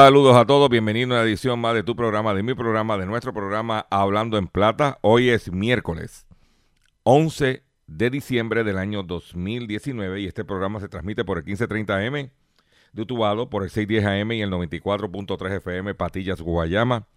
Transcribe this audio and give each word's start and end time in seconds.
Saludos 0.00 0.36
a 0.36 0.46
todos, 0.46 0.70
bienvenidos 0.70 1.10
a 1.10 1.14
una 1.14 1.28
edición 1.28 1.58
más 1.58 1.74
de 1.74 1.82
tu 1.82 1.96
programa, 1.96 2.32
de 2.32 2.44
mi 2.44 2.54
programa, 2.54 2.96
de 2.96 3.04
nuestro 3.04 3.32
programa 3.32 3.84
Hablando 3.90 4.38
en 4.38 4.46
Plata. 4.46 5.00
Hoy 5.00 5.28
es 5.28 5.50
miércoles 5.50 6.24
11 7.02 7.64
de 7.88 8.08
diciembre 8.10 8.62
del 8.62 8.78
año 8.78 9.02
2019 9.02 10.20
y 10.20 10.26
este 10.26 10.44
programa 10.44 10.78
se 10.78 10.88
transmite 10.88 11.24
por 11.24 11.38
el 11.38 11.44
1530M 11.44 12.30
de 12.92 13.02
Utubado, 13.02 13.50
por 13.50 13.64
el 13.64 13.70
610 13.70 14.22
AM 14.22 14.30
y 14.30 14.42
el 14.42 14.52
94.3 14.52 15.56
FM 15.56 15.96
Patillas, 15.96 16.40
Guayama, 16.40 17.08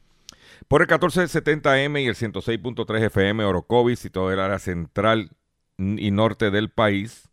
por 0.68 0.82
el 0.82 0.88
1470M 0.88 2.02
y 2.02 2.08
el 2.08 2.16
106.3 2.16 3.04
FM 3.04 3.46
Orocovis 3.46 4.06
y 4.06 4.10
todo 4.10 4.34
el 4.34 4.40
área 4.40 4.58
central 4.58 5.30
y 5.78 6.10
norte 6.10 6.50
del 6.50 6.72
país. 6.72 7.30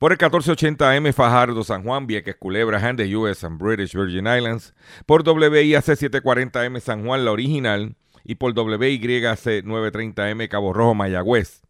Por 0.00 0.12
el 0.12 0.18
1480M 0.18 1.12
Fajardo, 1.12 1.62
San 1.62 1.84
Juan, 1.84 2.06
Vieques, 2.06 2.34
Culebra, 2.34 2.78
and 2.78 2.98
the 2.98 3.14
US 3.16 3.44
and 3.44 3.58
British 3.58 3.92
Virgin 3.92 4.26
Islands. 4.26 4.72
Por 5.04 5.22
WIAC 5.22 5.84
740M 5.84 6.80
San 6.80 7.04
Juan, 7.04 7.22
la 7.26 7.32
original. 7.32 7.94
Y 8.24 8.36
por 8.36 8.54
WYC 8.54 9.62
930M 9.62 10.48
Cabo 10.48 10.72
Rojo, 10.72 10.94
Mayagüez. 10.94 11.60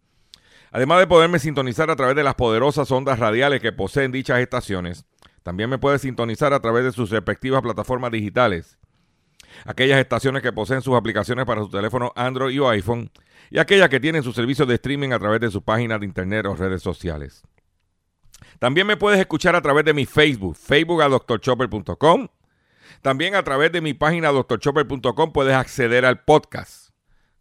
Además 0.71 1.01
de 1.01 1.09
poderme 1.09 1.41
sintonizar 1.41 1.91
a 1.91 1.97
través 1.97 2.15
de 2.15 2.23
las 2.23 2.37
poderosas 2.37 2.89
ondas 2.93 3.19
radiales 3.19 3.61
que 3.61 3.73
poseen 3.73 4.13
dichas 4.13 4.39
estaciones, 4.39 5.07
también 5.43 5.69
me 5.69 5.79
puede 5.79 5.99
sintonizar 5.99 6.53
a 6.53 6.61
través 6.61 6.85
de 6.85 6.93
sus 6.93 7.11
respectivas 7.11 7.63
plataformas 7.63 8.13
digitales. 8.13 8.79
Aquellas 9.65 9.99
estaciones 9.99 10.41
que 10.41 10.53
poseen 10.53 10.83
sus 10.83 10.95
aplicaciones 10.95 11.47
para 11.47 11.63
su 11.63 11.69
teléfono 11.69 12.13
Android 12.15 12.63
o 12.63 12.69
iPhone 12.69 13.11
y 13.51 13.59
aquellas 13.59 13.89
que 13.89 13.99
tienen 13.99 14.23
sus 14.23 14.37
servicios 14.37 14.69
de 14.69 14.75
streaming 14.75 15.11
a 15.11 15.19
través 15.19 15.41
de 15.41 15.51
sus 15.51 15.65
páginas 15.65 15.99
de 15.99 16.07
internet 16.07 16.47
o 16.47 16.55
redes 16.55 16.81
sociales. 16.81 17.43
También 18.59 18.87
me 18.87 18.97
puedes 18.97 19.21
escuchar 19.21 19.57
a 19.57 19.63
través 19.63 19.85
de 19.85 19.95
mi 19.95 20.07
Facebook, 20.07 20.57
facebook 20.57 21.03
a 21.03 21.09
drchopper.com. 21.09 22.29
También 23.03 23.35
a 23.35 23.43
través 23.43 23.73
de 23.73 23.81
mi 23.81 23.95
página 23.95 24.31
drchopper.com 24.31 25.33
puedes 25.33 25.55
acceder 25.55 26.05
al 26.05 26.25
podcast. 26.25 26.91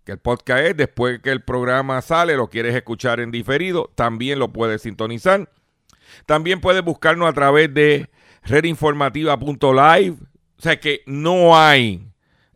Que 0.05 0.13
el 0.13 0.19
podcast 0.19 0.63
es 0.63 0.77
después 0.77 1.19
que 1.19 1.31
el 1.31 1.43
programa 1.43 2.01
sale, 2.01 2.35
lo 2.35 2.49
quieres 2.49 2.75
escuchar 2.75 3.19
en 3.19 3.31
diferido, 3.31 3.91
también 3.95 4.39
lo 4.39 4.51
puedes 4.53 4.81
sintonizar. 4.81 5.51
También 6.25 6.61
puedes 6.61 6.83
buscarnos 6.83 7.29
a 7.29 7.33
través 7.33 7.73
de 7.73 8.09
redinformativa.live. 8.43 10.17
O 10.57 10.61
sea 10.61 10.79
que 10.79 11.03
no 11.05 11.57
hay 11.57 12.09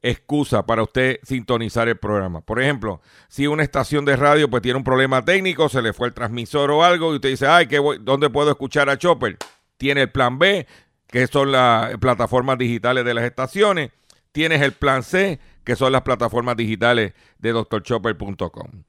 excusa 0.04 0.66
para 0.66 0.84
usted 0.84 1.20
sintonizar 1.24 1.88
el 1.88 1.98
programa. 1.98 2.42
Por 2.42 2.62
ejemplo, 2.62 3.02
si 3.30 3.48
una 3.48 3.64
estación 3.64 4.06
de 4.06 4.16
radio 4.18 4.50
pues 4.50 4.62
tiene 4.62 4.78
un 4.78 4.84
problema 4.84 5.24
técnico, 5.26 5.70
se 5.70 5.82
le 5.82 5.94
fue 5.94 6.08
el 6.10 6.14
transmisor 6.14 6.70
o 6.72 6.84
algo 6.84 7.14
y 7.14 7.16
usted 7.16 7.30
dice, 7.30 7.48
ay, 7.48 7.68
¿qué 7.68 7.80
voy- 7.80 7.98
¿dónde 8.02 8.30
puedo 8.30 8.52
escuchar 8.52 8.90
a 8.90 8.98
Chopper? 8.98 9.38
Tiene 9.78 10.02
el 10.02 10.12
plan 10.12 10.38
B, 10.38 10.68
que 11.08 11.26
son 11.28 11.52
las 11.52 11.98
plataformas 11.98 12.58
digitales 12.58 13.06
de 13.06 13.14
las 13.14 13.24
estaciones. 13.24 13.92
Tienes 14.34 14.62
el 14.62 14.74
plan 14.74 15.04
C, 15.04 15.40
que 15.64 15.76
son 15.76 15.92
las 15.92 16.02
plataformas 16.02 16.58
digitales 16.58 17.14
de 17.40 17.54
drchopper.com. 17.54 18.84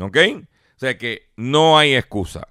¿Ok? 0.00 0.16
O 0.76 0.78
sea 0.78 0.98
que 0.98 1.30
no 1.36 1.78
hay 1.78 1.94
excusa 1.96 2.46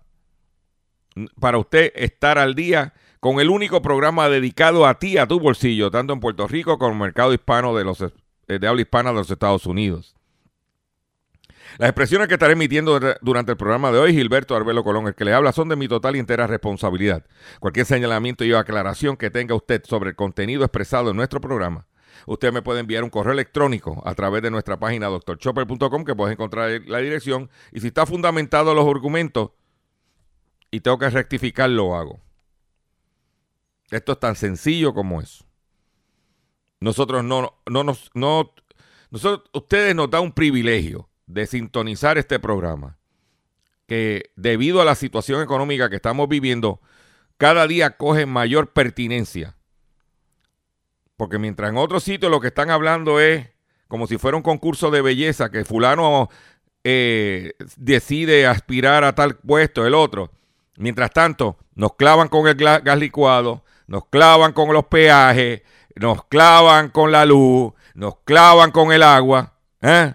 para 1.39 1.57
usted 1.57 1.91
estar 1.95 2.37
al 2.37 2.55
día 2.55 2.93
con 3.19 3.39
el 3.39 3.49
único 3.49 3.81
programa 3.81 4.29
dedicado 4.29 4.85
a 4.85 4.99
ti, 4.99 5.17
a 5.17 5.27
tu 5.27 5.39
bolsillo, 5.39 5.89
tanto 5.91 6.13
en 6.13 6.19
Puerto 6.19 6.47
Rico 6.47 6.77
como 6.77 6.89
en 6.91 6.95
el 6.95 7.01
mercado 7.01 7.33
hispano 7.33 7.75
de 7.75 7.83
los 7.83 8.01
eh, 8.01 8.11
de 8.47 8.67
habla 8.67 8.81
hispana 8.81 9.09
de 9.09 9.15
los 9.17 9.29
Estados 9.31 9.65
Unidos. 9.65 10.13
Las 11.79 11.89
expresiones 11.89 12.27
que 12.27 12.35
estaré 12.35 12.53
emitiendo 12.53 12.97
dur- 12.99 13.17
durante 13.21 13.51
el 13.51 13.57
programa 13.57 13.91
de 13.91 13.99
hoy, 13.99 14.13
Gilberto 14.13 14.55
Arbelo 14.55 14.83
Colón, 14.83 15.07
el 15.07 15.15
que 15.15 15.25
le 15.25 15.33
habla, 15.33 15.51
son 15.51 15.67
de 15.69 15.75
mi 15.75 15.87
total 15.87 16.15
y 16.15 16.19
entera 16.19 16.47
responsabilidad. 16.47 17.25
Cualquier 17.59 17.85
señalamiento 17.85 18.45
y 18.45 18.53
aclaración 18.53 19.17
que 19.17 19.29
tenga 19.29 19.53
usted 19.53 19.83
sobre 19.83 20.11
el 20.11 20.15
contenido 20.15 20.63
expresado 20.63 21.11
en 21.11 21.17
nuestro 21.17 21.41
programa, 21.41 21.85
usted 22.25 22.53
me 22.53 22.61
puede 22.61 22.79
enviar 22.79 23.03
un 23.03 23.09
correo 23.09 23.33
electrónico 23.33 24.01
a 24.05 24.15
través 24.15 24.41
de 24.41 24.49
nuestra 24.49 24.79
página 24.79 25.07
doctorchopper.com, 25.07 26.05
que 26.05 26.15
puedes 26.15 26.33
encontrar 26.33 26.81
la 26.87 26.99
dirección. 26.99 27.49
Y 27.73 27.81
si 27.81 27.87
está 27.87 28.05
fundamentado 28.05 28.73
los 28.73 28.87
argumentos 28.87 29.51
y 30.71 30.79
tengo 30.79 30.97
que 30.97 31.09
rectificar, 31.09 31.69
lo 31.69 31.95
hago. 31.95 32.21
Esto 33.89 34.13
es 34.13 34.19
tan 34.19 34.35
sencillo 34.35 34.93
como 34.93 35.21
eso. 35.21 35.45
Nosotros 36.79 37.23
no, 37.23 37.57
no 37.69 37.83
nos, 37.83 38.11
no, 38.13 38.53
nosotros, 39.09 39.49
ustedes 39.53 39.95
nos 39.95 40.09
dan 40.09 40.23
un 40.23 40.31
privilegio 40.31 41.09
de 41.25 41.45
sintonizar 41.47 42.17
este 42.17 42.39
programa, 42.39 42.97
que 43.87 44.31
debido 44.35 44.81
a 44.81 44.85
la 44.85 44.95
situación 44.95 45.41
económica 45.41 45.89
que 45.89 45.95
estamos 45.95 46.27
viviendo, 46.27 46.81
cada 47.37 47.67
día 47.67 47.97
coge 47.97 48.25
mayor 48.25 48.73
pertinencia. 48.73 49.55
Porque 51.15 51.39
mientras 51.39 51.69
en 51.71 51.77
otros 51.77 52.03
sitios 52.03 52.31
lo 52.31 52.39
que 52.39 52.47
están 52.47 52.69
hablando 52.69 53.19
es 53.19 53.47
como 53.87 54.07
si 54.07 54.17
fuera 54.17 54.37
un 54.37 54.43
concurso 54.43 54.91
de 54.91 55.01
belleza, 55.01 55.49
que 55.49 55.65
fulano 55.65 56.29
eh, 56.83 57.53
decide 57.77 58.45
aspirar 58.45 59.03
a 59.03 59.15
tal 59.15 59.37
puesto, 59.37 59.85
el 59.85 59.95
otro. 59.95 60.31
Mientras 60.77 61.11
tanto, 61.11 61.57
nos 61.73 61.95
clavan 61.95 62.27
con 62.27 62.47
el 62.47 62.55
gas 62.55 62.99
licuado, 62.99 63.63
nos 63.87 64.05
clavan 64.07 64.53
con 64.53 64.71
los 64.73 64.85
peajes, 64.85 65.63
nos 65.95 66.25
clavan 66.25 66.89
con 66.89 67.11
la 67.11 67.25
luz, 67.25 67.73
nos 67.95 68.17
clavan 68.23 68.71
con 68.71 68.91
el 68.91 69.01
agua, 69.01 69.53
¿eh? 69.81 70.13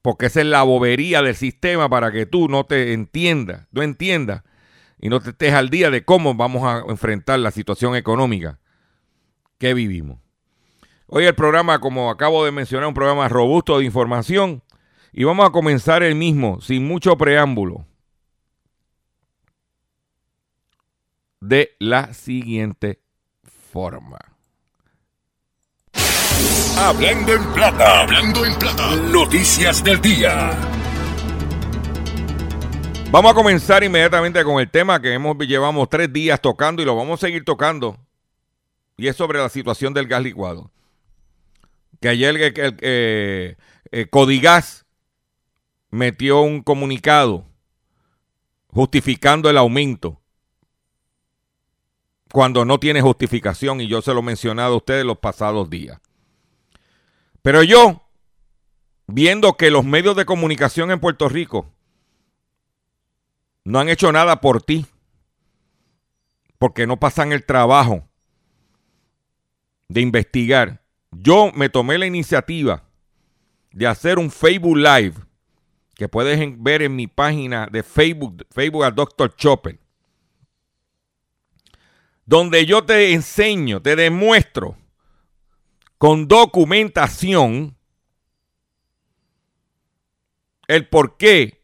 Porque 0.00 0.26
esa 0.26 0.40
es 0.40 0.46
la 0.46 0.64
bobería 0.64 1.22
del 1.22 1.36
sistema 1.36 1.88
para 1.88 2.10
que 2.10 2.26
tú 2.26 2.48
no 2.48 2.64
te 2.64 2.92
entiendas, 2.92 3.68
no 3.70 3.82
entiendas 3.82 4.42
y 4.98 5.08
no 5.08 5.20
te 5.20 5.30
estés 5.30 5.54
al 5.54 5.70
día 5.70 5.90
de 5.90 6.04
cómo 6.04 6.34
vamos 6.34 6.64
a 6.64 6.82
enfrentar 6.88 7.38
la 7.38 7.52
situación 7.52 7.94
económica 7.94 8.58
que 9.58 9.74
vivimos. 9.74 10.18
Hoy 11.06 11.26
el 11.26 11.34
programa, 11.34 11.78
como 11.78 12.10
acabo 12.10 12.44
de 12.44 12.52
mencionar, 12.52 12.88
un 12.88 12.94
programa 12.94 13.28
robusto 13.28 13.78
de 13.78 13.84
información 13.84 14.62
y 15.12 15.24
vamos 15.24 15.46
a 15.46 15.50
comenzar 15.50 16.02
el 16.02 16.14
mismo 16.14 16.60
sin 16.60 16.86
mucho 16.86 17.16
preámbulo. 17.16 17.86
De 21.42 21.74
la 21.80 22.14
siguiente 22.14 23.00
forma. 23.72 24.18
Hablando 26.78 27.34
en 27.34 27.52
plata, 27.52 28.02
hablando 28.02 28.46
en 28.46 28.54
plata. 28.56 28.94
Noticias 28.94 29.82
del 29.82 30.00
día. 30.00 30.50
Vamos 33.10 33.32
a 33.32 33.34
comenzar 33.34 33.82
inmediatamente 33.82 34.42
con 34.44 34.60
el 34.60 34.70
tema 34.70 35.02
que 35.02 35.12
hemos 35.12 35.36
llevamos 35.38 35.88
tres 35.88 36.12
días 36.12 36.40
tocando 36.40 36.80
y 36.80 36.84
lo 36.84 36.94
vamos 36.94 37.18
a 37.20 37.26
seguir 37.26 37.44
tocando. 37.44 37.98
Y 38.96 39.08
es 39.08 39.16
sobre 39.16 39.40
la 39.40 39.48
situación 39.48 39.92
del 39.92 40.06
gas 40.06 40.22
licuado. 40.22 40.70
Que 42.00 42.08
ayer 42.08 42.36
el, 42.36 42.42
el- 42.60 42.76
eh, 42.80 43.56
eh, 43.90 44.06
Codigas 44.08 44.86
metió 45.90 46.40
un 46.42 46.62
comunicado 46.62 47.46
justificando 48.68 49.50
el 49.50 49.58
aumento 49.58 50.21
cuando 52.32 52.64
no 52.64 52.80
tiene 52.80 53.02
justificación 53.02 53.80
y 53.82 53.88
yo 53.88 54.00
se 54.00 54.14
lo 54.14 54.20
he 54.20 54.22
mencionado 54.22 54.74
a 54.74 54.76
ustedes 54.78 55.04
los 55.04 55.18
pasados 55.18 55.68
días. 55.68 56.00
Pero 57.42 57.62
yo 57.62 58.02
viendo 59.06 59.56
que 59.58 59.70
los 59.70 59.84
medios 59.84 60.16
de 60.16 60.24
comunicación 60.24 60.90
en 60.90 60.98
Puerto 60.98 61.28
Rico 61.28 61.70
no 63.64 63.78
han 63.78 63.90
hecho 63.90 64.10
nada 64.12 64.40
por 64.40 64.62
ti, 64.62 64.86
porque 66.58 66.86
no 66.86 66.98
pasan 66.98 67.32
el 67.32 67.44
trabajo 67.44 68.08
de 69.88 70.00
investigar. 70.00 70.82
Yo 71.10 71.52
me 71.54 71.68
tomé 71.68 71.98
la 71.98 72.06
iniciativa 72.06 72.84
de 73.72 73.86
hacer 73.86 74.18
un 74.18 74.30
Facebook 74.30 74.78
Live 74.78 75.14
que 75.94 76.08
puedes 76.08 76.40
ver 76.62 76.80
en 76.80 76.96
mi 76.96 77.08
página 77.08 77.66
de 77.70 77.82
Facebook, 77.82 78.46
Facebook 78.50 78.84
al 78.84 78.94
Dr. 78.94 79.34
Chopper, 79.36 79.81
donde 82.24 82.66
yo 82.66 82.84
te 82.84 83.12
enseño, 83.12 83.82
te 83.82 83.96
demuestro 83.96 84.76
con 85.98 86.28
documentación 86.28 87.76
el 90.66 90.88
por 90.88 91.16
qué 91.16 91.62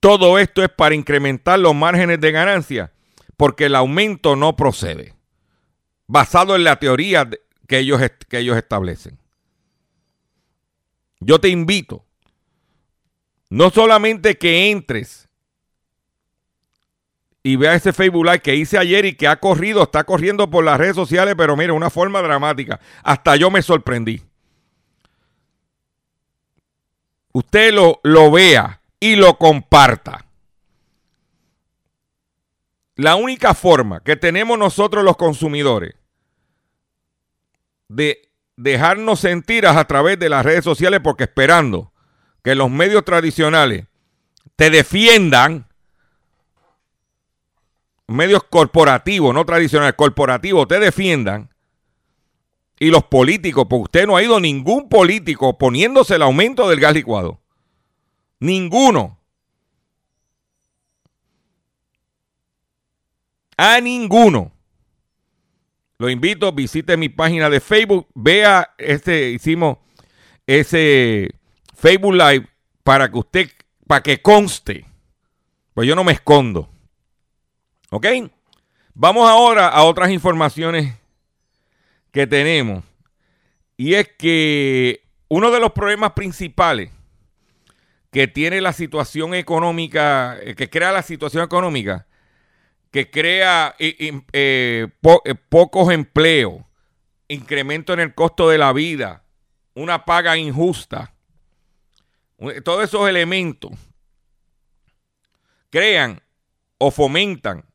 todo 0.00 0.38
esto 0.38 0.64
es 0.64 0.68
para 0.68 0.94
incrementar 0.94 1.60
los 1.60 1.74
márgenes 1.74 2.20
de 2.20 2.32
ganancia, 2.32 2.92
porque 3.36 3.66
el 3.66 3.76
aumento 3.76 4.34
no 4.34 4.56
procede, 4.56 5.14
basado 6.08 6.56
en 6.56 6.64
la 6.64 6.80
teoría 6.80 7.30
que 7.68 7.78
ellos, 7.78 8.00
que 8.28 8.38
ellos 8.38 8.56
establecen. 8.56 9.18
Yo 11.20 11.38
te 11.40 11.50
invito, 11.50 12.04
no 13.48 13.70
solamente 13.70 14.36
que 14.38 14.70
entres 14.72 15.28
y 17.42 17.56
veas 17.56 17.76
ese 17.76 17.92
Facebook 17.92 18.24
Live 18.24 18.40
que 18.40 18.54
hice 18.54 18.78
ayer 18.78 19.04
y 19.04 19.14
que 19.14 19.26
ha 19.26 19.40
corrido, 19.40 19.82
está 19.82 20.04
corriendo 20.04 20.48
por 20.48 20.64
las 20.64 20.78
redes 20.78 20.94
sociales, 20.94 21.34
pero 21.36 21.56
mira, 21.56 21.72
una 21.72 21.90
forma 21.90 22.22
dramática. 22.22 22.80
Hasta 23.02 23.36
yo 23.36 23.50
me 23.50 23.62
sorprendí. 23.62 24.22
Usted 27.32 27.72
lo, 27.72 28.00
lo 28.04 28.30
vea 28.30 28.80
y 29.00 29.16
lo 29.16 29.38
comparta. 29.38 30.24
La 32.94 33.16
única 33.16 33.54
forma 33.54 34.00
que 34.00 34.16
tenemos 34.16 34.58
nosotros 34.58 35.02
los 35.02 35.16
consumidores 35.16 35.94
de 37.88 38.28
dejarnos 38.56 39.20
sentir 39.20 39.66
a 39.66 39.84
través 39.86 40.18
de 40.18 40.28
las 40.28 40.44
redes 40.44 40.62
sociales 40.62 41.00
porque 41.02 41.24
esperando 41.24 41.92
que 42.44 42.54
los 42.54 42.70
medios 42.70 43.04
tradicionales 43.04 43.86
te 44.56 44.70
defiendan, 44.70 45.66
medios 48.12 48.42
corporativos, 48.44 49.34
no 49.34 49.44
tradicionales, 49.44 49.94
corporativos, 49.94 50.68
te 50.68 50.78
defiendan, 50.78 51.52
y 52.82 52.90
los 52.90 53.04
políticos, 53.04 53.66
porque 53.70 53.82
usted 53.84 54.06
no 54.08 54.16
ha 54.16 54.22
ido 54.24 54.40
ningún 54.40 54.88
político 54.88 55.56
poniéndose 55.56 56.16
el 56.16 56.22
aumento 56.22 56.68
del 56.68 56.80
gas 56.80 56.94
licuado. 56.94 57.40
Ninguno. 58.40 59.20
A 63.56 63.80
ninguno. 63.80 64.50
Lo 65.98 66.10
invito, 66.10 66.50
visite 66.50 66.96
mi 66.96 67.08
página 67.08 67.48
de 67.48 67.60
Facebook, 67.60 68.08
vea 68.14 68.74
este, 68.78 69.30
hicimos 69.30 69.78
ese 70.48 71.30
Facebook 71.76 72.14
Live 72.14 72.48
para 72.82 73.08
que 73.08 73.18
usted, 73.18 73.50
para 73.86 74.02
que 74.02 74.20
conste. 74.20 74.84
Pues 75.72 75.86
yo 75.86 75.94
no 75.94 76.02
me 76.02 76.10
escondo. 76.10 76.71
¿Ok? 77.94 78.06
Vamos 78.94 79.28
ahora 79.28 79.68
a 79.68 79.82
otras 79.82 80.10
informaciones 80.10 80.94
que 82.10 82.26
tenemos. 82.26 82.82
Y 83.76 83.92
es 83.92 84.08
que 84.16 85.04
uno 85.28 85.50
de 85.50 85.60
los 85.60 85.72
problemas 85.72 86.12
principales 86.12 86.90
que 88.10 88.28
tiene 88.28 88.62
la 88.62 88.72
situación 88.72 89.34
económica, 89.34 90.38
eh, 90.40 90.54
que 90.54 90.70
crea 90.70 90.90
la 90.90 91.02
situación 91.02 91.44
económica, 91.44 92.06
que 92.90 93.10
crea 93.10 93.74
eh, 93.78 94.22
eh, 94.32 94.88
pocos 95.50 95.92
empleos, 95.92 96.64
incremento 97.28 97.92
en 97.92 98.00
el 98.00 98.14
costo 98.14 98.48
de 98.48 98.56
la 98.56 98.72
vida, 98.72 99.22
una 99.74 100.06
paga 100.06 100.38
injusta, 100.38 101.12
todos 102.64 102.84
esos 102.84 103.06
elementos 103.06 103.70
crean 105.68 106.22
o 106.78 106.90
fomentan 106.90 107.66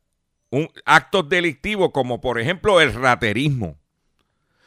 actos 0.86 1.28
delictivos 1.30 1.92
como 1.92 2.22
por 2.22 2.40
ejemplo 2.40 2.82
el 2.82 2.94
raterismo. 2.94 3.78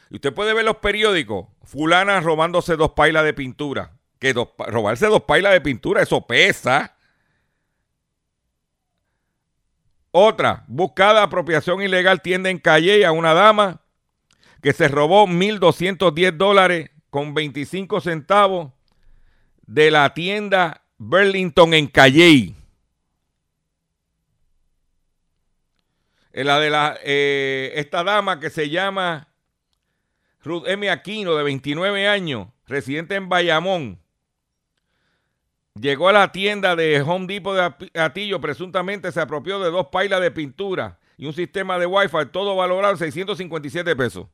Y 0.09 0.15
usted 0.15 0.33
puede 0.33 0.53
ver 0.53 0.65
los 0.65 0.77
periódicos, 0.77 1.47
fulana 1.63 2.19
robándose 2.19 2.75
dos 2.75 2.91
pailas 2.91 3.23
de 3.23 3.33
pintura. 3.33 3.93
Que 4.19 4.33
robarse 4.33 5.07
dos 5.07 5.23
pailas 5.23 5.53
de 5.53 5.61
pintura, 5.61 6.01
eso 6.01 6.27
pesa. 6.27 6.95
Otra, 10.11 10.65
buscada 10.67 11.23
apropiación 11.23 11.81
ilegal 11.81 12.21
tienda 12.21 12.49
en 12.49 12.59
Calle 12.59 13.05
a 13.05 13.13
una 13.13 13.33
dama 13.33 13.81
que 14.61 14.73
se 14.73 14.87
robó 14.87 15.25
1.210 15.25 16.31
dólares 16.33 16.91
con 17.09 17.33
25 17.33 18.01
centavos 18.01 18.71
de 19.65 19.89
la 19.89 20.13
tienda 20.13 20.83
Burlington 20.97 21.73
en 21.73 21.87
Calle. 21.87 22.53
La 26.33 26.59
de 26.59 26.69
la, 26.69 26.97
eh, 27.03 27.73
esta 27.75 28.03
dama 28.03 28.39
que 28.39 28.49
se 28.49 28.69
llama 28.69 29.27
Ruth 30.43 30.67
M. 30.67 30.89
Aquino, 30.89 31.35
de 31.35 31.43
29 31.43 32.07
años, 32.07 32.47
residente 32.67 33.15
en 33.15 33.29
Bayamón, 33.29 34.01
Llegó 35.79 36.09
a 36.09 36.13
la 36.13 36.31
tienda 36.31 36.75
de 36.75 37.01
Home 37.01 37.27
Depot 37.27 37.55
de 37.55 38.01
Atillo, 38.01 38.41
presuntamente 38.41 39.11
se 39.11 39.21
apropió 39.21 39.59
de 39.59 39.71
dos 39.71 39.87
pailas 39.87 40.19
de 40.19 40.29
pintura 40.29 40.99
y 41.17 41.25
un 41.25 41.33
sistema 41.33 41.79
de 41.79 41.85
Wi-Fi, 41.85 42.25
todo 42.31 42.55
valorado 42.55 42.93
en 42.93 42.99
657 42.99 43.95
pesos. 43.95 44.27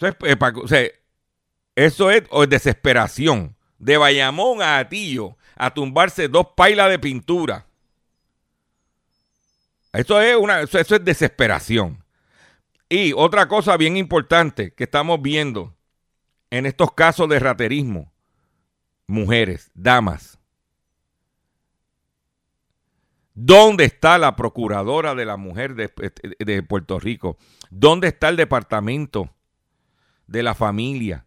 Eh, 0.00 1.00
eso 1.74 2.10
es 2.10 2.24
desesperación. 2.48 3.56
De 3.82 3.96
Bayamón 3.96 4.62
a 4.62 4.78
Atillo 4.78 5.36
a 5.56 5.74
tumbarse 5.74 6.28
dos 6.28 6.46
pailas 6.56 6.88
de 6.88 7.00
pintura. 7.00 7.66
Eso 9.92 10.20
es, 10.20 10.36
una, 10.36 10.60
eso 10.60 10.78
es 10.78 11.04
desesperación. 11.04 12.02
Y 12.88 13.12
otra 13.12 13.48
cosa 13.48 13.76
bien 13.76 13.96
importante 13.96 14.72
que 14.72 14.84
estamos 14.84 15.20
viendo 15.20 15.74
en 16.50 16.66
estos 16.66 16.92
casos 16.92 17.28
de 17.28 17.40
raterismo, 17.40 18.12
mujeres, 19.08 19.72
damas. 19.74 20.38
¿Dónde 23.34 23.84
está 23.84 24.16
la 24.16 24.36
procuradora 24.36 25.16
de 25.16 25.24
la 25.24 25.36
mujer 25.36 25.74
de, 25.74 26.62
Puerto 26.62 27.00
Rico? 27.00 27.36
¿Dónde 27.68 28.08
está 28.08 28.28
el 28.28 28.36
departamento 28.36 29.34
de 30.28 30.44
la 30.44 30.54
familia 30.54 31.26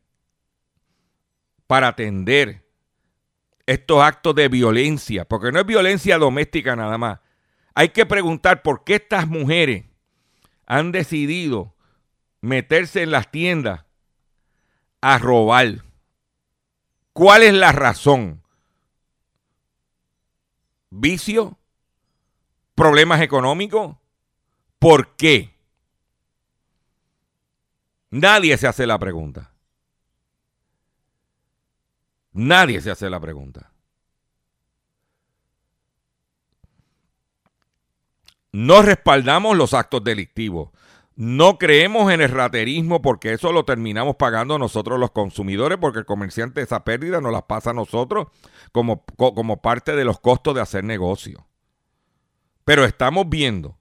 para 1.67 1.89
atender 1.89 2.65
estos 3.65 4.01
actos 4.01 4.35
de 4.35 4.47
violencia? 4.47 5.25
Porque 5.25 5.51
no 5.51 5.59
es 5.59 5.65
violencia 5.65 6.17
doméstica 6.17 6.75
nada 6.75 6.97
más. 6.97 7.19
Hay 7.73 7.89
que 7.89 8.05
preguntar 8.05 8.61
por 8.61 8.83
qué 8.83 8.95
estas 8.95 9.27
mujeres 9.27 9.85
han 10.65 10.91
decidido 10.91 11.75
meterse 12.41 13.03
en 13.03 13.11
las 13.11 13.31
tiendas 13.31 13.85
a 15.01 15.17
robar. 15.17 15.83
¿Cuál 17.13 17.43
es 17.43 17.53
la 17.53 17.71
razón? 17.71 18.43
¿Vicio? 20.89 21.57
¿Problemas 22.75 23.21
económicos? 23.21 23.97
¿Por 24.79 25.15
qué? 25.15 25.55
Nadie 28.09 28.57
se 28.57 28.67
hace 28.67 28.85
la 28.85 28.99
pregunta. 28.99 29.54
Nadie 32.35 32.81
se 32.81 32.91
hace 32.91 33.09
la 33.09 33.21
pregunta. 33.21 33.71
No 38.51 38.81
respaldamos 38.81 39.55
los 39.55 39.73
actos 39.73 40.03
delictivos. 40.03 40.69
No 41.15 41.57
creemos 41.57 42.11
en 42.11 42.19
el 42.19 42.29
raterismo 42.29 43.01
porque 43.01 43.31
eso 43.31 43.53
lo 43.53 43.63
terminamos 43.63 44.17
pagando 44.17 44.59
nosotros 44.59 44.99
los 44.99 45.11
consumidores 45.11 45.77
porque 45.79 45.99
el 45.99 46.05
comerciante 46.05 46.61
esa 46.61 46.83
pérdida 46.83 47.21
nos 47.21 47.31
la 47.31 47.47
pasa 47.47 47.69
a 47.69 47.73
nosotros 47.73 48.27
como, 48.73 49.05
como 49.15 49.61
parte 49.61 49.95
de 49.95 50.03
los 50.03 50.19
costos 50.19 50.55
de 50.55 50.61
hacer 50.61 50.83
negocio. 50.83 51.47
Pero 52.65 52.83
estamos 52.83 53.29
viendo 53.29 53.77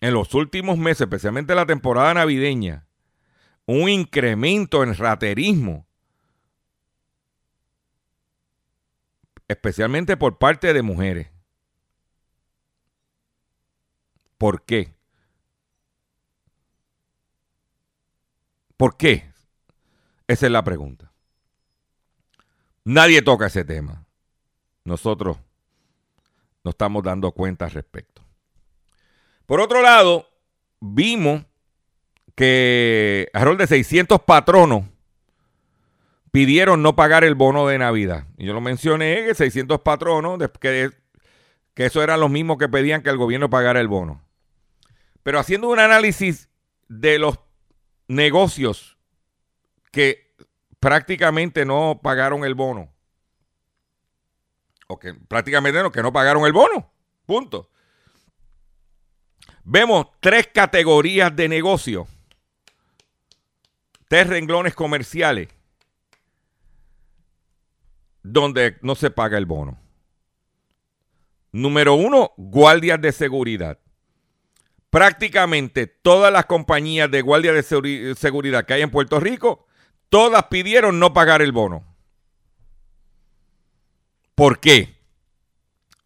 en 0.00 0.14
los 0.14 0.32
últimos 0.32 0.78
meses, 0.78 1.02
especialmente 1.02 1.54
la 1.54 1.66
temporada 1.66 2.14
navideña, 2.14 2.86
un 3.66 3.90
incremento 3.90 4.82
en 4.82 4.96
raterismo, 4.96 5.86
especialmente 9.50 10.16
por 10.16 10.38
parte 10.38 10.72
de 10.72 10.80
mujeres. 10.80 11.28
¿Por 14.38 14.64
qué? 14.64 14.94
¿Por 18.76 18.96
qué? 18.96 19.28
Esa 20.28 20.46
es 20.46 20.52
la 20.52 20.62
pregunta. 20.62 21.12
Nadie 22.84 23.22
toca 23.22 23.46
ese 23.46 23.64
tema. 23.64 24.06
Nosotros 24.84 25.36
nos 26.62 26.74
estamos 26.74 27.02
dando 27.02 27.32
cuenta 27.32 27.64
al 27.64 27.72
respecto. 27.72 28.22
Por 29.46 29.60
otro 29.60 29.82
lado, 29.82 30.28
vimos 30.78 31.44
que 32.36 33.28
alrededor 33.34 33.58
de 33.58 33.66
600 33.66 34.20
patronos 34.22 34.84
pidieron 36.30 36.82
no 36.82 36.94
pagar 36.94 37.24
el 37.24 37.34
bono 37.34 37.66
de 37.66 37.78
Navidad. 37.78 38.26
Y 38.36 38.46
yo 38.46 38.52
lo 38.52 38.60
mencioné, 38.60 39.24
que 39.26 39.34
600 39.34 39.80
patronos, 39.80 40.38
que, 40.60 40.90
que 41.74 41.86
eso 41.86 42.02
eran 42.02 42.20
los 42.20 42.30
mismos 42.30 42.58
que 42.58 42.68
pedían 42.68 43.02
que 43.02 43.10
el 43.10 43.16
gobierno 43.16 43.50
pagara 43.50 43.80
el 43.80 43.88
bono. 43.88 44.22
Pero 45.22 45.38
haciendo 45.38 45.68
un 45.68 45.78
análisis 45.78 46.48
de 46.88 47.18
los 47.18 47.38
negocios 48.08 48.96
que 49.92 50.34
prácticamente 50.78 51.64
no 51.64 52.00
pagaron 52.02 52.44
el 52.44 52.54
bono, 52.54 52.92
o 54.86 54.98
que 54.98 55.14
prácticamente 55.14 55.82
no, 55.82 55.92
que 55.92 56.02
no 56.02 56.12
pagaron 56.12 56.46
el 56.46 56.52
bono, 56.52 56.90
punto. 57.26 57.70
Vemos 59.62 60.06
tres 60.20 60.48
categorías 60.52 61.34
de 61.36 61.48
negocio, 61.48 62.08
tres 64.08 64.26
renglones 64.26 64.74
comerciales 64.74 65.48
donde 68.22 68.78
no 68.82 68.94
se 68.94 69.10
paga 69.10 69.38
el 69.38 69.46
bono. 69.46 69.78
Número 71.52 71.94
uno, 71.94 72.32
guardias 72.36 73.00
de 73.00 73.12
seguridad. 73.12 73.78
Prácticamente 74.90 75.86
todas 75.86 76.32
las 76.32 76.46
compañías 76.46 77.10
de 77.10 77.22
guardia 77.22 77.52
de 77.52 77.62
seguridad 77.62 78.64
que 78.64 78.74
hay 78.74 78.82
en 78.82 78.90
Puerto 78.90 79.20
Rico, 79.20 79.66
todas 80.08 80.44
pidieron 80.44 80.98
no 80.98 81.12
pagar 81.12 81.42
el 81.42 81.52
bono. 81.52 81.84
¿Por 84.34 84.58
qué? 84.58 84.96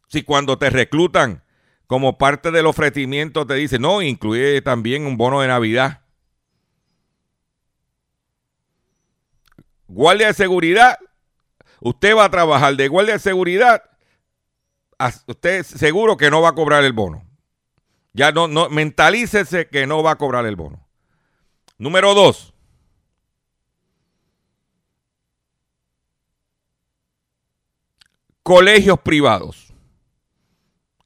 Si 0.09 0.23
cuando 0.23 0.59
te 0.59 0.71
reclutan 0.71 1.44
como 1.87 2.18
parte 2.18 2.50
del 2.50 2.66
ofrecimiento 2.66 3.47
te 3.47 3.54
dice, 3.54 3.78
no, 3.78 4.02
incluye 4.02 4.61
también 4.62 5.06
un 5.06 5.16
bono 5.16 5.40
de 5.40 5.49
Navidad. 5.49 6.02
Guardia 9.87 10.28
de 10.28 10.35
seguridad, 10.35 10.99
usted 11.84 12.16
va 12.16 12.24
a 12.24 12.30
trabajar 12.30 12.74
de 12.76 12.88
guardia 12.88 13.14
de 13.14 13.18
seguridad, 13.20 13.82
usted 15.26 15.62
seguro 15.62 16.16
que 16.16 16.30
no 16.30 16.40
va 16.40 16.48
a 16.48 16.54
cobrar 16.54 16.82
el 16.82 16.94
bono. 16.94 17.24
Ya 18.14 18.32
no, 18.32 18.48
no, 18.48 18.70
mentalícese 18.70 19.68
que 19.68 19.86
no 19.86 20.02
va 20.02 20.12
a 20.12 20.16
cobrar 20.16 20.46
el 20.46 20.56
bono. 20.56 20.88
Número 21.76 22.14
dos. 22.14 22.54
Colegios 28.42 29.00
privados. 29.00 29.74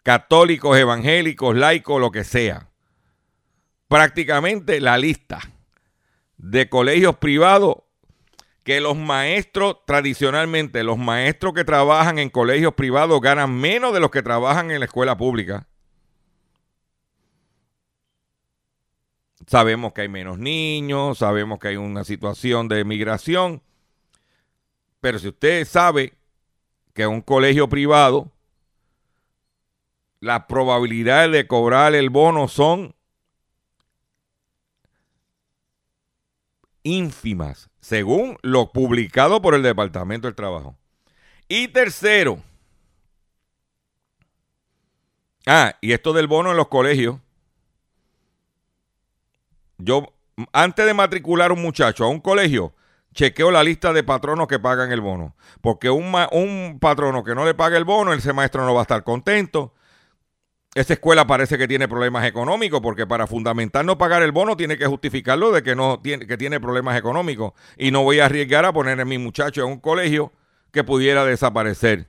Católicos, 0.05 0.77
evangélicos, 0.77 1.57
laicos, 1.57 2.01
lo 2.01 2.13
que 2.13 2.25
sea. 2.25 2.69
Prácticamente 3.89 4.81
la 4.81 4.97
lista 4.97 5.41
de 6.37 6.69
colegios 6.69 7.17
privados 7.17 7.79
que 8.69 8.83
los 8.83 8.99
maestros, 8.99 9.79
tradicionalmente, 9.87 10.85
los 10.85 10.99
maestros 10.99 11.55
que 11.55 11.65
trabajan 11.65 12.19
en 12.19 12.29
colegios 12.29 12.75
privados 12.75 13.19
ganan 13.19 13.59
menos 13.59 13.95
de 13.95 14.01
los 14.01 14.11
que 14.11 14.23
trabajan 14.23 14.71
en 14.71 14.81
la 14.81 14.85
escuela 14.85 15.17
pública. 15.17 15.67
Sabemos 19.47 19.95
que 19.95 20.03
hay 20.03 20.11
menos 20.11 20.39
niños, 20.39 21.17
sabemos 21.17 21.59
que 21.59 21.69
hay 21.69 21.77
una 21.77 22.05
situación 22.05 22.69
de 22.69 22.85
migración, 22.85 23.63
pero 25.01 25.19
si 25.19 25.29
usted 25.29 25.67
sabe 25.67 26.13
que 26.93 27.07
un 27.07 27.23
colegio 27.23 27.71
privado, 27.71 28.31
las 30.21 30.45
probabilidades 30.45 31.33
de 31.33 31.47
cobrar 31.47 31.95
el 31.95 32.11
bono 32.11 32.49
son 32.49 32.95
ínfimas, 36.83 37.68
según 37.81 38.39
lo 38.43 38.73
publicado 38.73 39.41
por 39.41 39.55
el 39.55 39.63
Departamento 39.63 40.27
del 40.27 40.35
Trabajo. 40.35 40.77
Y 41.49 41.69
tercero, 41.69 42.43
ah, 45.47 45.75
y 45.81 45.93
esto 45.93 46.13
del 46.13 46.27
bono 46.27 46.51
en 46.51 46.57
los 46.57 46.69
colegios, 46.69 47.19
yo 49.79 50.13
antes 50.53 50.85
de 50.85 50.95
matricular 50.95 51.53
un 51.53 51.63
muchacho 51.63 52.05
a 52.05 52.09
un 52.09 52.21
colegio, 52.21 52.75
chequeo 53.15 53.51
la 53.51 53.65
lista 53.65 53.93
de 53.93 54.05
patronos 54.05 54.47
que 54.47 54.59
pagan 54.59 54.93
el 54.93 55.01
bono. 55.01 55.35
Porque 55.61 55.91
un, 55.91 56.15
un 56.33 56.79
patrono 56.81 57.25
que 57.25 57.35
no 57.35 57.45
le 57.45 57.55
paga 57.55 57.77
el 57.77 57.85
bono, 57.85 58.13
ese 58.13 58.33
maestro 58.33 58.65
no 58.65 58.75
va 58.75 58.81
a 58.81 58.83
estar 58.83 59.05
contento. 59.05 59.75
Esa 60.79 60.93
escuela 60.93 61.27
parece 61.27 61.59
que 61.59 61.67
tiene 61.67 61.89
problemas 61.89 62.25
económicos 62.25 62.81
porque 62.81 63.05
para 63.05 63.27
fundamentar 63.27 63.85
no 63.85 63.99
pagar 63.99 64.23
el 64.23 64.31
bono 64.31 64.57
tiene 64.57 64.79
que 64.79 64.87
justificarlo 64.87 65.51
de 65.51 65.65
que 65.65 65.75
no 65.75 65.99
tiene, 65.99 66.25
que 66.25 66.37
tiene 66.37 66.61
problemas 66.61 66.97
económicos. 66.97 67.53
Y 67.77 67.91
no 67.91 68.05
voy 68.05 68.21
a 68.21 68.27
arriesgar 68.27 68.65
a 68.65 68.73
poner 68.73 69.01
a 69.01 69.05
mi 69.05 69.19
muchacho 69.19 69.65
en 69.65 69.73
un 69.73 69.81
colegio 69.81 70.33
que 70.71 70.85
pudiera 70.85 71.25
desaparecer 71.25 72.09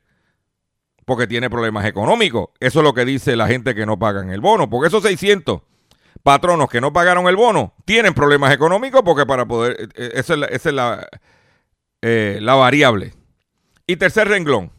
porque 1.03 1.25
tiene 1.25 1.49
problemas 1.49 1.83
económicos. 1.87 2.49
Eso 2.59 2.81
es 2.81 2.83
lo 2.83 2.93
que 2.93 3.05
dice 3.05 3.35
la 3.35 3.47
gente 3.47 3.73
que 3.73 3.87
no 3.87 3.97
pagan 3.97 4.29
el 4.29 4.39
bono. 4.39 4.69
Porque 4.69 4.89
esos 4.89 5.01
600 5.01 5.61
patronos 6.21 6.69
que 6.69 6.79
no 6.79 6.93
pagaron 6.93 7.27
el 7.27 7.37
bono 7.37 7.73
tienen 7.85 8.13
problemas 8.13 8.53
económicos 8.53 9.01
porque 9.03 9.25
para 9.25 9.47
poder... 9.47 9.77
Eh, 9.81 9.87
eh, 9.95 10.11
esa 10.13 10.35
es 10.45 10.65
la, 10.65 11.07
eh, 12.03 12.37
la 12.39 12.53
variable. 12.53 13.15
Y 13.87 13.95
tercer 13.95 14.27
renglón, 14.27 14.71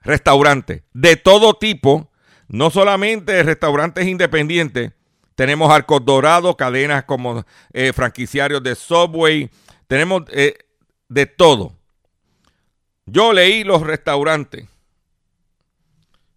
restaurantes 0.00 0.82
de 0.94 1.16
todo 1.16 1.58
tipo 1.58 2.10
no 2.48 2.70
solamente 2.70 3.42
restaurantes 3.42 4.06
independientes, 4.06 4.92
tenemos 5.34 5.70
arcos 5.72 6.04
dorados, 6.04 6.56
cadenas 6.56 7.04
como 7.04 7.44
eh, 7.72 7.92
franquiciarios 7.92 8.62
de 8.62 8.74
Subway, 8.74 9.50
tenemos 9.86 10.22
eh, 10.30 10.56
de 11.08 11.26
todo. 11.26 11.72
Yo 13.06 13.32
leí 13.32 13.64
los 13.64 13.82
restaurantes 13.82 14.66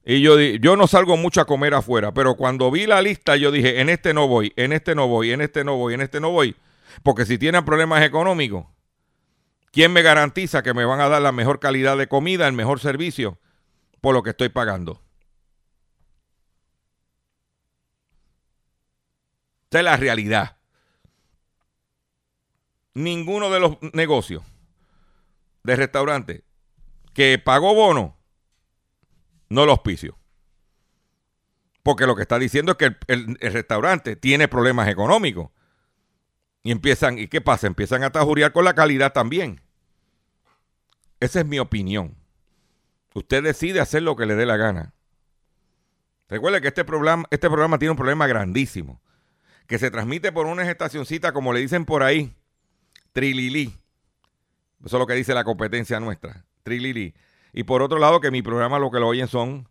y 0.09 0.21
yo, 0.21 0.39
yo 0.39 0.77
no 0.77 0.87
salgo 0.87 1.17
mucho 1.17 1.41
a 1.41 1.45
comer 1.45 1.73
afuera, 1.73 2.13
pero 2.13 2.35
cuando 2.35 2.71
vi 2.71 2.85
la 2.87 3.01
lista 3.01 3.35
yo 3.35 3.51
dije, 3.51 3.81
en 3.81 3.89
este 3.89 4.13
no 4.13 4.27
voy, 4.27 4.53
en 4.55 4.71
este 4.71 4.95
no 4.95 5.07
voy, 5.07 5.31
en 5.31 5.41
este 5.41 5.63
no 5.63 5.75
voy, 5.75 5.93
en 5.93 6.01
este 6.01 6.19
no 6.19 6.31
voy, 6.31 6.55
porque 7.03 7.25
si 7.25 7.37
tienen 7.37 7.65
problemas 7.65 8.03
económicos, 8.03 8.65
¿quién 9.71 9.91
me 9.91 10.01
garantiza 10.01 10.63
que 10.63 10.73
me 10.73 10.85
van 10.85 11.01
a 11.01 11.09
dar 11.09 11.21
la 11.21 11.33
mejor 11.33 11.59
calidad 11.59 11.97
de 11.97 12.07
comida, 12.07 12.47
el 12.47 12.53
mejor 12.53 12.79
servicio 12.79 13.37
por 13.99 14.13
lo 14.13 14.23
que 14.23 14.29
estoy 14.29 14.47
pagando? 14.47 15.01
Esta 19.67 19.79
es 19.79 19.83
la 19.83 19.97
realidad. 19.97 20.55
Ninguno 22.93 23.49
de 23.49 23.59
los 23.59 23.77
negocios 23.91 24.43
de 25.63 25.75
restaurantes 25.75 26.43
que 27.13 27.37
pagó 27.37 27.75
bono 27.75 28.17
no 29.49 29.65
los 29.65 29.73
auspicio. 29.73 30.17
Porque 31.83 32.07
lo 32.07 32.15
que 32.15 32.21
está 32.21 32.39
diciendo 32.39 32.71
es 32.71 32.77
que 32.77 32.95
el, 33.07 33.35
restaurante 33.41 34.15
tiene 34.15 34.47
problemas 34.47 34.87
económicos. 34.87 35.49
Y 36.63 36.71
empiezan, 36.71 37.19
¿y 37.19 37.27
qué 37.27 37.41
pasa? 37.41 37.67
Empiezan 37.67 38.03
a 38.03 38.11
tajuriar 38.11 38.53
con 38.53 38.63
la 38.63 38.73
calidad 38.73 39.11
también. 39.11 39.59
Esa 41.19 41.41
es 41.41 41.45
mi 41.45 41.59
opinión. 41.59 42.15
Usted 43.13 43.43
decide 43.43 43.81
hacer 43.81 44.03
lo 44.03 44.15
que 44.15 44.25
le 44.25 44.35
dé 44.35 44.45
la 44.45 44.55
gana. 44.55 44.93
Recuerde 46.29 46.61
que 46.61 46.69
este 46.69 46.85
este 47.31 47.49
programa 47.49 47.77
tiene 47.77 47.91
un 47.91 47.97
problema 47.97 48.27
grandísimo 48.27 49.01
que 49.67 49.77
se 49.77 49.91
transmite 49.91 50.31
por 50.31 50.45
una 50.45 50.69
estacioncita, 50.69 51.33
como 51.33 51.51
le 51.53 51.59
dicen 51.59 51.85
por 51.85 52.01
ahí, 52.01 52.33
Trilili. 53.11 53.77
Eso 54.85 54.97
es 54.97 54.99
lo 54.99 55.05
que 55.05 55.13
dice 55.13 55.33
la 55.33 55.43
competencia 55.43 55.99
nuestra, 55.99 56.45
Trilili. 56.63 57.13
Y 57.53 57.63
por 57.63 57.81
otro 57.81 57.99
lado, 57.99 58.21
que 58.21 58.31
mi 58.31 58.41
programa 58.41 58.79
lo 58.79 58.89
que 58.89 58.99
lo 58.99 59.07
oyen 59.07 59.27
son 59.27 59.67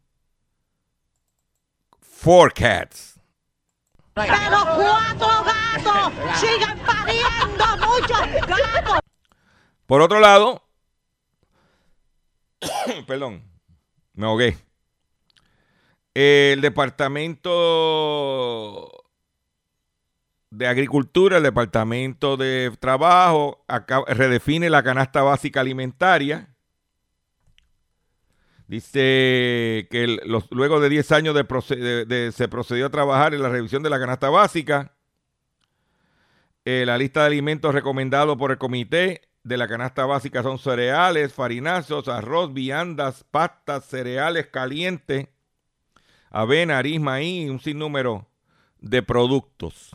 Four 2.00 2.52
Cats. 2.52 3.18
Pero 4.14 4.30
cuatro 4.30 5.44
gatos 5.44 6.12
siguen 6.38 6.78
pariendo 6.84 7.64
muchos 7.86 8.20
gatos. 8.46 9.00
Por 9.86 10.02
otro 10.02 10.20
lado, 10.20 10.62
perdón, 13.06 13.42
me 14.14 14.26
ahogué. 14.26 14.58
El 16.14 16.60
departamento 16.62 19.05
de 20.56 20.66
Agricultura, 20.66 21.36
el 21.36 21.42
Departamento 21.42 22.38
de 22.38 22.72
Trabajo 22.80 23.62
redefine 24.08 24.70
la 24.70 24.82
canasta 24.82 25.22
básica 25.22 25.60
alimentaria. 25.60 26.48
Dice 28.66 29.86
que 29.90 30.18
luego 30.50 30.80
de 30.80 30.88
10 30.88 31.12
años 31.12 31.34
de, 31.34 32.32
se 32.34 32.48
procedió 32.48 32.86
a 32.86 32.90
trabajar 32.90 33.34
en 33.34 33.42
la 33.42 33.50
revisión 33.50 33.82
de 33.82 33.90
la 33.90 33.98
canasta 33.98 34.30
básica. 34.30 34.94
Eh, 36.64 36.84
la 36.86 36.96
lista 36.96 37.20
de 37.20 37.26
alimentos 37.26 37.74
recomendados 37.74 38.38
por 38.38 38.50
el 38.50 38.56
comité 38.56 39.28
de 39.44 39.58
la 39.58 39.68
canasta 39.68 40.06
básica 40.06 40.42
son 40.42 40.58
cereales, 40.58 41.34
farinazos, 41.34 42.08
arroz, 42.08 42.54
viandas, 42.54 43.24
pastas, 43.30 43.84
cereales 43.84 44.46
calientes, 44.46 45.28
avena, 46.30 46.78
harina, 46.78 47.04
maíz, 47.04 47.50
un 47.50 47.60
sinnúmero 47.60 48.26
de 48.80 49.02
productos. 49.02 49.94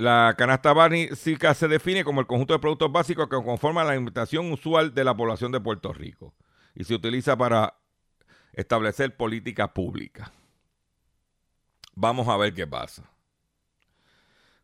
La 0.00 0.34
canasta 0.34 0.72
básica 0.72 1.52
se 1.52 1.68
define 1.68 2.04
como 2.04 2.22
el 2.22 2.26
conjunto 2.26 2.54
de 2.54 2.58
productos 2.58 2.90
básicos 2.90 3.28
que 3.28 3.36
conforman 3.36 3.84
la 3.84 3.92
alimentación 3.92 4.50
usual 4.50 4.94
de 4.94 5.04
la 5.04 5.14
población 5.14 5.52
de 5.52 5.60
Puerto 5.60 5.92
Rico 5.92 6.32
y 6.74 6.84
se 6.84 6.94
utiliza 6.94 7.36
para 7.36 7.76
establecer 8.54 9.14
políticas 9.14 9.68
públicas. 9.72 10.32
Vamos 11.94 12.28
a 12.28 12.38
ver 12.38 12.54
qué 12.54 12.66
pasa. 12.66 13.10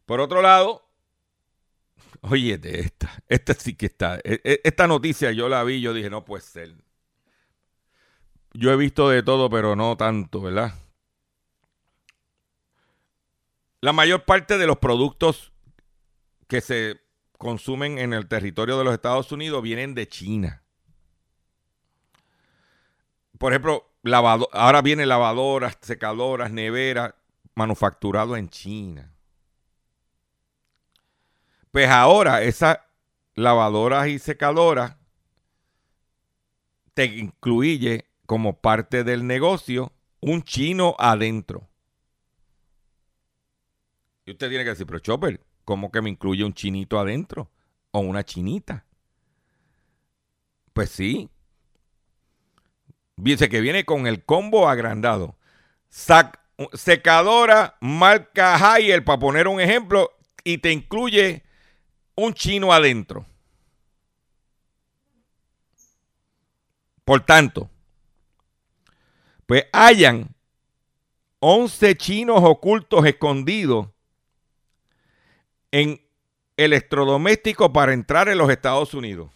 Por 0.07 0.23
otro 0.23 0.41
lado, 0.41 0.89
oye, 2.23 2.57
de 2.57 2.81
esta, 2.81 3.23
esta 3.29 3.53
sí 3.53 3.75
que 3.75 3.87
está, 3.87 4.17
e, 4.25 4.41
e, 4.43 4.63
esta 4.65 4.87
noticia 4.87 5.33
yo 5.33 5.51
la 5.51 5.63
vi, 5.65 5.83
yo 5.83 5.93
dije, 5.93 6.09
no 6.09 6.25
puede 6.25 6.45
ser. 6.45 6.75
Yo 8.55 8.73
he 8.73 8.77
visto 8.77 9.11
de 9.11 9.23
todo, 9.23 9.51
pero 9.51 9.77
no 9.77 9.99
tanto, 9.99 10.41
¿verdad? 10.41 10.73
La 13.87 13.93
mayor 13.93 14.25
parte 14.25 14.59
de 14.59 14.67
los 14.67 14.79
productos 14.79 15.53
que 16.49 16.61
se 16.61 17.01
consumen 17.39 18.01
en 18.01 18.15
el 18.15 18.27
territorio 18.27 18.77
de 18.79 18.83
los 18.83 18.93
Estados 18.93 19.31
Unidos 19.31 19.63
vienen 19.63 19.95
de 19.95 20.09
China. 20.09 20.65
Por 23.39 23.53
ejemplo, 23.53 23.89
ahora 24.51 24.83
vienen 24.83 25.09
lavadoras, 25.09 25.79
secadoras, 25.83 26.51
neveras, 26.51 27.15
manufacturado 27.55 28.37
en 28.37 28.49
China. 28.49 29.15
Pues 31.71 31.89
ahora 31.89 32.43
esas 32.43 32.81
lavadoras 33.37 34.09
y 34.09 34.19
secadoras 34.19 34.97
te 36.93 37.05
incluye 37.05 38.11
como 38.27 38.61
parte 38.61 39.05
del 39.05 39.29
negocio 39.29 39.93
un 40.19 40.43
chino 40.43 40.97
adentro. 40.99 41.69
Y 44.27 44.33
usted 44.33 44.49
tiene 44.49 44.65
que 44.65 44.71
decir, 44.71 44.87
pero 44.87 44.99
Chopper, 44.99 45.41
¿cómo 45.65 45.93
que 45.93 46.03
me 46.03 46.11
incluye 46.11 46.45
un 46.45 46.53
chinito 46.53 46.99
adentro? 46.99 47.49
O 47.93 48.01
una 48.01 48.25
chinita. 48.25 48.85
Pues 50.73 50.91
sí. 50.91 51.31
Dice 53.15 53.49
que 53.49 53.61
viene 53.61 53.85
con 53.85 54.09
el 54.09 54.25
combo 54.25 54.69
agrandado. 54.69 55.39
Secadora 56.73 57.77
marca 57.81 58.57
Haier, 58.57 59.05
para 59.05 59.21
poner 59.21 59.47
un 59.47 59.61
ejemplo, 59.61 60.11
y 60.43 60.59
te 60.59 60.73
incluye 60.73 61.45
un 62.17 62.35
chino 62.35 62.73
adentro. 62.73 63.25
Por 67.05 67.25
tanto, 67.25 67.71
pues 69.47 69.67
hayan 69.73 70.35
11 71.39 71.97
chinos 71.97 72.41
ocultos 72.43 73.07
escondidos 73.07 73.89
en 75.71 76.01
electrodomésticos 76.57 77.71
para 77.71 77.93
entrar 77.93 78.29
en 78.29 78.39
los 78.39 78.51
Estados 78.51 78.95
Unidos. 78.95 79.31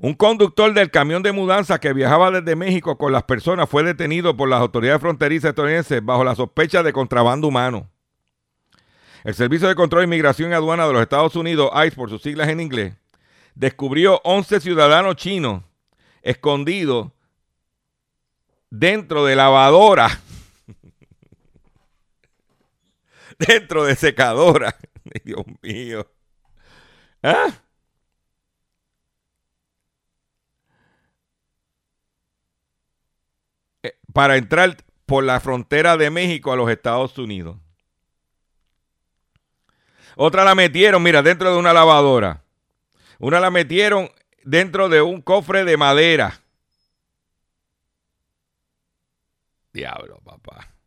Un 0.00 0.14
conductor 0.14 0.72
del 0.74 0.90
camión 0.90 1.22
de 1.24 1.32
mudanza 1.32 1.80
que 1.80 1.92
viajaba 1.92 2.30
desde 2.30 2.54
México 2.54 2.96
con 2.96 3.12
las 3.12 3.24
personas 3.24 3.68
fue 3.68 3.82
detenido 3.82 4.36
por 4.36 4.48
las 4.48 4.60
autoridades 4.60 5.00
fronterizas 5.00 5.50
estadounidenses 5.50 6.04
bajo 6.04 6.22
la 6.22 6.36
sospecha 6.36 6.84
de 6.84 6.92
contrabando 6.92 7.48
humano. 7.48 7.90
El 9.24 9.34
Servicio 9.34 9.66
de 9.66 9.74
Control 9.74 10.02
de 10.02 10.06
Inmigración 10.06 10.50
y 10.50 10.54
Aduana 10.54 10.86
de 10.86 10.92
los 10.92 11.02
Estados 11.02 11.34
Unidos, 11.34 11.70
ICE 11.74 11.96
por 11.96 12.10
sus 12.10 12.22
siglas 12.22 12.48
en 12.48 12.60
inglés, 12.60 12.94
descubrió 13.56 14.20
11 14.22 14.60
ciudadanos 14.60 15.16
chinos 15.16 15.64
escondidos 16.22 17.08
dentro 18.70 19.24
de 19.24 19.34
lavadora, 19.34 20.20
dentro 23.46 23.84
de 23.84 23.96
secadora. 23.96 24.76
Dios 25.24 25.44
mío. 25.62 26.06
¿Ah? 27.22 27.48
para 34.12 34.36
entrar 34.36 34.76
por 35.06 35.22
la 35.22 35.38
frontera 35.38 35.96
de 35.96 36.10
México 36.10 36.52
a 36.52 36.56
los 36.56 36.68
Estados 36.68 37.16
Unidos. 37.18 37.56
Otra 40.16 40.42
la 40.42 40.56
metieron, 40.56 41.02
mira, 41.04 41.22
dentro 41.22 41.52
de 41.52 41.56
una 41.56 41.72
lavadora. 41.72 42.42
Una 43.20 43.38
la 43.38 43.52
metieron 43.52 44.10
dentro 44.42 44.88
de 44.88 45.02
un 45.02 45.22
cofre 45.22 45.64
de 45.64 45.76
madera. 45.76 46.40
Diablo, 49.72 50.20
papá. 50.24 50.77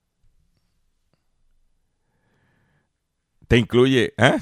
Te 3.52 3.58
incluye, 3.58 4.14
¿eh? 4.16 4.40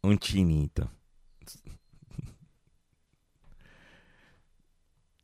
Un 0.00 0.18
chinito. 0.18 0.90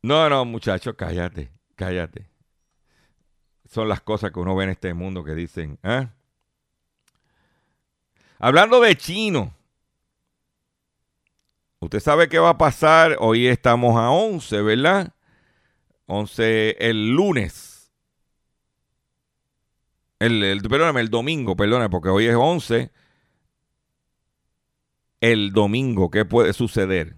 No, 0.03 0.29
no, 0.29 0.45
muchachos, 0.45 0.93
cállate. 0.95 1.51
Cállate. 1.75 2.29
Son 3.67 3.89
las 3.89 4.01
cosas 4.01 4.31
que 4.31 4.39
uno 4.39 4.55
ve 4.55 4.65
en 4.65 4.69
este 4.69 4.93
mundo 4.93 5.23
que 5.23 5.33
dicen, 5.33 5.79
¿eh? 5.81 6.07
Hablando 8.37 8.81
de 8.81 8.95
chino, 8.95 9.55
usted 11.79 11.99
sabe 11.99 12.29
qué 12.29 12.37
va 12.37 12.49
a 12.49 12.57
pasar. 12.59 13.17
Hoy 13.19 13.47
estamos 13.47 13.97
a 13.97 14.11
11, 14.11 14.61
¿verdad? 14.61 15.11
11 16.05 16.87
el 16.87 17.15
lunes. 17.15 17.66
El, 20.19 20.61
perdóname, 20.67 21.01
el 21.01 21.09
domingo, 21.09 21.55
perdóname, 21.55 21.89
porque 21.89 22.09
hoy 22.09 22.25
es 22.25 22.35
11. 22.35 22.91
El 25.21 25.51
domingo, 25.51 26.09
¿qué 26.09 26.25
puede 26.25 26.53
suceder? 26.53 27.17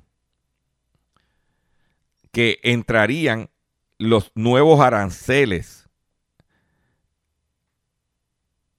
Que 2.31 2.59
entrarían 2.63 3.49
los 3.97 4.31
nuevos 4.35 4.79
aranceles 4.81 5.89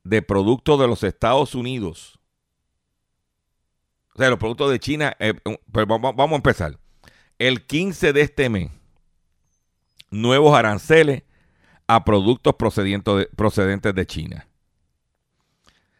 de 0.04 0.22
productos 0.22 0.78
de 0.80 0.86
los 0.86 1.02
Estados 1.02 1.54
Unidos. 1.54 2.18
O 4.14 4.18
sea, 4.18 4.30
los 4.30 4.38
productos 4.38 4.70
de 4.70 4.80
China, 4.80 5.16
eh, 5.18 5.34
pero 5.72 5.86
vamos, 5.86 6.32
a 6.32 6.34
empezar. 6.34 6.78
El 7.38 7.66
15 7.66 8.12
de 8.12 8.20
este 8.20 8.48
mes, 8.48 8.70
nuevos 10.10 10.54
aranceles 10.54 11.22
a 11.94 12.04
productos 12.04 12.54
procedentes 12.54 13.94
de 13.94 14.06
China. 14.06 14.46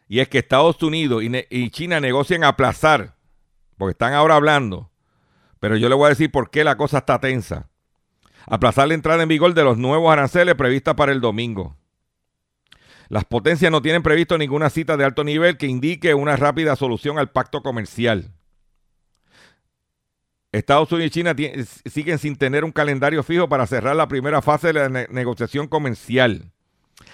Y 0.07 0.19
es 0.19 0.27
que 0.27 0.39
Estados 0.39 0.81
Unidos 0.83 1.23
y, 1.23 1.69
China 1.69 1.99
negocian 1.99 2.43
aplazar, 2.43 3.15
porque 3.77 3.91
están 3.91 4.13
ahora 4.13 4.35
hablando, 4.35 4.91
pero 5.59 5.77
yo 5.77 5.89
le 5.89 5.95
voy 5.95 6.07
a 6.07 6.09
decir 6.09 6.31
por 6.31 6.49
qué 6.49 6.63
la 6.63 6.75
cosa 6.75 6.99
está 6.99 7.19
tensa 7.19 7.69
aplazar 8.47 8.87
la 8.87 8.93
entrada 8.93 9.23
en 9.23 9.29
vigor 9.29 9.53
de 9.53 9.63
los 9.63 9.77
nuevos 9.77 10.11
aranceles 10.11 10.55
previstas 10.55 10.95
para 10.95 11.11
el 11.11 11.21
domingo. 11.21 11.77
Las 13.09 13.25
potencias 13.25 13.71
no 13.71 13.81
tienen 13.81 14.03
previsto 14.03 14.37
ninguna 14.37 14.69
cita 14.69 14.97
de 14.97 15.03
alto 15.03 15.23
nivel 15.23 15.57
que 15.57 15.67
indique 15.67 16.13
una 16.13 16.37
rápida 16.37 16.75
solución 16.75 17.19
al 17.19 17.31
pacto 17.31 17.61
comercial. 17.61 18.31
Estados 20.51 20.91
Unidos 20.91 21.07
y 21.07 21.11
China 21.11 21.35
siguen 21.85 22.19
sin 22.19 22.35
tener 22.35 22.65
un 22.65 22.71
calendario 22.71 23.23
fijo 23.23 23.47
para 23.47 23.67
cerrar 23.67 23.95
la 23.95 24.07
primera 24.07 24.41
fase 24.41 24.73
de 24.73 24.73
la 24.73 24.89
negociación 25.09 25.67
comercial, 25.67 26.51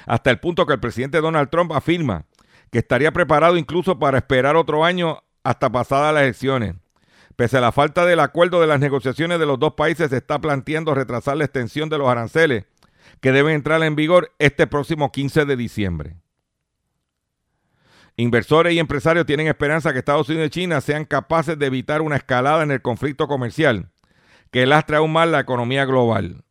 hasta 0.05 0.31
el 0.31 0.39
punto 0.39 0.65
que 0.65 0.73
el 0.73 0.79
presidente 0.79 1.21
Donald 1.21 1.49
Trump 1.49 1.71
afirma 1.71 2.25
que 2.71 2.79
estaría 2.79 3.11
preparado 3.11 3.57
incluso 3.57 3.99
para 3.99 4.17
esperar 4.17 4.55
otro 4.55 4.83
año 4.83 5.19
hasta 5.43 5.71
pasadas 5.71 6.13
las 6.13 6.23
elecciones. 6.23 6.75
Pese 7.35 7.57
a 7.57 7.61
la 7.61 7.71
falta 7.71 8.05
del 8.05 8.19
acuerdo 8.19 8.59
de 8.59 8.67
las 8.67 8.79
negociaciones 8.79 9.39
de 9.39 9.45
los 9.45 9.59
dos 9.59 9.73
países, 9.75 10.09
se 10.09 10.17
está 10.17 10.39
planteando 10.39 10.95
retrasar 10.95 11.37
la 11.37 11.45
extensión 11.45 11.87
de 11.87 11.99
los 11.99 12.09
aranceles 12.09 12.65
que 13.21 13.31
deben 13.31 13.53
entrar 13.53 13.83
en 13.83 13.95
vigor 13.95 14.33
este 14.39 14.65
próximo 14.65 15.11
15 15.11 15.45
de 15.45 15.55
diciembre. 15.55 16.15
Inversores 18.17 18.73
y 18.73 18.79
empresarios 18.79 19.25
tienen 19.25 19.47
esperanza 19.47 19.93
que 19.93 19.99
Estados 19.99 20.27
Unidos 20.27 20.47
y 20.47 20.49
China 20.49 20.81
sean 20.81 21.05
capaces 21.05 21.57
de 21.57 21.67
evitar 21.67 22.01
una 22.01 22.17
escalada 22.17 22.63
en 22.63 22.71
el 22.71 22.81
conflicto 22.81 23.27
comercial 23.27 23.89
que 24.51 24.65
lastra 24.65 24.97
aún 24.97 25.13
más 25.13 25.27
la 25.27 25.39
economía 25.39 25.85
global. 25.85 26.43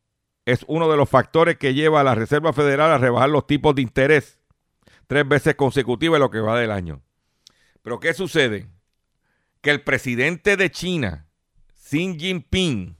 Es 0.45 0.65
uno 0.69 0.89
de 0.89 0.97
los 0.97 1.09
factores 1.09 1.59
que 1.59 1.75
lleva 1.75 2.01
a 2.01 2.05
la 2.05 2.15
Reserva 2.15 2.53
Federal 2.53 2.93
a 2.93 2.99
rebajar 2.99 3.29
los 3.31 3.47
tipos 3.47 3.75
de 3.75 3.83
interés 3.83 4.41
tres 5.07 5.27
veces 5.27 5.55
consecutivas 5.57 6.17
en 6.17 6.23
lo 6.23 6.31
que 6.31 6.41
va 6.41 6.59
del 6.59 6.71
año. 6.71 7.03
Pero 7.83 8.01
¿qué 8.01 8.15
sucede? 8.15 8.69
que 9.67 9.73
el 9.73 9.83
presidente 9.83 10.57
de 10.57 10.71
China, 10.71 11.27
Xi 11.75 12.17
Jinping, 12.17 12.97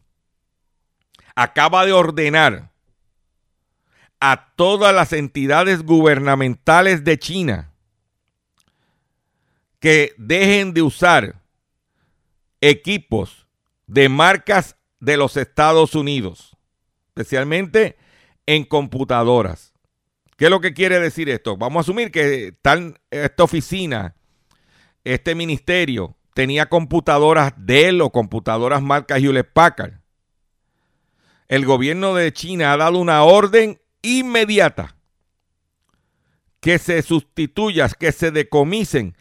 acaba 1.37 1.87
de 1.87 1.93
ordenar 1.93 2.73
a 4.19 4.53
todas 4.57 4.93
las 4.93 5.13
entidades 5.13 5.85
gubernamentales 5.85 7.05
de 7.05 7.21
China 7.21 7.73
que 9.81 10.15
dejen 10.19 10.73
de 10.75 10.83
usar 10.83 11.43
equipos 12.61 13.47
de 13.87 14.09
marcas 14.09 14.77
de 15.01 15.17
los 15.17 15.37
Estados 15.37 15.95
Unidos, 15.95 16.57
especialmente 17.09 17.97
en 18.47 18.65
computadoras. 18.65 19.75
¿Qué 20.37 20.47
es 20.47 20.51
lo 20.51 20.61
que 20.61 20.75
quiere 20.75 21.01
decir 21.01 21.29
esto? 21.29 21.57
Vamos 21.57 21.81
a 21.81 21.83
asumir 21.83 22.11
que 22.11 22.55
esta 23.11 23.45
oficina, 23.45 24.17
este 25.05 25.35
ministerio, 25.35 26.17
tenía 26.35 26.69
computadoras 26.69 27.55
Dell 27.57 28.03
o 28.03 28.11
computadoras 28.11 28.83
marcas 28.83 29.23
Hewlett 29.23 29.53
Packard. 29.53 29.95
El 31.49 31.65
gobierno 31.65 32.15
de 32.15 32.33
China 32.33 32.73
ha 32.73 32.77
dado 32.77 32.99
una 32.99 33.23
orden 33.23 33.81
inmediata 34.03 34.97
que 36.61 36.79
se 36.79 37.01
sustituya, 37.03 37.89
que 37.89 38.13
se 38.13 38.31
decomisen 38.31 39.17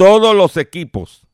todos 0.00 0.34
los 0.34 0.56
equipos 0.56 1.26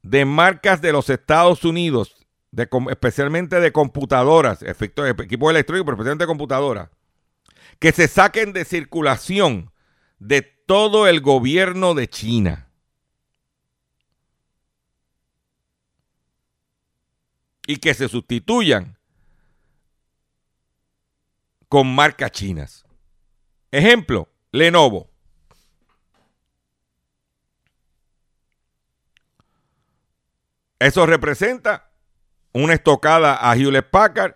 de 0.00 0.24
marcas 0.24 0.80
de 0.80 0.92
los 0.92 1.10
Estados 1.10 1.64
Unidos, 1.64 2.24
especialmente 2.88 3.58
de 3.58 3.72
computadoras, 3.72 4.62
efectos, 4.62 5.08
equipos 5.08 5.50
electrónicos, 5.50 5.86
pero 5.86 5.94
especialmente 5.96 6.22
de 6.22 6.28
computadoras, 6.28 6.90
que 7.80 7.90
se 7.90 8.06
saquen 8.06 8.52
de 8.52 8.64
circulación 8.64 9.72
de 10.20 10.42
todo 10.42 11.08
el 11.08 11.20
gobierno 11.20 11.94
de 11.94 12.08
China. 12.08 12.70
Y 17.66 17.78
que 17.78 17.92
se 17.94 18.08
sustituyan 18.08 18.96
con 21.68 21.92
marcas 21.92 22.30
chinas. 22.30 22.84
Ejemplo, 23.72 24.28
Lenovo. 24.52 25.09
Eso 30.80 31.04
representa 31.04 31.90
una 32.54 32.72
estocada 32.72 33.38
a 33.38 33.54
Hewlett 33.54 33.90
Packard, 33.90 34.34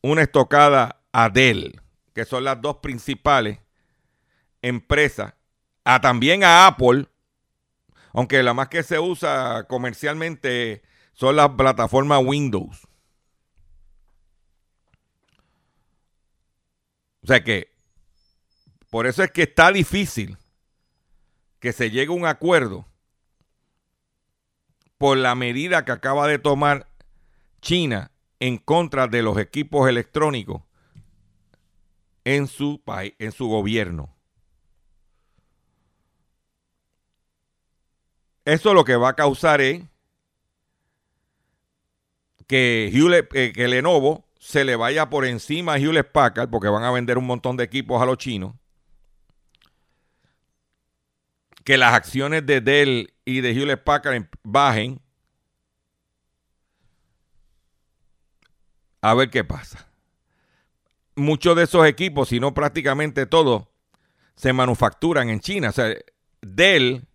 una 0.00 0.22
estocada 0.22 1.04
a 1.12 1.28
Dell, 1.28 1.82
que 2.14 2.24
son 2.24 2.44
las 2.44 2.60
dos 2.62 2.78
principales 2.78 3.58
empresas, 4.62 5.34
a 5.84 6.00
también 6.00 6.44
a 6.44 6.66
Apple, 6.66 7.08
aunque 8.14 8.42
la 8.42 8.54
más 8.54 8.68
que 8.68 8.82
se 8.82 8.98
usa 8.98 9.66
comercialmente 9.68 10.82
son 11.12 11.36
las 11.36 11.50
plataformas 11.50 12.22
Windows. 12.24 12.88
O 17.22 17.26
sea 17.26 17.44
que 17.44 17.70
por 18.88 19.06
eso 19.06 19.22
es 19.22 19.30
que 19.30 19.42
está 19.42 19.70
difícil 19.70 20.38
que 21.60 21.74
se 21.74 21.90
llegue 21.90 22.12
a 22.12 22.16
un 22.16 22.24
acuerdo 22.24 22.86
por 25.04 25.18
la 25.18 25.34
medida 25.34 25.84
que 25.84 25.92
acaba 25.92 26.26
de 26.26 26.38
tomar 26.38 26.88
China 27.60 28.10
en 28.40 28.56
contra 28.56 29.06
de 29.06 29.20
los 29.20 29.36
equipos 29.36 29.86
electrónicos 29.86 30.62
en 32.24 32.46
su 32.46 32.80
país, 32.82 33.12
en 33.18 33.30
su 33.30 33.46
gobierno. 33.46 34.16
Eso 38.46 38.72
lo 38.72 38.86
que 38.86 38.96
va 38.96 39.10
a 39.10 39.14
causar 39.14 39.60
es 39.60 39.82
que, 42.46 42.90
Hewlett, 42.90 43.28
eh, 43.34 43.52
que 43.52 43.68
Lenovo 43.68 44.24
se 44.38 44.64
le 44.64 44.74
vaya 44.74 45.10
por 45.10 45.26
encima 45.26 45.74
a 45.74 45.78
Hewlett 45.78 46.12
Packard 46.12 46.48
porque 46.48 46.68
van 46.68 46.82
a 46.82 46.90
vender 46.90 47.18
un 47.18 47.26
montón 47.26 47.58
de 47.58 47.64
equipos 47.64 48.00
a 48.00 48.06
los 48.06 48.16
chinos. 48.16 48.54
Que 51.64 51.78
las 51.78 51.94
acciones 51.94 52.44
de 52.46 52.60
Dell 52.60 53.14
y 53.24 53.40
de 53.40 53.50
Hewlett 53.52 53.82
Packard 53.82 54.28
bajen. 54.42 55.00
A 59.00 59.14
ver 59.14 59.30
qué 59.30 59.44
pasa. 59.44 59.88
Muchos 61.16 61.56
de 61.56 61.64
esos 61.64 61.86
equipos, 61.86 62.28
si 62.28 62.40
no 62.40 62.54
prácticamente 62.54 63.26
todos, 63.26 63.64
se 64.36 64.52
manufacturan 64.52 65.30
en 65.30 65.40
China. 65.40 65.70
O 65.70 65.72
sea, 65.72 65.94
Dell 66.42 67.06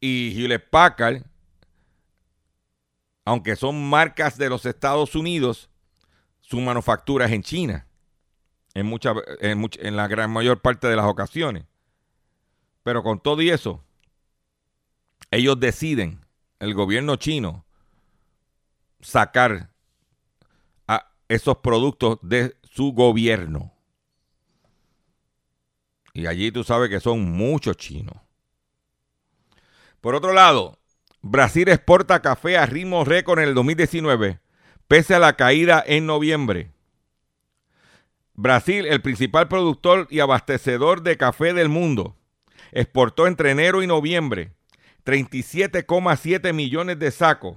y 0.00 0.34
Hewlett 0.36 0.68
Packard, 0.70 1.22
aunque 3.24 3.56
son 3.56 3.88
marcas 3.88 4.36
de 4.36 4.48
los 4.48 4.66
Estados 4.66 5.14
Unidos, 5.14 5.70
su 6.40 6.60
manufactura 6.60 7.26
es 7.26 7.32
en 7.32 7.42
China. 7.42 7.86
En, 8.74 8.92
en, 9.40 9.70
en 9.78 9.96
la 9.96 10.08
gran 10.08 10.30
mayor 10.30 10.60
parte 10.60 10.88
de 10.88 10.96
las 10.96 11.06
ocasiones. 11.06 11.64
Pero 12.84 13.02
con 13.02 13.18
todo 13.18 13.42
y 13.42 13.50
eso, 13.50 13.82
ellos 15.30 15.58
deciden, 15.58 16.24
el 16.60 16.74
gobierno 16.74 17.16
chino, 17.16 17.64
sacar 19.00 19.70
a 20.86 21.10
esos 21.28 21.58
productos 21.58 22.18
de 22.22 22.56
su 22.62 22.92
gobierno. 22.92 23.72
Y 26.12 26.26
allí 26.26 26.52
tú 26.52 26.62
sabes 26.62 26.90
que 26.90 27.00
son 27.00 27.32
muchos 27.32 27.76
chinos. 27.78 28.16
Por 30.02 30.14
otro 30.14 30.34
lado, 30.34 30.78
Brasil 31.22 31.70
exporta 31.70 32.20
café 32.20 32.58
a 32.58 32.66
ritmo 32.66 33.04
récord 33.04 33.40
en 33.40 33.48
el 33.48 33.54
2019, 33.54 34.40
pese 34.86 35.14
a 35.14 35.18
la 35.18 35.36
caída 35.36 35.82
en 35.86 36.04
noviembre. 36.04 36.70
Brasil, 38.34 38.84
el 38.84 39.00
principal 39.00 39.48
productor 39.48 40.06
y 40.10 40.20
abastecedor 40.20 41.02
de 41.02 41.16
café 41.16 41.54
del 41.54 41.70
mundo, 41.70 42.14
exportó 42.72 43.26
entre 43.26 43.50
enero 43.50 43.82
y 43.82 43.86
noviembre 43.86 44.52
37,7 45.04 46.52
millones 46.52 46.98
de 46.98 47.10
sacos 47.10 47.56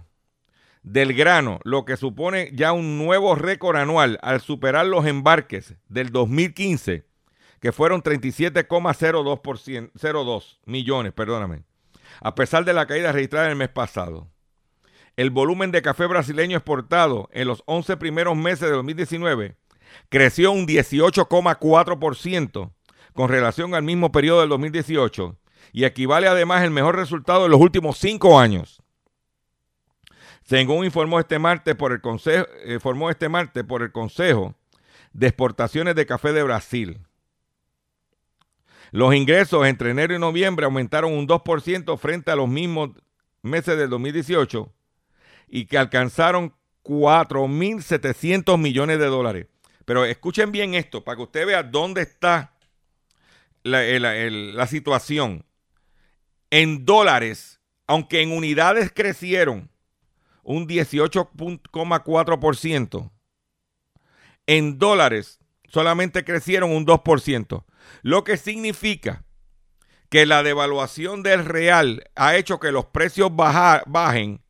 del 0.83 1.13
grano, 1.13 1.59
lo 1.63 1.85
que 1.85 1.97
supone 1.97 2.51
ya 2.53 2.71
un 2.71 2.97
nuevo 2.97 3.35
récord 3.35 3.77
anual 3.77 4.19
al 4.21 4.41
superar 4.41 4.85
los 4.85 5.05
embarques 5.05 5.75
del 5.89 6.11
2015, 6.11 7.05
que 7.59 7.71
fueron 7.71 8.03
37,02 8.03 10.57
millones, 10.65 11.13
perdóname, 11.13 11.63
a 12.21 12.35
pesar 12.35 12.65
de 12.65 12.73
la 12.73 12.85
caída 12.85 13.11
registrada 13.11 13.47
en 13.47 13.51
el 13.51 13.57
mes 13.57 13.69
pasado. 13.69 14.27
El 15.17 15.29
volumen 15.31 15.71
de 15.71 15.81
café 15.81 16.05
brasileño 16.05 16.57
exportado 16.57 17.27
en 17.33 17.47
los 17.47 17.63
11 17.65 17.97
primeros 17.97 18.37
meses 18.37 18.61
de 18.61 18.71
2019 18.71 19.57
creció 20.09 20.51
un 20.51 20.67
18,4% 20.67 22.71
con 23.17 23.29
relación 23.29 23.73
al 23.73 23.81
mismo 23.81 24.11
periodo 24.11 24.41
del 24.41 24.49
2018 24.49 25.35
y 25.73 25.85
equivale 25.85 26.27
además 26.27 26.63
el 26.63 26.69
mejor 26.69 26.95
resultado 26.95 27.43
de 27.43 27.49
los 27.49 27.59
últimos 27.59 27.97
cinco 27.97 28.39
años. 28.39 28.83
Según 30.43 30.85
informó 30.85 31.19
este 31.19 31.39
martes 31.39 31.73
por 31.75 31.93
el 31.93 31.99
Consejo, 31.99 32.45
eh, 32.63 32.77
este 33.09 33.27
martes 33.27 33.63
por 33.63 33.81
el 33.81 33.91
Consejo 33.91 34.53
de 35.13 35.25
Exportaciones 35.29 35.95
de 35.95 36.05
Café 36.05 36.31
de 36.31 36.43
Brasil. 36.43 36.99
Los 38.91 39.15
ingresos 39.15 39.65
entre 39.65 39.89
enero 39.89 40.13
y 40.13 40.19
noviembre 40.19 40.65
aumentaron 40.65 41.11
un 41.11 41.27
2% 41.27 41.97
frente 41.97 42.29
a 42.29 42.35
los 42.35 42.47
mismos 42.47 42.91
meses 43.41 43.79
del 43.79 43.89
2018 43.89 44.71
y 45.47 45.65
que 45.65 45.79
alcanzaron 45.79 46.53
4.700 46.83 48.59
millones 48.59 48.99
de 48.99 49.07
dólares. 49.07 49.47
Pero 49.85 50.05
escuchen 50.05 50.51
bien 50.51 50.75
esto 50.75 51.03
para 51.03 51.15
que 51.15 51.23
usted 51.23 51.47
vea 51.47 51.63
dónde 51.63 52.03
está 52.03 52.53
la, 53.67 54.67
situación. 54.67 55.45
En 56.49 56.85
dólares, 56.85 57.59
aunque 57.85 58.21
en 58.21 58.31
unidades 58.31 58.89
crecieron 58.93 59.69
un 60.43 60.65
18,4%, 60.67 63.11
en 64.47 64.79
dólares 64.79 65.39
solamente 65.67 66.23
crecieron 66.23 66.71
un 66.71 66.85
2%, 66.85 67.65
lo 68.01 68.23
que 68.23 68.37
significa 68.37 69.25
que 70.09 70.25
la 70.25 70.41
devaluación 70.41 71.21
del 71.21 71.43
real 71.43 72.09
ha 72.15 72.37
hecho 72.37 72.59
que 72.59 72.71
los 72.71 72.85
precios 72.85 73.29
bajen, 73.35 74.41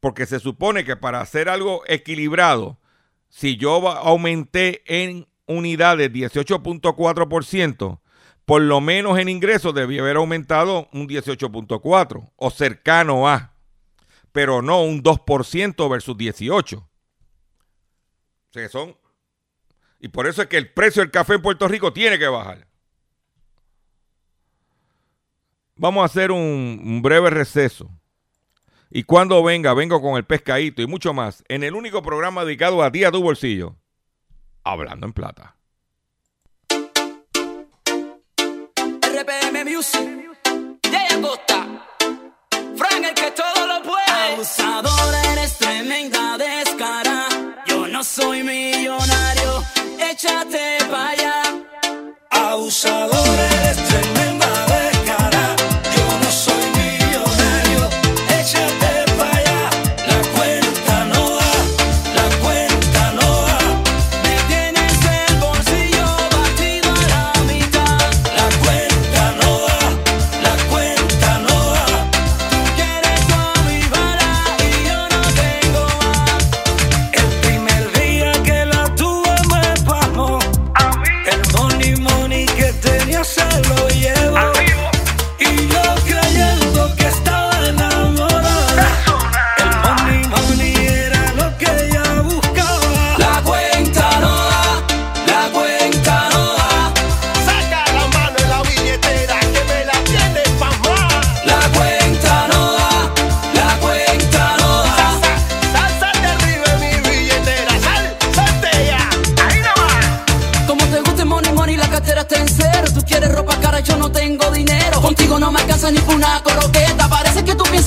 porque 0.00 0.26
se 0.26 0.40
supone 0.40 0.84
que 0.84 0.96
para 0.96 1.20
hacer 1.20 1.48
algo 1.48 1.84
equilibrado, 1.86 2.80
si 3.28 3.56
yo 3.56 3.88
aumenté 3.88 4.82
en 4.86 5.28
unidades 5.46 6.12
18.4%, 6.12 8.00
por 8.46 8.62
lo 8.62 8.80
menos 8.80 9.18
en 9.18 9.28
ingresos 9.28 9.74
debía 9.74 10.00
haber 10.00 10.16
aumentado 10.16 10.88
un 10.92 11.08
18.4 11.08 12.30
o 12.36 12.50
cercano 12.50 13.28
a, 13.28 13.52
pero 14.32 14.62
no 14.62 14.82
un 14.82 15.02
2% 15.02 15.90
versus 15.90 16.16
18. 16.16 16.78
O 16.78 16.88
sea, 18.52 18.68
son 18.68 18.96
y 19.98 20.08
por 20.08 20.26
eso 20.28 20.42
es 20.42 20.48
que 20.48 20.58
el 20.58 20.70
precio 20.72 21.02
del 21.02 21.10
café 21.10 21.34
en 21.34 21.42
Puerto 21.42 21.66
Rico 21.66 21.92
tiene 21.92 22.18
que 22.18 22.28
bajar. 22.28 22.68
Vamos 25.74 26.02
a 26.02 26.06
hacer 26.06 26.30
un, 26.30 26.80
un 26.84 27.02
breve 27.02 27.30
receso. 27.30 27.90
Y 28.90 29.02
cuando 29.02 29.42
venga, 29.42 29.74
vengo 29.74 30.00
con 30.00 30.16
el 30.16 30.24
pescadito 30.24 30.80
y 30.80 30.86
mucho 30.86 31.12
más 31.12 31.42
en 31.48 31.64
el 31.64 31.74
único 31.74 32.02
programa 32.02 32.44
dedicado 32.44 32.82
a 32.82 32.92
ti, 32.92 33.02
a 33.02 33.10
tu 33.10 33.20
bolsillo. 33.20 33.74
Hablando 34.62 35.06
en 35.06 35.12
Plata. 35.12 35.55
RPM 39.46 39.64
Music, 39.64 40.00
Jay 40.90 41.06
Acosta, 41.18 41.66
Frank 42.76 43.04
el 43.04 43.14
que 43.14 43.30
todo 43.30 43.66
lo 43.66 43.82
puede. 43.82 44.32
Abusador, 44.34 45.14
eres 45.32 45.56
tremenda 45.58 46.36
descara. 46.36 47.28
Yo 47.66 47.86
no 47.86 48.02
soy 48.02 48.42
millonario, 48.42 49.64
échate 49.98 50.78
pa' 50.90 51.10
allá. 51.10 51.42
Abusador, 52.30 53.38
eres 53.38 53.76
tremenda 53.76 53.95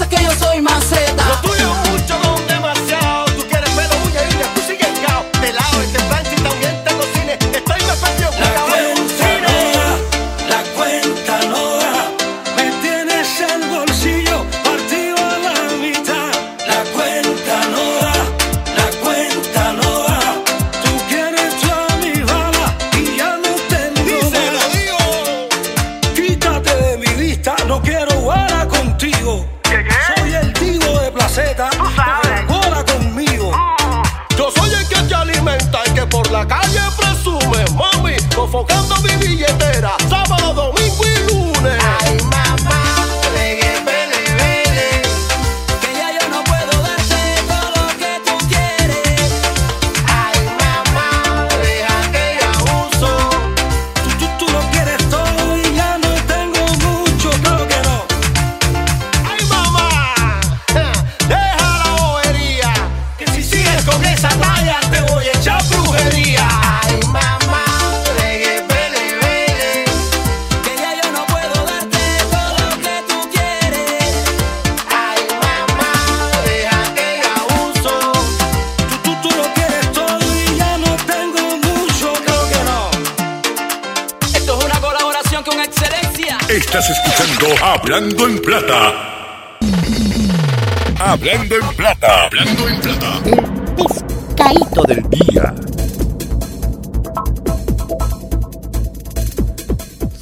que 0.10 0.24
yo 0.24 0.32
soy 0.32 0.49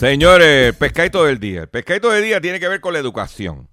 Señores, 0.07 0.73
pescadito 0.77 1.25
del 1.25 1.37
día. 1.37 1.63
El 1.63 1.67
pescadito 1.67 2.09
del 2.09 2.23
día 2.23 2.39
tiene 2.39 2.61
que 2.61 2.69
ver 2.69 2.79
con 2.79 2.93
la 2.93 2.99
educación. 2.99 3.67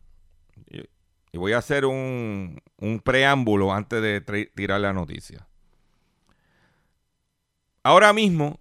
Y, 1.30 1.38
voy 1.38 1.52
a 1.52 1.58
hacer 1.58 1.84
un, 1.84 2.60
un 2.78 2.98
preámbulo 2.98 3.72
antes 3.72 4.02
de 4.02 4.20
tirar 4.52 4.80
la 4.80 4.92
noticia. 4.92 5.46
Ahora 7.84 8.12
mismo 8.12 8.58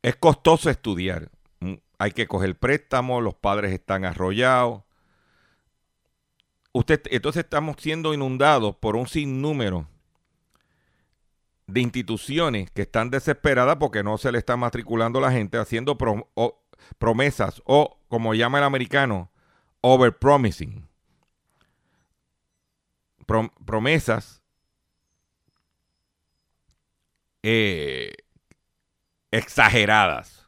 es 0.00 0.16
costoso 0.16 0.70
estudiar. 0.70 1.30
Mm, 1.60 1.74
Hay 1.98 2.12
que 2.12 2.26
coger 2.26 2.58
préstamos, 2.58 3.22
los 3.22 3.34
padres 3.34 3.72
están 3.72 4.06
arrollados. 4.06 4.84
Usted, 6.72 7.02
entonces 7.10 7.44
estamos 7.44 7.76
siendo 7.78 8.14
inundados 8.14 8.74
por 8.76 8.96
un 8.96 9.06
sinnúmero 9.06 9.86
de 11.66 11.80
instituciones 11.80 12.70
que 12.70 12.82
están 12.82 13.10
desesperadas 13.10 13.76
porque 13.76 14.02
no 14.02 14.18
se 14.18 14.30
le 14.30 14.38
está 14.38 14.56
matriculando 14.56 15.20
la 15.20 15.32
gente, 15.32 15.58
haciendo 15.58 15.98
promesas 16.98 17.62
o, 17.64 17.98
como 18.08 18.34
llama 18.34 18.58
el 18.58 18.64
americano, 18.64 19.30
overpromising. 19.80 20.88
Prom- 23.26 23.52
promesas 23.64 24.42
eh, 27.42 28.14
exageradas 29.32 30.46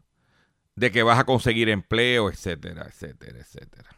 de 0.76 0.92
que 0.92 1.02
vas 1.02 1.18
a 1.18 1.24
conseguir 1.24 1.68
empleo, 1.68 2.30
etcétera, 2.30 2.86
etcétera, 2.86 3.40
etcétera. 3.40 3.90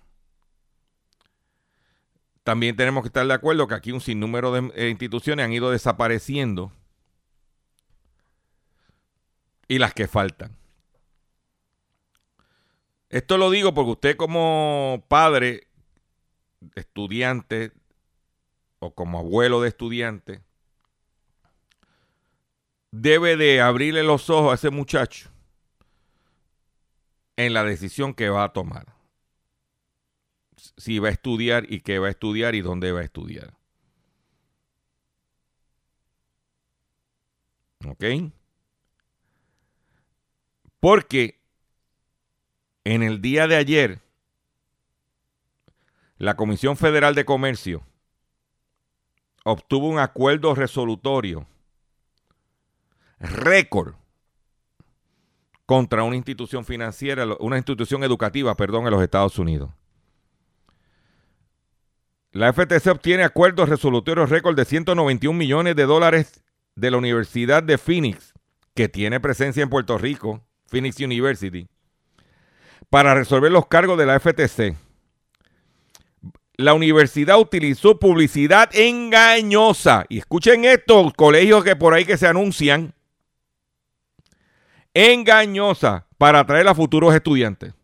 También 2.42 2.74
tenemos 2.74 3.02
que 3.02 3.08
estar 3.08 3.26
de 3.26 3.34
acuerdo 3.34 3.68
que 3.68 3.74
aquí 3.74 3.92
un 3.92 4.00
sinnúmero 4.00 4.50
de 4.52 4.72
eh, 4.74 4.88
instituciones 4.88 5.44
han 5.44 5.52
ido 5.52 5.70
desapareciendo 5.70 6.72
y 9.70 9.78
las 9.78 9.94
que 9.94 10.08
faltan. 10.08 10.56
Esto 13.08 13.38
lo 13.38 13.50
digo 13.50 13.72
porque 13.72 13.92
usted 13.92 14.16
como 14.16 15.04
padre, 15.06 15.68
estudiante 16.74 17.72
o 18.80 18.92
como 18.92 19.20
abuelo 19.20 19.60
de 19.60 19.68
estudiante, 19.68 20.42
debe 22.90 23.36
de 23.36 23.60
abrirle 23.60 24.02
los 24.02 24.28
ojos 24.28 24.50
a 24.50 24.54
ese 24.56 24.70
muchacho 24.70 25.30
en 27.36 27.54
la 27.54 27.62
decisión 27.62 28.12
que 28.12 28.28
va 28.28 28.42
a 28.42 28.52
tomar. 28.52 28.96
Si 30.78 30.98
va 30.98 31.10
a 31.10 31.12
estudiar 31.12 31.72
y 31.72 31.82
qué 31.82 32.00
va 32.00 32.08
a 32.08 32.10
estudiar 32.10 32.56
y 32.56 32.60
dónde 32.60 32.90
va 32.90 33.02
a 33.02 33.04
estudiar. 33.04 33.56
¿Ok? 37.86 38.04
Porque 40.80 41.38
en 42.84 43.02
el 43.02 43.20
día 43.20 43.46
de 43.46 43.56
ayer, 43.56 44.00
la 46.16 46.36
Comisión 46.36 46.76
Federal 46.76 47.14
de 47.14 47.24
Comercio 47.24 47.82
obtuvo 49.44 49.88
un 49.88 49.98
acuerdo 49.98 50.54
resolutorio 50.54 51.46
récord 53.18 53.94
contra 55.66 56.02
una 56.02 56.16
institución 56.16 56.64
financiera, 56.64 57.26
una 57.38 57.56
institución 57.56 58.02
educativa, 58.02 58.56
perdón, 58.56 58.86
en 58.86 58.92
los 58.92 59.02
Estados 59.02 59.38
Unidos. 59.38 59.70
La 62.32 62.52
FTC 62.52 62.86
obtiene 62.88 63.22
acuerdos 63.22 63.68
resolutorios 63.68 64.30
récord 64.30 64.56
de 64.56 64.64
191 64.64 65.36
millones 65.38 65.76
de 65.76 65.84
dólares 65.84 66.42
de 66.74 66.90
la 66.90 66.96
Universidad 66.96 67.62
de 67.62 67.76
Phoenix, 67.76 68.34
que 68.74 68.88
tiene 68.88 69.20
presencia 69.20 69.62
en 69.62 69.68
Puerto 69.68 69.98
Rico, 69.98 70.42
Phoenix 70.70 71.00
University, 71.00 71.66
para 72.88 73.14
resolver 73.14 73.50
los 73.50 73.66
cargos 73.66 73.98
de 73.98 74.06
la 74.06 74.20
FTC. 74.20 74.76
La 76.54 76.74
universidad 76.74 77.40
utilizó 77.40 77.98
publicidad 77.98 78.70
engañosa. 78.74 80.04
Y 80.08 80.18
escuchen 80.18 80.64
esto, 80.64 81.12
colegios 81.16 81.64
que 81.64 81.74
por 81.74 81.94
ahí 81.94 82.04
que 82.04 82.16
se 82.16 82.26
anuncian. 82.26 82.94
Engañosa 84.94 86.06
para 86.18 86.40
atraer 86.40 86.68
a 86.68 86.74
futuros 86.74 87.14
estudiantes. 87.14 87.74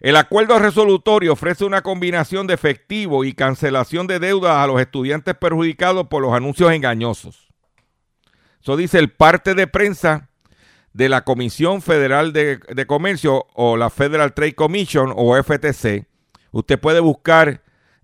El 0.00 0.16
acuerdo 0.16 0.58
resolutorio 0.58 1.32
ofrece 1.32 1.64
una 1.64 1.82
combinación 1.82 2.46
de 2.46 2.54
efectivo 2.54 3.24
y 3.24 3.34
cancelación 3.34 4.06
de 4.06 4.18
deudas 4.18 4.56
a 4.56 4.66
los 4.66 4.80
estudiantes 4.80 5.34
perjudicados 5.34 6.06
por 6.08 6.22
los 6.22 6.32
anuncios 6.32 6.72
engañosos. 6.72 7.48
Eso 8.62 8.76
dice 8.76 8.98
el 8.98 9.10
parte 9.10 9.54
de 9.54 9.66
prensa 9.66 10.29
de 10.92 11.08
la 11.08 11.24
Comisión 11.24 11.82
Federal 11.82 12.32
de, 12.32 12.60
Comercio 12.86 13.46
o 13.54 13.76
la 13.76 13.90
Federal 13.90 14.34
Trade 14.34 14.54
Commission 14.54 15.12
o 15.16 15.40
FTC. 15.40 16.06
Usted 16.52 16.78
puede 16.80 17.00
buscar 17.00 17.62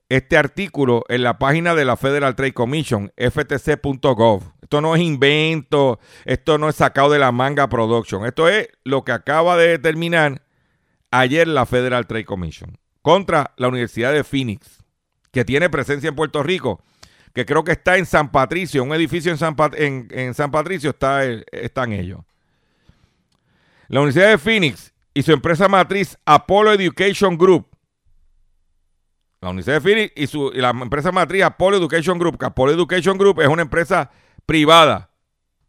este 0.09 0.37
artículo 0.37 1.05
en 1.09 1.25
la 1.25 1.39
página 1.39 1.75
de 1.75 1.85
la 1.85 1.97
Federal 1.97 2.37
Trade 2.37 2.55
Commission, 2.55 3.13
ftc.gov. 3.17 4.43
Esto 4.63 4.81
no 4.81 4.95
es 4.95 5.03
invento, 5.03 5.99
esto 6.25 6.59
no 6.59 6.69
es 6.69 6.77
sacado 6.77 7.11
de 7.11 7.19
la 7.19 7.33
manga 7.33 7.69
production. 7.69 8.25
Esto 8.25 8.49
es 8.49 8.69
lo 8.85 9.05
que 9.05 9.13
acaba 9.13 9.57
de 9.57 9.69
determinar 9.69 10.43
ayer 11.11 11.49
la 11.49 11.67
Federal 11.67 12.07
Trade 12.07 12.25
Commission 12.25 12.79
contra 13.03 13.53
la 13.57 13.69
Universidad 13.69 14.13
de 14.13 14.25
Phoenix, 14.25 14.85
que 15.33 15.45
tiene 15.45 15.71
presencia 15.71 16.09
en 16.09 16.17
Puerto 16.17 16.43
Rico, 16.43 16.83
que 17.33 17.45
creo 17.47 17.63
que 17.65 17.73
está 17.73 17.97
en 17.99 18.07
San 18.07 18.33
Patricio, 18.33 18.83
un 18.83 18.93
edificio 18.95 19.31
en 19.31 19.39
San, 19.39 19.55
en- 19.75 20.09
en 20.11 20.35
San 20.35 20.51
Patricio 20.51 20.91
está, 20.91 21.23
están 21.25 21.93
ellos. 21.93 22.21
La 23.89 24.01
Universidad 24.01 24.31
de 24.31 24.39
Phoenix 24.39 24.93
y 25.15 25.23
su 25.23 25.33
empresa 25.33 25.69
matriz 25.69 26.19
Apollo 26.25 26.73
Education 26.73 27.39
Group. 27.39 27.69
La 29.41 29.51
Universidad 29.51 29.77
de 29.77 29.81
Phoenix 29.81 30.13
y, 30.17 30.27
su, 30.27 30.51
la 30.53 30.71
empresa 30.71 31.13
matriz 31.13 31.43
Apollo 31.43 31.77
Education 31.79 32.19
Group. 32.19 32.39
que 32.39 32.47
Apollo 32.47 32.75
Education 32.75 33.17
Group 33.17 33.41
es 33.41 33.49
una 33.49 33.63
empresa 33.63 34.11
privada. 34.45 35.11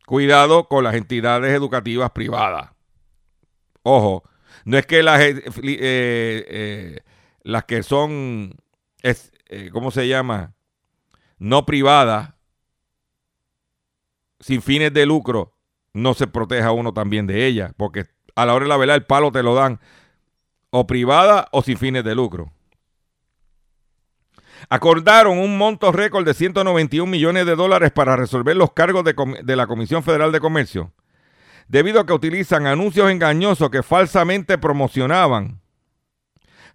Cuidado 0.05 0.67
con 0.67 0.83
las 0.83 0.95
entidades 0.95 1.53
educativas 1.53 2.11
privadas. 2.11 2.71
Ojo, 3.83 4.23
no 4.65 4.77
es 4.77 4.85
que 4.85 5.03
las, 5.03 5.21
eh, 5.21 5.43
eh, 5.45 6.45
eh, 6.49 6.99
las 7.43 7.65
que 7.65 7.83
son, 7.83 8.55
es, 9.01 9.31
¿cómo 9.71 9.91
se 9.91 10.07
llama? 10.07 10.55
No 11.37 11.65
privadas, 11.65 12.33
sin 14.39 14.61
fines 14.61 14.93
de 14.93 15.05
lucro, 15.05 15.56
no 15.97 16.13
se 16.13 16.27
proteja 16.27 16.71
uno 16.71 16.93
también 16.93 17.27
de 17.27 17.45
ella, 17.45 17.73
porque 17.77 18.05
a 18.35 18.45
la 18.45 18.53
hora 18.53 18.65
de 18.65 18.69
la 18.69 18.77
verdad 18.77 18.95
el 18.95 19.05
palo 19.05 19.31
te 19.31 19.43
lo 19.43 19.55
dan 19.55 19.79
o 20.69 20.85
privada 20.87 21.47
o 21.51 21.61
sin 21.61 21.77
fines 21.77 22.03
de 22.03 22.15
lucro. 22.15 22.51
Acordaron 24.69 25.37
un 25.37 25.57
monto 25.57 25.91
récord 25.91 26.25
de 26.25 26.33
191 26.33 27.09
millones 27.09 27.45
de 27.45 27.55
dólares 27.55 27.91
para 27.91 28.15
resolver 28.15 28.55
los 28.55 28.73
cargos 28.73 29.03
de, 29.03 29.15
de 29.43 29.55
la 29.55 29.67
Comisión 29.67 30.03
Federal 30.03 30.31
de 30.31 30.39
Comercio, 30.39 30.91
debido 31.67 31.99
a 31.99 32.05
que 32.05 32.13
utilizan 32.13 32.67
anuncios 32.67 33.09
engañosos 33.09 33.69
que 33.69 33.83
falsamente 33.83 34.57
promocionaban 34.57 35.61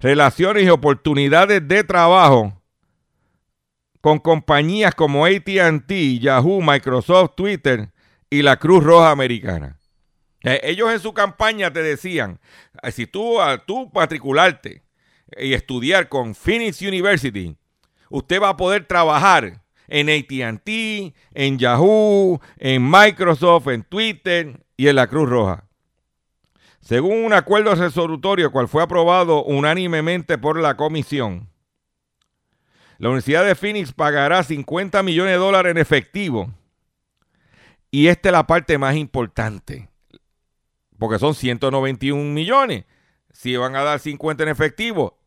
relaciones 0.01 0.65
y 0.65 0.69
oportunidades 0.69 1.67
de 1.67 1.85
trabajo 1.85 2.61
con 4.01 4.19
compañías 4.19 4.95
como 4.95 5.25
ATT, 5.25 5.91
Yahoo, 6.21 6.61
Microsoft, 6.61 7.37
Twitter 7.37 7.93
y 8.33 8.41
la 8.41 8.57
Cruz 8.57 8.83
Roja 8.83 9.11
Americana. 9.11 9.79
Eh, 10.43 10.59
ellos 10.65 10.91
en 10.91 11.01
su 11.01 11.13
campaña 11.13 11.71
te 11.71 11.83
decían, 11.83 12.41
eh, 12.83 12.91
si 12.91 13.07
tú, 13.07 13.39
al 13.39 13.67
tú 13.67 13.91
matricularte 13.95 14.83
y 15.37 15.53
estudiar 15.53 16.09
con 16.09 16.35
Phoenix 16.35 16.81
University, 16.81 17.55
usted 18.09 18.41
va 18.41 18.49
a 18.49 18.57
poder 18.57 18.87
trabajar 18.87 19.61
en 19.87 20.09
ATT, 20.09 21.15
en 21.35 21.59
Yahoo, 21.59 22.41
en 22.57 22.91
Microsoft, 22.91 23.69
en 23.69 23.83
Twitter 23.83 24.65
y 24.79 24.89
en 24.89 24.97
la 24.97 25.09
Cruz 25.09 25.29
Roja. 25.29 25.69
Según 26.81 27.27
un 27.27 27.35
acuerdo 27.35 27.75
resolutorio 27.75 28.51
cual 28.51 28.67
fue 28.67 28.83
aprobado 28.83 29.45
unánimemente 29.45 30.39
por 30.39 30.59
la 30.59 30.79
comisión, 30.79 31.51
la 32.97 33.09
Universidad 33.09 33.45
de 33.45 33.55
Phoenix 33.55 33.93
pagará 33.93 34.43
50 34.43 35.03
millones 35.03 35.33
de 35.33 35.39
dólares 35.39 35.73
en 35.73 35.77
efectivo. 35.77 36.51
Y 37.95 38.09
esta 38.09 38.31
es 38.31 38.33
la 38.33 38.47
parte 38.47 38.79
más 38.79 38.97
importante, 38.97 39.91
porque 40.99 41.19
son 41.19 41.35
191 41.35 42.33
millones. 42.33 42.87
Si 43.33 43.55
van 43.55 43.77
a 43.77 43.83
dar 43.83 44.01
50 44.01 44.45
en 44.45 44.49
efectivo, 44.49 45.19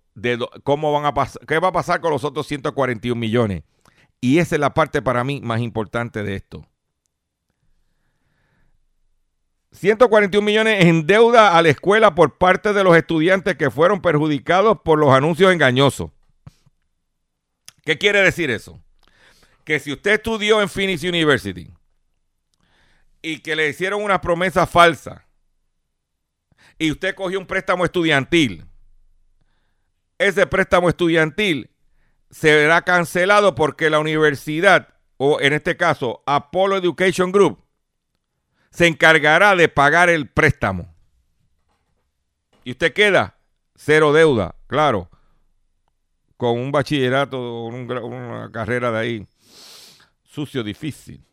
¿cómo 0.63 0.91
van 0.91 1.06
a? 1.06 1.13
¿Qué 1.47 1.60
va 1.60 1.67
a 1.67 1.71
pasar 1.71 2.01
con 2.01 2.10
los 2.10 2.23
otros 2.23 2.47
141 2.47 3.19
millones? 3.19 3.63
Y 4.19 4.39
esa 4.39 4.56
es 4.56 4.60
la 4.60 4.73
parte 4.73 5.04
para 5.04 5.23
mí 5.23 5.41
más 5.41 5.62
importante 5.62 6.23
de 6.23 6.38
esto. 6.38 6.67
141 9.73 10.43
millones 10.43 10.86
en 10.86 11.06
deuda 11.06 11.56
a 11.56 11.62
la 11.62 11.69
escuela 11.69 12.15
por 12.15 12.39
parte 12.39 12.73
de 12.73 12.84
los 12.84 12.97
estudiantes 12.97 13.58
que 13.58 13.69
fueron 13.69 14.01
perjudicados 14.01 14.80
por 14.84 14.97
los 14.97 15.13
anuncios 15.13 15.54
engañosos. 15.54 16.10
¿Qué 17.84 17.99
quiere 17.99 18.21
decir 18.21 18.49
eso? 18.49 18.80
Que 19.63 19.80
si 19.80 19.91
usted 19.91 20.13
estudió 20.13 20.63
en 20.63 20.69
Phoenix 20.69 21.04
University 21.04 21.71
y 23.25 23.39
que 23.39 23.55
le 23.55 23.67
hicieron 23.67 24.03
una 24.03 24.21
promesa 24.21 24.67
falsa 24.67 25.25
y 26.77 26.91
usted 26.91 27.15
cogió 27.15 27.39
un 27.39 27.47
préstamo 27.47 27.83
estudiantil, 27.83 28.67
ese 30.19 30.45
préstamo 30.45 30.89
estudiantil 30.89 31.71
será 32.29 32.83
cancelado 32.83 33.55
porque 33.55 33.89
la 33.89 33.97
universidad, 33.97 34.89
o 35.17 35.41
en 35.41 35.53
este 35.53 35.75
caso 35.75 36.21
Apollo 36.27 36.77
Education 36.77 37.31
Group, 37.31 37.63
se 38.69 38.85
encargará 38.85 39.55
de 39.55 39.69
pagar 39.69 40.09
el 40.09 40.29
préstamo. 40.29 40.93
Y 42.63 42.71
usted 42.71 42.93
queda 42.93 43.39
cero 43.75 44.13
deuda, 44.13 44.55
claro, 44.67 45.09
con 46.38 46.59
un 46.59 46.71
bachillerato, 46.71 47.63
una 47.63 48.51
carrera 48.51 48.91
de 48.91 48.99
ahí, 48.99 49.27
sucio, 50.23 50.61
difícil. 50.63 51.25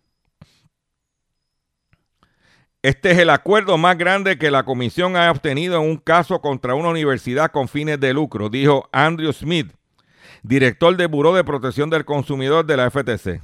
Este 2.82 3.12
es 3.12 3.18
el 3.18 3.30
acuerdo 3.30 3.78
más 3.78 3.96
grande 3.96 4.38
que 4.38 4.50
la 4.50 4.64
comisión 4.64 5.16
ha 5.16 5.30
obtenido 5.30 5.76
en 5.76 5.88
un 5.88 5.98
caso 5.98 6.40
contra 6.40 6.74
una 6.74 6.88
universidad 6.88 7.52
con 7.52 7.68
fines 7.68 8.00
de 8.00 8.12
lucro, 8.12 8.48
dijo 8.48 8.88
Andrew 8.90 9.32
Smith, 9.32 9.72
director 10.42 10.96
del 10.96 11.06
Buró 11.06 11.32
de 11.32 11.44
Protección 11.44 11.90
del 11.90 12.04
Consumidor 12.04 12.66
de 12.66 12.76
la 12.76 12.90
FTC. 12.90 13.40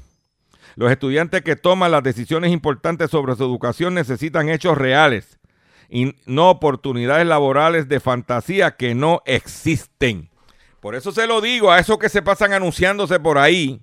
Los 0.74 0.90
estudiantes 0.90 1.42
que 1.42 1.54
toman 1.54 1.92
las 1.92 2.02
decisiones 2.02 2.50
importantes 2.50 3.12
sobre 3.12 3.36
su 3.36 3.44
educación 3.44 3.94
necesitan 3.94 4.48
hechos 4.48 4.76
reales 4.76 5.38
y 5.88 6.16
no 6.26 6.50
oportunidades 6.50 7.26
laborales 7.26 7.88
de 7.88 8.00
fantasía 8.00 8.72
que 8.72 8.96
no 8.96 9.22
existen. 9.24 10.30
Por 10.80 10.96
eso 10.96 11.12
se 11.12 11.28
lo 11.28 11.40
digo 11.40 11.70
a 11.70 11.78
esos 11.78 11.98
que 11.98 12.08
se 12.08 12.22
pasan 12.22 12.54
anunciándose 12.54 13.20
por 13.20 13.38
ahí. 13.38 13.80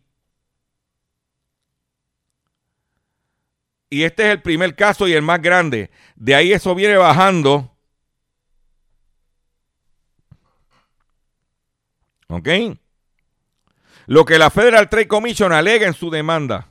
Y 3.89 4.03
este 4.03 4.23
es 4.23 4.29
el 4.29 4.41
primer 4.41 4.75
caso 4.75 5.07
y 5.07 5.13
el 5.13 5.21
más 5.21 5.41
grande. 5.41 5.91
De 6.15 6.35
ahí 6.35 6.53
eso 6.53 6.73
viene 6.75 6.97
bajando. 6.97 7.71
¿Ok? 12.27 12.49
Lo 14.07 14.25
que 14.25 14.37
la 14.37 14.49
Federal 14.49 14.89
Trade 14.89 15.07
Commission 15.07 15.53
alega 15.53 15.87
en 15.87 15.93
su 15.93 16.09
demanda. 16.09 16.67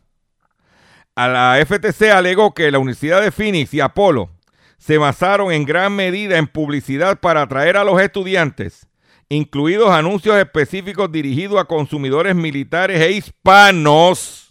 A 1.16 1.28
la 1.28 1.64
FTC 1.64 2.10
alegó 2.10 2.54
que 2.54 2.70
la 2.70 2.78
Universidad 2.78 3.22
de 3.22 3.30
Phoenix 3.30 3.72
y 3.72 3.80
Apolo 3.80 4.30
se 4.78 4.98
basaron 4.98 5.52
en 5.52 5.64
gran 5.64 5.94
medida 5.94 6.36
en 6.38 6.46
publicidad 6.46 7.20
para 7.20 7.42
atraer 7.42 7.76
a 7.76 7.84
los 7.84 8.00
estudiantes, 8.00 8.88
incluidos 9.28 9.90
anuncios 9.90 10.36
específicos 10.36 11.10
dirigidos 11.10 11.60
a 11.60 11.64
consumidores 11.64 12.34
militares 12.34 13.00
e 13.00 13.12
hispanos. 13.12 14.43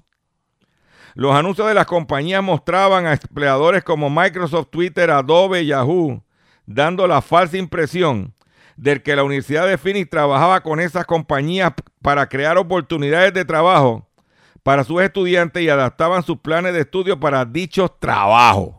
Los 1.15 1.35
anuncios 1.35 1.67
de 1.67 1.73
las 1.73 1.85
compañías 1.85 2.41
mostraban 2.41 3.05
a 3.05 3.13
empleadores 3.13 3.83
como 3.83 4.09
Microsoft, 4.09 4.69
Twitter, 4.71 5.11
Adobe, 5.11 5.65
Yahoo, 5.65 6.23
dando 6.65 7.07
la 7.07 7.21
falsa 7.21 7.57
impresión 7.57 8.33
de 8.75 9.01
que 9.03 9.15
la 9.15 9.23
Universidad 9.23 9.67
de 9.67 9.77
Phoenix 9.77 10.09
trabajaba 10.09 10.61
con 10.61 10.79
esas 10.79 11.05
compañías 11.05 11.73
para 12.01 12.27
crear 12.27 12.57
oportunidades 12.57 13.33
de 13.33 13.45
trabajo 13.45 14.07
para 14.63 14.83
sus 14.83 15.01
estudiantes 15.01 15.61
y 15.61 15.69
adaptaban 15.69 16.23
sus 16.23 16.39
planes 16.39 16.73
de 16.73 16.81
estudio 16.81 17.19
para 17.19 17.45
dichos 17.45 17.99
trabajos. 17.99 18.75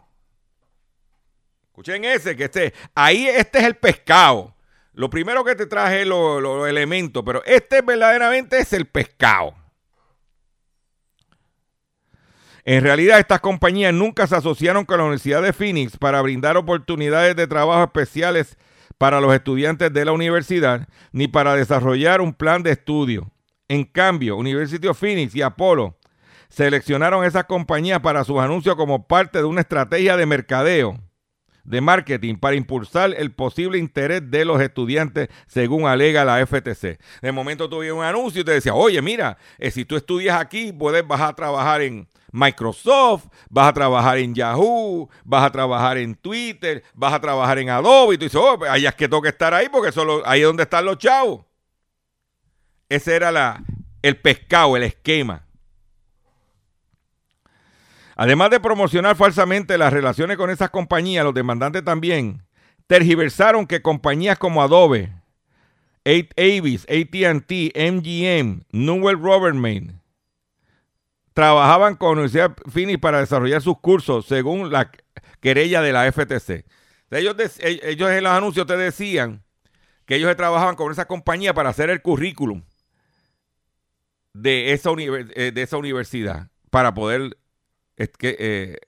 Escuchen 1.67 2.05
ese, 2.05 2.37
que 2.37 2.45
este, 2.45 2.75
ahí 2.95 3.29
este 3.29 3.59
es 3.59 3.65
el 3.65 3.77
pescado. 3.77 4.55
Lo 4.93 5.11
primero 5.11 5.45
que 5.45 5.55
te 5.55 5.67
traje 5.67 6.05
los 6.05 6.69
elementos, 6.69 7.23
pero 7.27 7.45
este 7.45 7.83
verdaderamente 7.83 8.59
es 8.59 8.73
el 8.73 8.87
pescado. 8.87 9.55
En 12.67 12.83
realidad, 12.83 13.19
estas 13.19 13.41
compañías 13.41 13.93
nunca 13.93 14.27
se 14.27 14.37
asociaron 14.37 14.87
con 14.87 14.97
la 14.97 15.05
Universidad 15.05 15.43
de 15.43 15.53
Phoenix 15.53 15.99
para 15.99 16.23
brindar 16.23 16.57
oportunidades 16.57 17.37
de 17.37 17.47
trabajo 17.47 17.85
especiales 17.85 18.57
para 18.97 19.21
los 19.21 19.35
estudiantes 19.35 19.93
de 19.93 20.05
la 20.05 20.13
universidad, 20.13 20.89
ni 21.13 21.29
para 21.29 21.55
desarrollar 21.57 22.23
un 22.23 22.33
plan 22.33 22.63
de 22.63 22.71
estudio. 22.71 23.31
En 23.69 23.85
cambio, 23.85 24.37
University 24.37 24.87
of 24.87 24.99
Phoenix 24.99 25.35
y 25.35 25.43
Apollo 25.43 25.97
seleccionaron 26.49 27.25
esas 27.25 27.45
compañías 27.45 28.01
para 28.01 28.25
sus 28.25 28.39
anuncios 28.39 28.77
como 28.77 29.07
parte 29.07 29.39
de 29.39 29.45
una 29.45 29.61
estrategia 29.61 30.17
de 30.17 30.25
mercadeo, 30.25 30.99
de 31.65 31.81
marketing, 31.81 32.37
para 32.37 32.57
impulsar 32.57 33.15
el 33.17 33.33
posible 33.33 33.79
interés 33.79 34.31
de 34.31 34.45
los 34.45 34.61
estudiantes, 34.61 35.29
según 35.47 35.87
alega 35.87 36.25
la 36.25 36.45
FTC. 36.47 36.99
De 37.23 37.33
momento 37.33 37.69
tuve 37.69 37.93
un 37.93 38.05
anuncio 38.05 38.43
y 38.43 38.45
te 38.45 38.53
decía, 38.53 38.75
oye, 38.75 39.01
mira, 39.03 39.39
eh, 39.59 39.71
si 39.71 39.85
tú 39.85 39.97
estudias 39.97 40.39
aquí, 40.39 40.73
puedes 40.73 41.07
vas 41.07 41.21
a 41.21 41.33
trabajar 41.35 41.83
en 41.83 42.09
Microsoft, 42.35 43.27
vas 43.49 43.69
a 43.69 43.73
trabajar 43.73 44.19
en 44.19 44.35
Yahoo, 44.35 45.09
vas 45.25 45.45
a 45.45 45.51
trabajar 45.51 45.99
en 45.99 46.17
Twitter, 46.17 46.83
vas 46.93 47.13
a 47.15 47.21
trabajar 47.21 47.59
en 47.59 47.71
Adobe. 47.71 48.15
Y 48.15 48.19
tú 48.19 48.25
dices, 48.25 48.41
oh, 48.43 48.59
pues 48.59 48.71
ahí 48.71 48.87
es 48.87 48.95
que 48.95 49.09
toca 49.09 49.29
estar 49.29 49.55
ahí 49.55 49.69
porque 49.71 49.93
solo 49.93 50.23
ahí 50.27 50.41
es 50.41 50.47
donde 50.47 50.65
están 50.65 50.85
los 50.85 50.99
chavos. 50.99 51.45
Ese 52.89 53.15
era 53.15 53.63
el 54.03 54.17
pescado, 54.17 54.77
el 54.77 54.83
esquema. 54.83 55.47
Además 58.17 58.51
de 58.51 58.61
promocionar 58.61 59.17
falsamente 59.17 59.77
las 59.79 59.93
relaciones 59.93 60.37
con 60.37 60.51
esas 60.51 60.71
compañías, 60.71 61.25
los 61.25 61.35
demandantes 61.35 61.85
también 61.85 62.43
tergiversaron 62.87 63.67
que 63.67 63.83
compañías 63.83 64.39
como 64.39 64.63
Adobe, 64.63 65.13
Avis, 66.05 66.87
AT&T, 66.89 67.73
MGM, 67.75 68.65
Newell 68.73 69.21
Robertman 69.21 70.01
trabajaban 71.33 71.97
con 71.97 72.09
la 72.09 72.13
Universidad 72.13 72.57
Phoenix 72.71 73.01
para 73.01 73.21
desarrollar 73.21 73.61
sus 73.61 73.79
cursos 73.81 74.27
según 74.27 74.71
la 74.71 74.91
querella 75.41 75.83
de 75.83 75.93
la 75.93 76.11
FTC. 76.11 76.65
Ellos, 77.11 77.37
en 77.61 78.25
los 78.25 78.33
anuncios 78.33 78.67
te 78.67 78.77
decían 78.77 79.43
que 80.07 80.17
ellos 80.17 80.35
trabajaban 80.37 80.77
con 80.77 80.93
esa 80.93 81.07
compañía 81.07 81.55
para 81.55 81.71
hacer 81.71 81.91
el 81.91 82.03
currículum 82.03 82.63
de 84.33 84.73
esa, 84.73 84.91
eh, 84.97 85.53
de 85.53 85.63
esa 85.63 85.77
universidad 85.77 86.49
para 86.71 86.95
poder 86.95 87.37
que, 87.97 88.37
eh, 88.39 88.79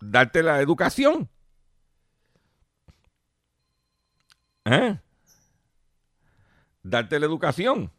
darte 0.00 0.42
la 0.42 0.60
educación. 0.60 1.28
¿Eh? 4.64 4.98
Darte 6.82 7.18
la 7.18 7.26
educación. 7.26 7.90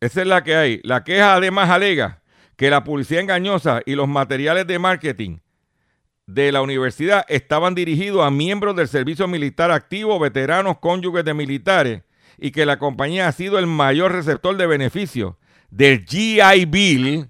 Esa 0.00 0.20
es 0.20 0.26
la 0.26 0.44
que 0.44 0.54
hay. 0.54 0.80
La 0.84 1.04
queja 1.04 1.34
además 1.34 1.70
alega 1.70 2.22
que 2.56 2.70
la 2.70 2.84
publicidad 2.84 3.22
engañosa 3.22 3.80
y 3.86 3.94
los 3.94 4.08
materiales 4.08 4.66
de 4.66 4.78
marketing 4.78 5.38
de 6.26 6.52
la 6.52 6.62
universidad 6.62 7.24
estaban 7.28 7.74
dirigidos 7.74 8.24
a 8.24 8.30
miembros 8.30 8.76
del 8.76 8.88
servicio 8.88 9.28
militar 9.28 9.70
activo, 9.70 10.18
veteranos, 10.18 10.78
cónyuges 10.78 11.24
de 11.24 11.34
militares, 11.34 12.02
y 12.38 12.50
que 12.50 12.66
la 12.66 12.78
compañía 12.78 13.28
ha 13.28 13.32
sido 13.32 13.58
el 13.58 13.66
mayor 13.66 14.12
receptor 14.12 14.56
de 14.56 14.66
beneficios 14.66 15.34
del 15.70 16.04
GI 16.04 16.64
Bill 16.66 17.28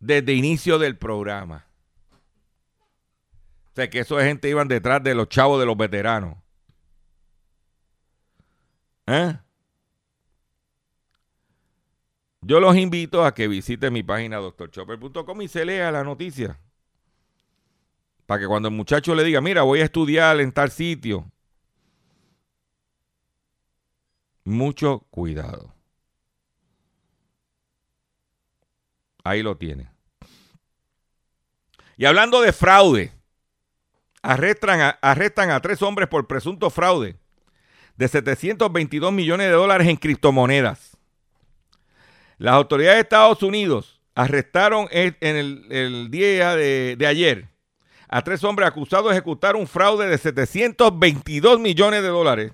desde 0.00 0.34
inicio 0.34 0.78
del 0.78 0.96
programa. 0.96 1.66
O 3.72 3.74
sea, 3.74 3.90
que 3.90 4.00
esos 4.00 4.22
gente 4.22 4.48
iban 4.48 4.68
detrás 4.68 5.02
de 5.02 5.14
los 5.14 5.28
chavos 5.28 5.60
de 5.60 5.66
los 5.66 5.76
veteranos. 5.76 6.36
¿Eh? 9.06 9.38
Yo 12.40 12.60
los 12.60 12.76
invito 12.76 13.24
a 13.24 13.34
que 13.34 13.48
visiten 13.48 13.92
mi 13.92 14.02
página 14.02 14.36
doctorchopper.com 14.36 15.42
y 15.42 15.48
se 15.48 15.64
lea 15.64 15.90
la 15.90 16.04
noticia. 16.04 16.58
Para 18.26 18.40
que 18.40 18.46
cuando 18.46 18.68
el 18.68 18.74
muchacho 18.74 19.14
le 19.14 19.24
diga, 19.24 19.40
mira, 19.40 19.62
voy 19.62 19.80
a 19.80 19.84
estudiar 19.84 20.38
en 20.40 20.52
tal 20.52 20.70
sitio. 20.70 21.30
Mucho 24.44 25.00
cuidado. 25.10 25.77
Ahí 29.28 29.42
lo 29.42 29.58
tiene. 29.58 29.90
Y 31.98 32.06
hablando 32.06 32.40
de 32.40 32.54
fraude, 32.54 33.12
arrestan 34.22 34.80
a, 34.80 34.88
arrestan 35.02 35.50
a 35.50 35.60
tres 35.60 35.82
hombres 35.82 36.08
por 36.08 36.26
presunto 36.26 36.70
fraude 36.70 37.16
de 37.96 38.08
722 38.08 39.12
millones 39.12 39.48
de 39.48 39.52
dólares 39.52 39.86
en 39.88 39.96
criptomonedas. 39.96 40.96
Las 42.38 42.54
autoridades 42.54 42.96
de 42.96 43.02
Estados 43.02 43.42
Unidos 43.42 44.00
arrestaron 44.14 44.88
en 44.90 45.14
el, 45.20 46.10
día 46.10 46.56
de, 46.56 46.96
de, 46.96 47.06
ayer 47.06 47.48
a 48.08 48.22
tres 48.22 48.42
hombres 48.44 48.66
acusados 48.66 49.10
de 49.10 49.12
ejecutar 49.12 49.56
un 49.56 49.66
fraude 49.66 50.08
de 50.08 50.16
722 50.16 51.60
millones 51.60 52.00
de 52.00 52.08
dólares 52.08 52.52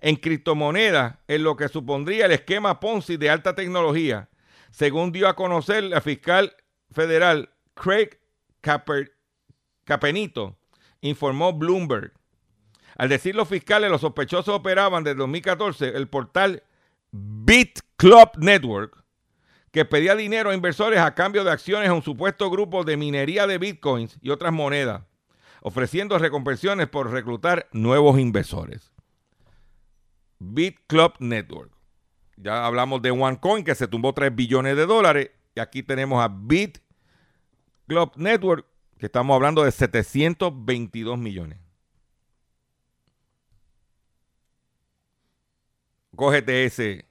en 0.00 0.14
criptomonedas, 0.14 1.16
en 1.26 1.42
lo 1.42 1.56
que 1.56 1.68
supondría 1.68 2.26
el 2.26 2.32
esquema 2.32 2.78
Ponzi 2.78 3.16
de 3.16 3.30
alta 3.30 3.54
tecnología, 3.54 4.28
según 4.72 5.12
dio 5.12 5.28
a 5.28 5.36
conocer 5.36 5.84
la 5.84 6.00
fiscal 6.00 6.56
federal 6.90 7.50
Craig 7.74 8.18
Capenito, 9.84 10.56
informó 11.02 11.52
Bloomberg. 11.52 12.12
Al 12.96 13.08
decir 13.08 13.34
los 13.34 13.48
fiscales, 13.48 13.90
los 13.90 14.00
sospechosos 14.00 14.54
operaban 14.54 15.04
desde 15.04 15.18
2014 15.18 15.88
el 15.90 16.08
portal 16.08 16.62
BitClub 17.10 18.38
Network, 18.38 19.04
que 19.70 19.84
pedía 19.84 20.14
dinero 20.16 20.50
a 20.50 20.54
inversores 20.54 21.00
a 21.00 21.14
cambio 21.14 21.44
de 21.44 21.50
acciones 21.50 21.88
a 21.88 21.94
un 21.94 22.02
supuesto 22.02 22.50
grupo 22.50 22.84
de 22.84 22.96
minería 22.96 23.46
de 23.46 23.58
bitcoins 23.58 24.18
y 24.20 24.30
otras 24.30 24.52
monedas, 24.52 25.02
ofreciendo 25.60 26.18
recompensiones 26.18 26.88
por 26.88 27.10
reclutar 27.10 27.68
nuevos 27.72 28.18
inversores. 28.18 28.92
BitClub 30.38 31.14
Network. 31.20 31.81
Ya 32.36 32.66
hablamos 32.66 33.02
de 33.02 33.10
OneCoin 33.10 33.64
que 33.64 33.74
se 33.74 33.88
tumbó 33.88 34.12
3 34.12 34.34
billones 34.34 34.76
de 34.76 34.86
dólares 34.86 35.30
y 35.54 35.60
aquí 35.60 35.82
tenemos 35.82 36.22
a 36.22 36.28
BitClub 36.28 38.12
Network 38.16 38.66
que 38.98 39.06
estamos 39.06 39.34
hablando 39.34 39.64
de 39.64 39.72
722 39.72 41.18
millones. 41.18 41.58
Cógete 46.14 46.64
ese. 46.64 47.06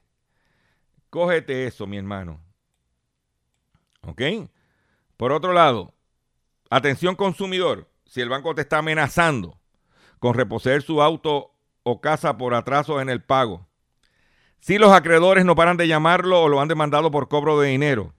Cógete 1.10 1.66
eso, 1.66 1.86
mi 1.86 1.98
hermano. 1.98 2.40
¿Ok? 4.02 4.22
Por 5.16 5.32
otro 5.32 5.52
lado, 5.52 5.94
atención 6.70 7.14
consumidor, 7.14 7.90
si 8.06 8.20
el 8.20 8.28
banco 8.28 8.54
te 8.54 8.62
está 8.62 8.78
amenazando 8.78 9.60
con 10.18 10.34
reposeer 10.34 10.82
su 10.82 11.02
auto 11.02 11.54
o 11.82 12.00
casa 12.00 12.38
por 12.38 12.54
atraso 12.54 13.00
en 13.00 13.08
el 13.08 13.22
pago, 13.22 13.68
si 14.62 14.78
los 14.78 14.92
acreedores 14.92 15.44
no 15.44 15.56
paran 15.56 15.76
de 15.76 15.88
llamarlo 15.88 16.40
o 16.40 16.48
lo 16.48 16.60
han 16.60 16.68
demandado 16.68 17.10
por 17.10 17.28
cobro 17.28 17.60
de 17.60 17.70
dinero, 17.70 18.14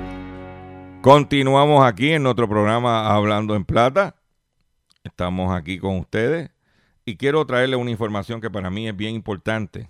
Continuamos 1.01 1.83
aquí 1.83 2.11
en 2.11 2.21
nuestro 2.21 2.47
programa 2.47 3.11
Hablando 3.11 3.55
en 3.55 3.65
Plata. 3.65 4.15
Estamos 5.03 5.51
aquí 5.51 5.79
con 5.79 5.97
ustedes 5.97 6.51
y 7.05 7.17
quiero 7.17 7.43
traerle 7.43 7.75
una 7.75 7.89
información 7.89 8.39
que 8.39 8.51
para 8.51 8.69
mí 8.69 8.87
es 8.87 8.95
bien 8.95 9.15
importante. 9.15 9.89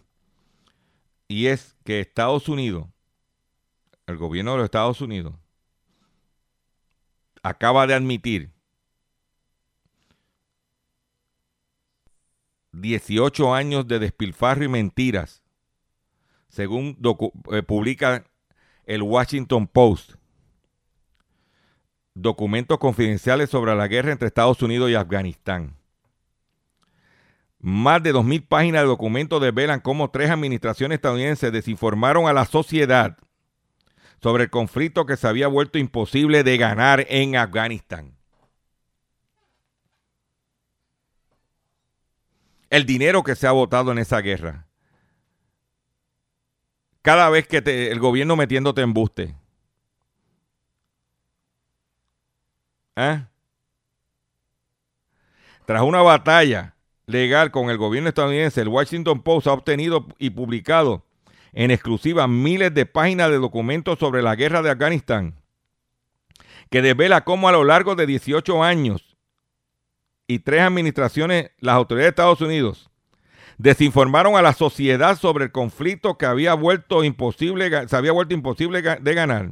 Y 1.28 1.47
es 1.47 1.76
que 1.84 1.99
Estados 1.99 2.47
Unidos, 2.47 2.88
el 4.07 4.16
gobierno 4.16 4.51
de 4.51 4.59
los 4.59 4.66
Estados 4.66 5.01
Unidos, 5.01 5.34
acaba 7.43 7.86
de 7.88 7.93
admitir 7.93 8.49
18 12.72 13.53
años 13.53 13.86
de 13.86 13.99
despilfarro 13.99 14.64
y 14.64 14.70
mentiras, 14.70 15.43
según 16.47 16.97
eh, 17.51 17.64
publica 17.64 18.24
el 18.86 19.01
Washington 19.01 19.68
Post. 19.68 20.20
Documentos 22.14 22.78
confidenciales 22.78 23.49
sobre 23.49 23.74
la 23.76 23.88
guerra 23.88 24.12
entre 24.12 24.28
Estados 24.28 24.62
Unidos 24.62 24.89
y 24.89 24.95
Afganistán. 24.95 25.78
Más 27.59 28.01
de 28.01 28.14
2.000 28.14 28.47
páginas 28.47 28.82
de 28.82 28.88
documentos 28.88 29.41
desvelan 29.41 29.80
cómo 29.80 30.09
tres 30.09 30.30
administraciones 30.30 30.95
estadounidenses 30.95 31.51
desinformaron 31.51 32.28
a 32.28 32.34
la 32.34 32.45
sociedad 32.45 33.18
sobre 34.22 34.45
el 34.45 34.49
conflicto 34.49 35.05
que 35.05 35.16
se 35.16 35.28
había 35.28 35.47
vuelto 35.47 35.78
imposible 35.78 36.43
de 36.43 36.57
ganar 36.57 37.05
en 37.09 37.36
Afganistán. 37.36 38.16
El 42.70 42.86
dinero 42.86 43.24
que 43.24 43.36
se 43.36 43.47
ha 43.47 43.51
votado 43.51 43.91
en 43.91 43.99
esa 43.99 44.22
guerra. 44.22 44.68
Cada 47.01 47.30
vez 47.30 47.47
que 47.47 47.57
el 47.91 47.99
gobierno 47.99 48.36
metiéndote 48.36 48.82
embuste. 48.82 49.36
¿Ah? 52.95 53.29
Tras 55.65 55.81
una 55.83 56.01
batalla 56.01 56.75
legal 57.05 57.51
con 57.51 57.69
el 57.69 57.77
gobierno 57.77 58.09
estadounidense, 58.09 58.61
el 58.61 58.67
Washington 58.67 59.21
Post 59.21 59.47
ha 59.47 59.53
obtenido 59.53 60.07
y 60.17 60.31
publicado 60.31 61.05
en 61.53 61.71
exclusiva 61.71 62.27
miles 62.27 62.73
de 62.73 62.85
páginas 62.85 63.29
de 63.29 63.37
documentos 63.37 63.99
sobre 63.99 64.21
la 64.21 64.35
guerra 64.35 64.61
de 64.61 64.71
Afganistán, 64.71 65.35
que 66.69 66.81
desvela 66.81 67.23
cómo 67.23 67.49
a 67.49 67.51
lo 67.51 67.63
largo 67.63 67.95
de 67.95 68.05
18 68.05 68.63
años 68.63 69.17
y 70.27 70.39
tres 70.39 70.61
administraciones, 70.61 71.51
las 71.59 71.75
autoridades 71.75 72.07
de 72.07 72.09
Estados 72.09 72.41
Unidos 72.41 72.89
desinformaron 73.57 74.35
a 74.37 74.41
la 74.41 74.53
sociedad 74.53 75.19
sobre 75.19 75.45
el 75.45 75.51
conflicto 75.51 76.17
que 76.17 76.25
había 76.25 76.53
vuelto 76.53 77.03
imposible, 77.03 77.87
se 77.87 77.95
había 77.95 78.11
vuelto 78.11 78.33
imposible 78.33 78.81
de 78.81 79.13
ganar, 79.13 79.51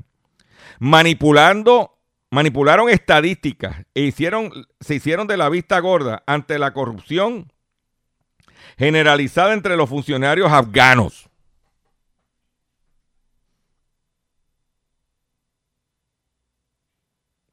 manipulando, 0.79 1.98
manipularon 2.29 2.89
estadísticas 2.89 3.85
e 3.93 4.01
hicieron, 4.01 4.51
se 4.79 4.95
hicieron 4.95 5.27
de 5.27 5.37
la 5.37 5.49
vista 5.49 5.79
gorda 5.79 6.23
ante 6.27 6.59
la 6.59 6.73
corrupción 6.73 7.51
generalizada 8.77 9.53
entre 9.53 9.75
los 9.75 9.89
funcionarios 9.89 10.51
afganos. 10.51 11.29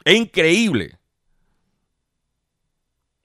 Es 0.05 0.15
increíble 0.15 0.99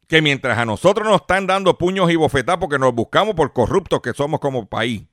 que 0.08 0.22
mientras 0.22 0.58
a 0.58 0.66
nosotros 0.66 1.08
nos 1.08 1.22
están 1.22 1.45
dando 1.45 1.78
puños 1.78 2.10
y 2.12 2.16
bofetadas 2.16 2.60
porque 2.60 2.80
nos 2.80 2.93
buscamos 2.93 3.36
por 3.36 3.54
corruptos 3.54 4.02
que 4.02 4.14
somos 4.14 4.39
como 4.39 4.66
país, 4.66 5.04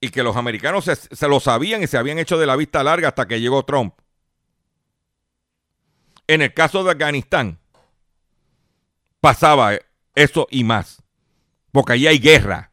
y 0.00 0.10
que 0.10 0.22
los 0.22 0.36
americanos 0.36 0.84
se, 0.84 0.96
se 0.96 1.28
lo 1.28 1.40
sabían 1.40 1.82
y 1.82 1.86
se 1.86 1.98
habían 1.98 2.18
hecho 2.18 2.38
de 2.38 2.46
la 2.46 2.56
vista 2.56 2.82
larga 2.82 3.08
hasta 3.08 3.28
que 3.28 3.40
llegó 3.40 3.64
Trump. 3.64 3.94
En 6.26 6.42
el 6.42 6.54
caso 6.54 6.84
de 6.84 6.92
Afganistán, 6.92 7.58
pasaba 9.20 9.72
eso 10.14 10.46
y 10.50 10.64
más, 10.64 11.02
porque 11.72 11.94
allí 11.94 12.06
hay 12.06 12.18
guerra, 12.18 12.70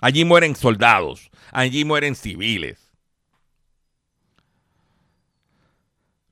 allí 0.00 0.24
mueren 0.24 0.56
soldados, 0.56 1.30
allí 1.52 1.84
mueren 1.84 2.14
civiles. 2.14 2.92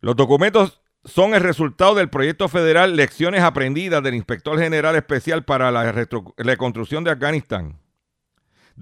Los 0.01 0.17
documentos 0.17 0.81
son 1.05 1.35
el 1.35 1.41
resultado 1.41 1.95
del 1.95 2.11
proyecto 2.11 2.49
federal 2.49 2.97
Lecciones 2.97 3.43
Aprendidas 3.43 4.03
del 4.03 4.15
Inspector 4.15 4.59
General 4.59 4.97
Especial 4.97 5.45
para 5.45 5.71
la 5.71 5.93
Reconstrucción 5.93 7.05
de 7.05 7.11
Afganistán, 7.11 7.82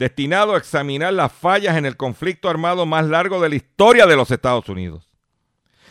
destinado 0.00 0.54
a 0.54 0.56
examinar 0.58 1.12
las 1.12 1.30
fallas 1.30 1.76
en 1.76 1.84
el 1.84 1.98
conflicto 1.98 2.48
armado 2.48 2.86
más 2.86 3.04
largo 3.06 3.38
de 3.42 3.50
la 3.50 3.54
historia 3.56 4.06
de 4.06 4.16
los 4.16 4.30
Estados 4.30 4.66
Unidos. 4.70 5.12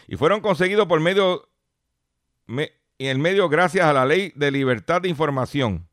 Y 0.08 0.18
fueron 0.18 0.42
conseguidos 0.42 0.88
por 0.88 1.00
medio, 1.00 1.48
me- 2.48 2.72
en 2.98 3.08
el 3.08 3.20
medio 3.20 3.48
gracias 3.50 3.86
a 3.86 3.94
la 3.94 4.06
Ley 4.08 4.34
de 4.36 4.50
Libertad 4.50 5.00
de 5.04 5.10
Información. 5.10 5.88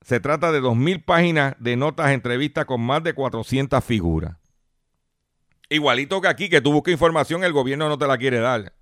Se 0.00 0.20
trata 0.20 0.52
de 0.52 0.60
2.000 0.62 1.04
páginas 1.04 1.54
de 1.58 1.76
notas, 1.76 2.12
entrevistas 2.12 2.64
con 2.64 2.80
más 2.80 3.04
de 3.04 3.12
400 3.12 3.84
figuras. 3.84 4.36
Igualito 5.68 6.18
que 6.22 6.28
aquí, 6.28 6.48
que 6.48 6.62
tú 6.62 6.72
buscas 6.72 6.92
información, 6.92 7.44
el 7.44 7.52
gobierno 7.52 7.90
no 7.90 7.98
te 7.98 8.06
la 8.06 8.16
quiere 8.16 8.38
dar. 8.38 8.72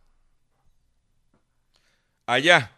Allá. 2.27 2.77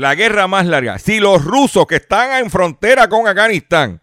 La 0.00 0.14
guerra 0.14 0.46
más 0.46 0.64
larga. 0.64 0.98
Si 0.98 1.20
los 1.20 1.44
rusos 1.44 1.86
que 1.86 1.96
están 1.96 2.42
en 2.42 2.50
frontera 2.50 3.06
con 3.10 3.28
Afganistán 3.28 4.00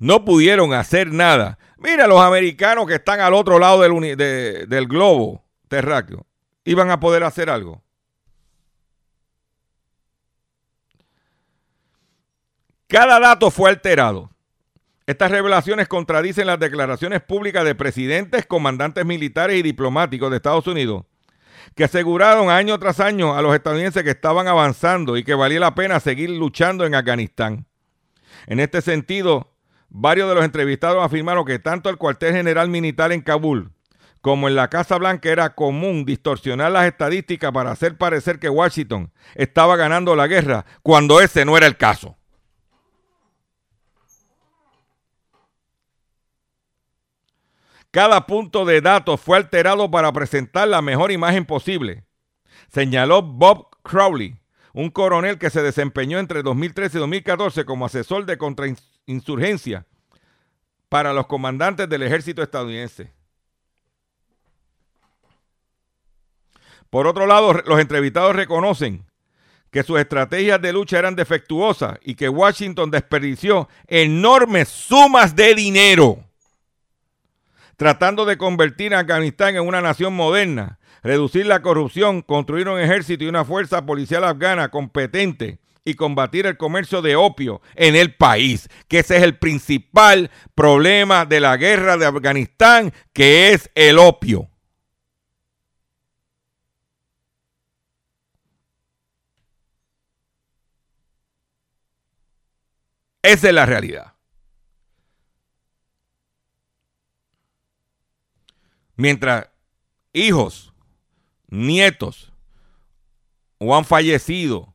no 0.00 0.24
pudieron 0.24 0.74
hacer 0.74 1.12
nada, 1.12 1.56
mira 1.76 2.08
los 2.08 2.20
americanos 2.20 2.88
que 2.88 2.96
están 2.96 3.20
al 3.20 3.32
otro 3.32 3.60
lado 3.60 3.80
del, 3.80 4.16
del 4.16 4.88
globo 4.88 5.44
terráqueo, 5.68 6.26
iban 6.64 6.90
a 6.90 6.98
poder 6.98 7.22
hacer 7.22 7.48
algo. 7.48 7.80
Cada 12.88 13.20
dato 13.20 13.52
fue 13.52 13.70
alterado. 13.70 14.32
Estas 15.06 15.30
revelaciones 15.30 15.86
contradicen 15.86 16.48
las 16.48 16.58
declaraciones 16.58 17.22
públicas 17.22 17.64
de 17.64 17.76
presidentes, 17.76 18.46
comandantes 18.46 19.06
militares 19.06 19.58
y 19.58 19.62
diplomáticos 19.62 20.28
de 20.30 20.38
Estados 20.38 20.66
Unidos, 20.66 21.04
que 21.78 21.84
aseguraron 21.84 22.50
año 22.50 22.76
tras 22.80 22.98
año 22.98 23.36
a 23.36 23.40
los 23.40 23.54
estadounidenses 23.54 24.02
que 24.02 24.10
estaban 24.10 24.48
avanzando 24.48 25.16
y 25.16 25.22
que 25.22 25.34
valía 25.34 25.60
la 25.60 25.76
pena 25.76 26.00
seguir 26.00 26.28
luchando 26.28 26.84
en 26.84 26.96
Afganistán. 26.96 27.66
En 28.48 28.58
este 28.58 28.82
sentido, 28.82 29.54
varios 29.88 30.28
de 30.28 30.34
los 30.34 30.44
entrevistados 30.44 31.04
afirmaron 31.04 31.44
que 31.44 31.60
tanto 31.60 31.88
el 31.88 31.96
cuartel 31.96 32.34
general 32.34 32.68
militar 32.68 33.12
en 33.12 33.20
Kabul 33.20 33.70
como 34.20 34.48
en 34.48 34.56
la 34.56 34.66
Casa 34.66 34.98
Blanca 34.98 35.28
era 35.28 35.54
común 35.54 36.04
distorsionar 36.04 36.72
las 36.72 36.88
estadísticas 36.88 37.52
para 37.52 37.70
hacer 37.70 37.96
parecer 37.96 38.40
que 38.40 38.48
Washington 38.48 39.12
estaba 39.36 39.76
ganando 39.76 40.16
la 40.16 40.26
guerra 40.26 40.66
cuando 40.82 41.20
ese 41.20 41.44
no 41.44 41.56
era 41.56 41.68
el 41.68 41.76
caso. 41.76 42.17
Cada 47.90 48.26
punto 48.26 48.66
de 48.66 48.82
datos 48.82 49.20
fue 49.20 49.38
alterado 49.38 49.90
para 49.90 50.12
presentar 50.12 50.68
la 50.68 50.82
mejor 50.82 51.10
imagen 51.10 51.46
posible, 51.46 52.04
señaló 52.70 53.22
Bob 53.22 53.68
Crowley, 53.82 54.38
un 54.74 54.90
coronel 54.90 55.38
que 55.38 55.48
se 55.48 55.62
desempeñó 55.62 56.18
entre 56.18 56.42
2013 56.42 56.98
y 56.98 57.00
2014 57.00 57.64
como 57.64 57.86
asesor 57.86 58.26
de 58.26 58.36
contrainsurgencia 58.36 59.86
para 60.90 61.14
los 61.14 61.26
comandantes 61.26 61.88
del 61.88 62.02
ejército 62.02 62.42
estadounidense. 62.42 63.10
Por 66.90 67.06
otro 67.06 67.26
lado, 67.26 67.54
los 67.54 67.80
entrevistados 67.80 68.36
reconocen 68.36 69.04
que 69.70 69.82
sus 69.82 69.98
estrategias 69.98 70.60
de 70.60 70.72
lucha 70.72 70.98
eran 70.98 71.16
defectuosas 71.16 71.98
y 72.02 72.14
que 72.14 72.28
Washington 72.28 72.90
desperdició 72.90 73.68
enormes 73.86 74.68
sumas 74.68 75.34
de 75.34 75.54
dinero 75.54 76.27
tratando 77.78 78.26
de 78.26 78.36
convertir 78.36 78.92
a 78.92 78.98
Afganistán 78.98 79.54
en 79.54 79.62
una 79.62 79.80
nación 79.80 80.12
moderna, 80.12 80.80
reducir 81.04 81.46
la 81.46 81.62
corrupción, 81.62 82.22
construir 82.22 82.68
un 82.68 82.80
ejército 82.80 83.22
y 83.24 83.28
una 83.28 83.44
fuerza 83.44 83.86
policial 83.86 84.24
afgana 84.24 84.68
competente 84.68 85.60
y 85.84 85.94
combatir 85.94 86.46
el 86.46 86.56
comercio 86.56 87.02
de 87.02 87.14
opio 87.14 87.62
en 87.76 87.94
el 87.94 88.16
país, 88.16 88.68
que 88.88 88.98
ese 88.98 89.18
es 89.18 89.22
el 89.22 89.38
principal 89.38 90.28
problema 90.56 91.24
de 91.24 91.38
la 91.38 91.56
guerra 91.56 91.96
de 91.96 92.06
Afganistán, 92.06 92.92
que 93.12 93.52
es 93.52 93.70
el 93.76 94.00
opio. 94.00 94.50
Esa 103.22 103.48
es 103.48 103.54
la 103.54 103.66
realidad. 103.66 104.17
Mientras 108.98 109.48
hijos, 110.12 110.72
nietos 111.46 112.32
o 113.58 113.76
han 113.76 113.84
fallecido 113.84 114.74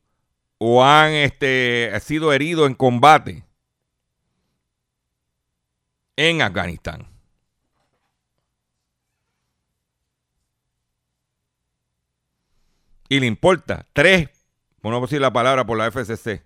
o 0.57 0.82
han 0.82 1.11
este, 1.11 1.91
sido 1.99 2.32
heridos 2.32 2.67
en 2.67 2.74
combate 2.74 3.45
en 6.15 6.41
Afganistán. 6.41 7.05
Y 13.09 13.19
le 13.19 13.26
importa 13.26 13.86
tres, 13.91 14.30
por 14.82 14.93
no 14.93 15.01
decir 15.01 15.19
la 15.19 15.34
palabra 15.34 15.65
por 15.65 15.78
la 15.78 15.91
FCC, 15.91 16.45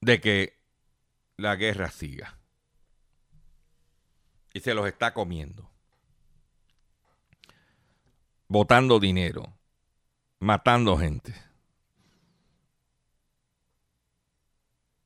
de 0.00 0.20
que 0.20 0.58
la 1.36 1.56
guerra 1.56 1.90
siga. 1.90 2.38
Y 4.52 4.60
se 4.60 4.74
los 4.74 4.86
está 4.86 5.14
comiendo. 5.14 5.70
Botando 8.48 8.98
dinero. 8.98 9.54
Matando 10.40 10.96
gente. 10.96 11.34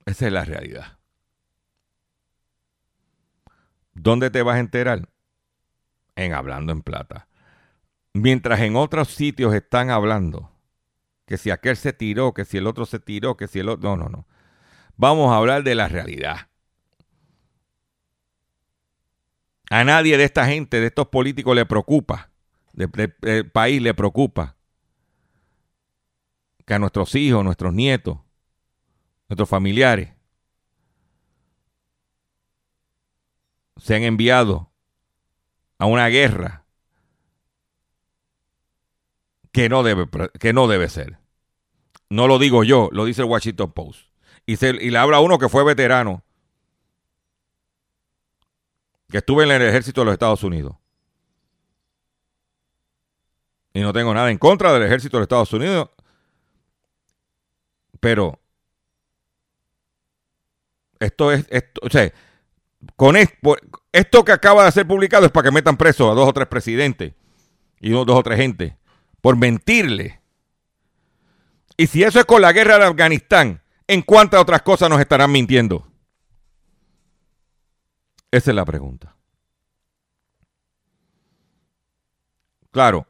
Esa 0.04 0.26
es 0.26 0.32
la 0.32 0.44
realidad. 0.44 0.98
¿Dónde 3.94 4.30
te 4.30 4.42
vas 4.42 4.56
a 4.56 4.60
enterar? 4.60 5.08
En 6.16 6.32
Hablando 6.34 6.72
en 6.72 6.82
Plata. 6.82 7.28
Mientras 8.14 8.60
en 8.60 8.76
otros 8.76 9.08
sitios 9.08 9.54
están 9.54 9.90
hablando 9.90 10.50
que 11.26 11.38
si 11.38 11.50
aquel 11.50 11.76
se 11.76 11.92
tiró, 11.92 12.34
que 12.34 12.44
si 12.44 12.58
el 12.58 12.66
otro 12.66 12.84
se 12.84 12.98
tiró, 12.98 13.36
que 13.36 13.48
si 13.48 13.60
el 13.60 13.68
otro... 13.70 13.88
No, 13.88 13.96
no, 13.96 14.08
no. 14.10 14.26
Vamos 14.96 15.32
a 15.32 15.36
hablar 15.36 15.64
de 15.64 15.74
la 15.74 15.88
realidad. 15.88 16.48
A 19.70 19.84
nadie 19.84 20.18
de 20.18 20.24
esta 20.24 20.46
gente, 20.46 20.80
de 20.80 20.88
estos 20.88 21.08
políticos, 21.08 21.56
le 21.56 21.64
preocupa, 21.64 22.30
del 22.72 23.50
país 23.50 23.80
le 23.80 23.94
preocupa 23.94 24.56
que 26.66 26.74
a 26.74 26.78
nuestros 26.78 27.14
hijos, 27.14 27.44
nuestros 27.44 27.72
nietos, 27.72 28.18
nuestros 29.28 29.48
familiares 29.48 30.10
sean 33.78 34.02
enviados 34.02 34.66
a 35.78 35.86
una 35.86 36.06
guerra 36.08 36.64
que 39.52 39.68
no 39.68 39.82
debe, 39.82 40.06
que 40.38 40.52
no 40.52 40.68
debe 40.68 40.88
ser. 40.88 41.18
No 42.08 42.28
lo 42.28 42.38
digo 42.38 42.62
yo, 42.62 42.90
lo 42.92 43.04
dice 43.06 43.22
el 43.22 43.28
Washington 43.28 43.72
Post. 43.72 44.11
Y, 44.46 44.56
se, 44.56 44.70
y 44.70 44.90
le 44.90 44.98
habla 44.98 45.18
a 45.18 45.20
uno 45.20 45.38
que 45.38 45.48
fue 45.48 45.64
veterano, 45.64 46.22
que 49.08 49.18
estuve 49.18 49.44
en 49.44 49.50
el 49.52 49.62
ejército 49.62 50.00
de 50.00 50.06
los 50.06 50.12
Estados 50.14 50.42
Unidos. 50.42 50.76
Y 53.74 53.80
no 53.80 53.92
tengo 53.92 54.12
nada 54.12 54.30
en 54.30 54.38
contra 54.38 54.72
del 54.72 54.82
ejército 54.82 55.16
de 55.16 55.20
los 55.20 55.24
Estados 55.26 55.52
Unidos. 55.52 55.90
Pero 58.00 58.38
esto 60.98 61.32
es, 61.32 61.46
esto, 61.50 61.80
o 61.84 61.88
sea, 61.88 62.12
con 62.96 63.16
esto, 63.16 63.56
esto 63.92 64.24
que 64.24 64.32
acaba 64.32 64.64
de 64.64 64.72
ser 64.72 64.86
publicado 64.86 65.26
es 65.26 65.32
para 65.32 65.44
que 65.44 65.54
metan 65.54 65.76
preso 65.76 66.10
a 66.10 66.14
dos 66.14 66.28
o 66.28 66.32
tres 66.32 66.48
presidentes 66.48 67.14
y 67.80 67.90
dos, 67.90 68.04
dos 68.06 68.18
o 68.18 68.22
tres 68.22 68.38
gente 68.38 68.76
por 69.20 69.36
mentirle. 69.36 70.20
Y 71.76 71.86
si 71.86 72.02
eso 72.02 72.18
es 72.18 72.26
con 72.26 72.42
la 72.42 72.52
guerra 72.52 72.78
de 72.78 72.84
Afganistán, 72.84 73.61
¿en 73.92 74.00
cuántas 74.00 74.40
otras 74.40 74.62
cosas 74.62 74.88
nos 74.88 75.00
estarán 75.00 75.30
mintiendo? 75.30 75.86
Esa 78.30 78.50
es 78.50 78.54
la 78.54 78.64
pregunta. 78.64 79.14
Claro. 82.70 83.06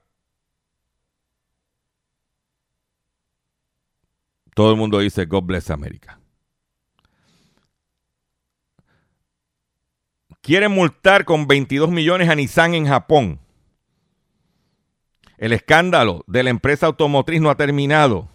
Todo 4.55 4.73
el 4.73 4.77
mundo 4.77 4.99
dice 4.99 5.25
God 5.25 5.45
bless 5.45 5.71
America. 5.71 6.19
Quieren 10.41 10.73
multar 10.73 11.25
con 11.25 11.47
22 11.47 11.91
millones 11.91 12.29
a 12.29 12.35
Nissan 12.35 12.75
en 12.75 12.89
Japón. 12.89 13.39
El 15.39 15.53
escándalo 15.53 16.25
de 16.27 16.43
la 16.43 16.51
empresa 16.51 16.87
automotriz 16.87 17.41
no 17.41 17.51
ha 17.51 17.57
terminado. 17.57 18.32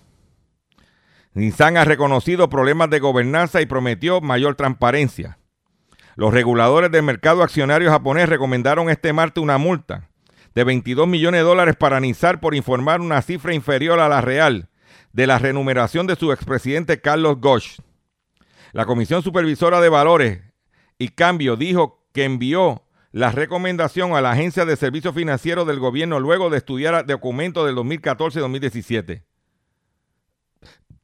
Nissan 1.37 1.77
ha 1.77 1.85
reconocido 1.85 2.49
problemas 2.49 2.89
de 2.89 2.99
gobernanza 2.99 3.61
y 3.61 3.67
prometió 3.67 4.21
mayor 4.21 4.55
transparencia. 4.55 5.37
Los 6.15 6.33
reguladores 6.33 6.89
del 6.89 7.03
mercado 7.03 7.43
accionario 7.43 7.91
japonés 7.91 8.27
recomendaron 8.27 8.89
este 8.89 9.13
martes 9.13 9.43
una 9.43 9.59
multa 9.59 10.09
de 10.55 10.63
22 10.63 11.07
millones 11.07 11.41
de 11.41 11.45
dólares 11.45 11.75
para 11.75 11.99
Nissan 11.99 12.39
por 12.39 12.55
informar 12.55 13.01
una 13.01 13.21
cifra 13.21 13.53
inferior 13.53 13.99
a 13.99 14.09
la 14.09 14.19
real 14.19 14.69
de 15.13 15.27
la 15.27 15.37
remuneración 15.37 16.07
de 16.07 16.15
su 16.15 16.31
expresidente 16.31 17.01
Carlos 17.01 17.39
Ghosh. 17.39 17.81
La 18.71 18.87
Comisión 18.87 19.21
Supervisora 19.21 19.79
de 19.79 19.89
Valores 19.89 20.41
y 20.97 21.09
Cambio 21.09 21.55
dijo 21.55 22.03
que 22.13 22.23
envió 22.23 22.81
la 23.11 23.31
recomendación 23.31 24.15
a 24.15 24.21
la 24.21 24.31
Agencia 24.31 24.65
de 24.65 24.75
Servicios 24.75 25.13
Financieros 25.13 25.67
del 25.67 25.79
Gobierno 25.79 26.19
luego 26.19 26.49
de 26.49 26.57
estudiar 26.57 27.05
documentos 27.05 27.63
del 27.67 27.75
2014-2017. 27.75 29.21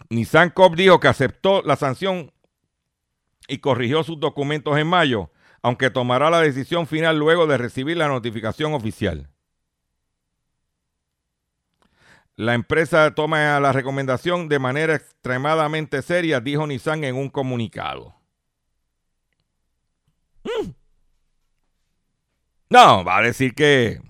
Nissan 0.10 0.49
Corp 0.49 0.76
dijo 0.76 0.99
que 0.99 1.08
aceptó 1.08 1.62
la 1.64 1.76
sanción 1.76 2.32
y 3.47 3.60
corrigió 3.60 4.04
sus 4.04 4.20
documentos 4.20 4.78
en 4.78 4.88
mayo, 4.88 5.32
aunque 5.62 5.89
tomará 5.89 6.30
la 6.30 6.41
decisión 6.41 6.88
final 6.88 7.18
luego 7.18 7.47
de 7.47 7.58
recibir 7.58 7.97
la 7.97 8.08
notificación 8.08 8.74
oficial. 8.74 9.30
La 12.36 12.56
empresa 12.56 13.14
toma 13.14 13.60
la 13.60 13.72
recomendación 13.72 14.49
de 14.49 14.58
manera 14.58 14.95
extremadamente 14.95 16.01
seria, 16.01 16.39
dijo 16.39 16.66
Nissan 16.66 17.04
en 17.04 17.16
un 17.16 17.30
comunicado. 17.30 18.16
Mm. 20.43 20.72
No, 22.70 23.06
va 23.06 23.18
a 23.18 23.22
decir 23.22 23.54
que... 23.54 24.01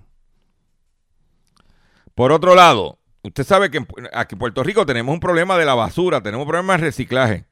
Por 2.16 2.32
otro 2.32 2.56
lado, 2.56 3.00
usted 3.24 3.44
sabe 3.44 3.72
que 3.72 3.86
aquí 4.12 4.36
en 4.36 4.40
Puerto 4.40 4.64
Rico 4.64 4.86
tenemos 4.86 5.14
un 5.14 5.20
problema 5.20 5.58
de 5.58 5.66
la 5.66 5.76
basura, 5.76 6.22
tenemos 6.22 6.46
un 6.46 6.50
problema 6.50 6.74
de 6.74 6.84
reciclaje. 6.84 7.46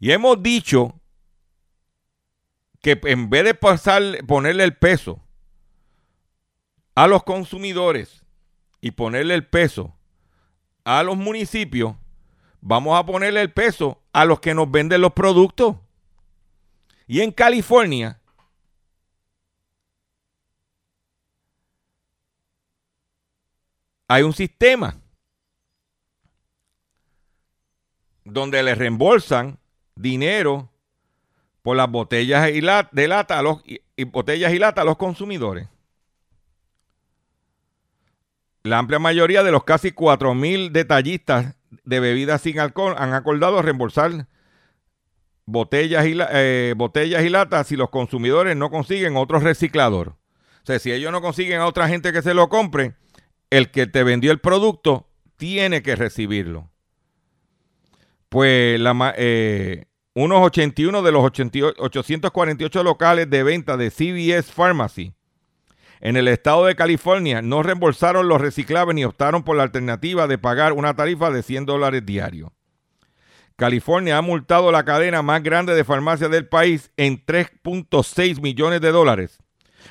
Y 0.00 0.10
hemos 0.10 0.42
dicho 0.42 1.00
que 2.82 2.98
en 3.04 3.30
vez 3.30 3.44
de 3.44 3.54
pasar, 3.54 4.02
ponerle 4.26 4.64
el 4.64 4.76
peso 4.76 5.20
a 6.94 7.06
los 7.06 7.22
consumidores 7.22 8.24
y 8.80 8.92
ponerle 8.92 9.34
el 9.34 9.46
peso 9.46 9.94
a 10.84 11.02
los 11.02 11.16
municipios, 11.16 11.94
vamos 12.60 12.98
a 12.98 13.04
ponerle 13.04 13.42
el 13.42 13.52
peso 13.52 14.02
a 14.12 14.24
los 14.24 14.40
que 14.40 14.54
nos 14.54 14.70
venden 14.70 15.02
los 15.02 15.12
productos. 15.12 15.76
Y 17.06 17.20
en 17.20 17.32
California, 17.32 18.19
hay 24.10 24.24
un 24.24 24.32
sistema 24.32 24.96
donde 28.24 28.60
le 28.64 28.74
reembolsan 28.74 29.60
dinero 29.94 30.68
por 31.62 31.76
las 31.76 31.88
botellas 31.88 32.50
de 32.90 33.08
lata 33.08 33.38
a 33.38 33.42
los, 33.42 33.62
y, 33.64 34.02
botellas 34.02 34.52
y 34.52 34.60
a 34.60 34.84
los 34.84 34.96
consumidores. 34.96 35.68
La 38.64 38.78
amplia 38.78 38.98
mayoría 38.98 39.44
de 39.44 39.52
los 39.52 39.62
casi 39.62 39.92
4.000 39.92 40.72
detallistas 40.72 41.54
de 41.84 42.00
bebidas 42.00 42.40
sin 42.40 42.58
alcohol 42.58 42.96
han 42.98 43.14
acordado 43.14 43.62
reembolsar 43.62 44.26
botellas 45.46 46.04
y, 46.06 46.18
eh, 46.18 46.74
botellas 46.76 47.22
y 47.22 47.28
latas 47.28 47.68
si 47.68 47.76
los 47.76 47.90
consumidores 47.90 48.56
no 48.56 48.70
consiguen 48.70 49.16
otro 49.16 49.38
reciclador. 49.38 50.16
O 50.64 50.66
sea, 50.66 50.80
si 50.80 50.90
ellos 50.90 51.12
no 51.12 51.20
consiguen 51.20 51.60
a 51.60 51.66
otra 51.66 51.86
gente 51.86 52.12
que 52.12 52.22
se 52.22 52.34
lo 52.34 52.48
compre, 52.48 52.96
el 53.50 53.70
que 53.70 53.86
te 53.86 54.02
vendió 54.04 54.32
el 54.32 54.40
producto 54.40 55.08
tiene 55.36 55.82
que 55.82 55.96
recibirlo. 55.96 56.70
Pues 58.28 58.78
la, 58.80 59.14
eh, 59.16 59.86
unos 60.14 60.40
81 60.46 61.02
de 61.02 61.12
los 61.12 61.24
848 61.24 62.82
locales 62.82 63.28
de 63.28 63.42
venta 63.42 63.76
de 63.76 63.90
CVS 63.90 64.52
Pharmacy 64.52 65.12
en 66.00 66.16
el 66.16 66.28
estado 66.28 66.64
de 66.64 66.74
California 66.74 67.42
no 67.42 67.62
reembolsaron 67.62 68.26
los 68.26 68.40
reciclables 68.40 68.94
ni 68.94 69.04
optaron 69.04 69.42
por 69.42 69.56
la 69.56 69.64
alternativa 69.64 70.26
de 70.26 70.38
pagar 70.38 70.72
una 70.72 70.94
tarifa 70.94 71.30
de 71.30 71.42
100 71.42 71.66
dólares 71.66 72.06
diarios. 72.06 72.50
California 73.56 74.16
ha 74.16 74.22
multado 74.22 74.72
la 74.72 74.84
cadena 74.84 75.20
más 75.20 75.42
grande 75.42 75.74
de 75.74 75.84
farmacias 75.84 76.30
del 76.30 76.48
país 76.48 76.90
en 76.96 77.24
3.6 77.24 78.40
millones 78.40 78.80
de 78.80 78.90
dólares, 78.90 79.38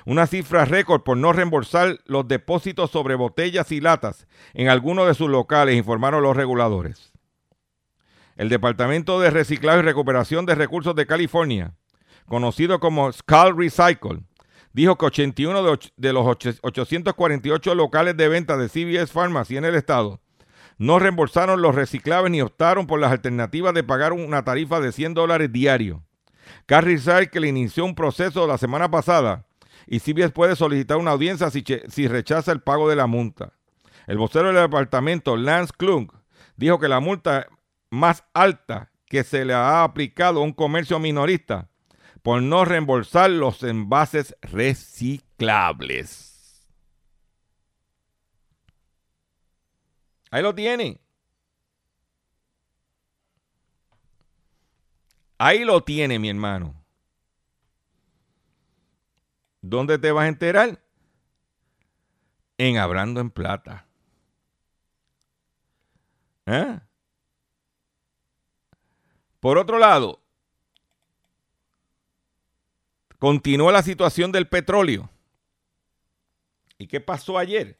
una 0.06 0.28
cifra 0.28 0.66
récord 0.66 1.02
por 1.02 1.18
no 1.18 1.34
reembolsar 1.34 2.00
los 2.06 2.28
depósitos 2.28 2.92
sobre 2.92 3.16
botellas 3.16 3.72
y 3.72 3.82
latas 3.82 4.28
en 4.54 4.70
algunos 4.70 5.08
de 5.08 5.14
sus 5.14 5.30
locales, 5.30 5.76
informaron 5.76 6.24
los 6.24 6.36
reguladores. 6.36 7.12
El 8.36 8.50
Departamento 8.50 9.20
de 9.20 9.30
Reciclaje 9.30 9.80
y 9.80 9.84
Recuperación 9.84 10.46
de 10.46 10.56
Recursos 10.56 10.96
de 10.96 11.06
California, 11.06 11.76
conocido 12.26 12.80
como 12.80 13.12
Skull 13.12 13.58
Recycle, 13.58 14.22
dijo 14.72 14.98
que 14.98 15.06
81 15.08 15.80
de, 15.98 16.14
los 16.14 16.26
848 16.26 17.76
locales 17.76 18.16
de 18.16 18.28
venta 18.30 18.56
de 18.56 18.70
CVS 18.70 19.12
Pharmacy 19.12 19.58
en 19.58 19.66
el 19.66 19.76
estado 19.76 20.22
no 20.80 20.98
reembolsaron 20.98 21.62
los 21.62 21.76
reciclables 21.76 22.32
ni 22.32 22.42
optaron 22.42 22.88
por 22.88 23.02
las 23.02 23.12
alternativas 23.12 23.74
de 23.74 23.84
pagar 23.84 24.14
una 24.14 24.46
tarifa 24.46 24.80
de 24.80 24.94
100 24.94 25.14
dólares 25.14 25.52
diarios. 25.52 26.00
Carrie 26.66 26.98
Cycle 26.98 27.48
inició 27.48 27.84
un 27.84 27.96
proceso 27.96 28.48
la 28.48 28.58
semana 28.58 28.90
pasada 28.90 29.46
y 29.92 30.00
CBS 30.00 30.30
puede 30.30 30.56
solicitar 30.56 30.98
una 30.98 31.10
audiencia 31.10 31.50
si, 31.50 32.08
rechaza 32.08 32.52
el 32.52 32.62
pago 32.62 32.88
de 32.88 32.96
la 32.96 33.08
multa. 33.08 33.54
El 34.06 34.20
vocero 34.20 34.50
del 34.50 34.56
departamento, 34.56 35.36
Lance 35.36 35.74
Klug, 35.76 36.14
dijo 36.58 36.78
que 36.78 36.88
la 36.88 37.00
multa 37.00 37.48
más 37.90 38.24
alta 38.36 38.92
que 39.08 39.24
se 39.24 39.46
le 39.46 39.56
ha 39.56 39.84
aplicado 39.84 40.42
a 40.42 40.44
un 40.44 40.54
comercio 40.54 41.00
minorista 41.00 41.70
por 42.22 42.40
no 42.44 42.66
reembolsar 42.66 43.32
los 43.32 43.64
envases 43.64 44.36
reciclables. 44.44 46.28
Ahí 50.30 50.44
lo 50.44 50.54
tiene. 50.54 51.02
Ahí 55.40 55.64
lo 55.64 55.82
tiene, 55.82 56.20
mi 56.20 56.30
hermano. 56.30 56.79
¿Dónde 59.70 60.00
te 60.00 60.12
vas 60.12 60.26
a 60.26 60.30
enterar? 60.30 60.82
En 62.58 62.78
Hablando 62.78 63.22
en 63.22 63.30
Plata. 63.30 63.86
¿Eh? 66.48 66.80
Por 69.40 69.58
otro 69.60 69.78
lado, 69.78 70.20
continúa 73.20 73.72
la 73.72 73.84
situación 73.84 74.32
del 74.32 74.50
petróleo. 74.50 75.10
¿Y 76.80 76.88
qué 76.88 77.00
pasó 77.00 77.38
ayer? 77.38 77.80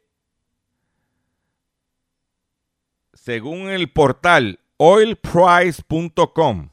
Según 3.14 3.70
el 3.70 3.92
portal 3.92 4.60
oilprice.com, 4.78 6.70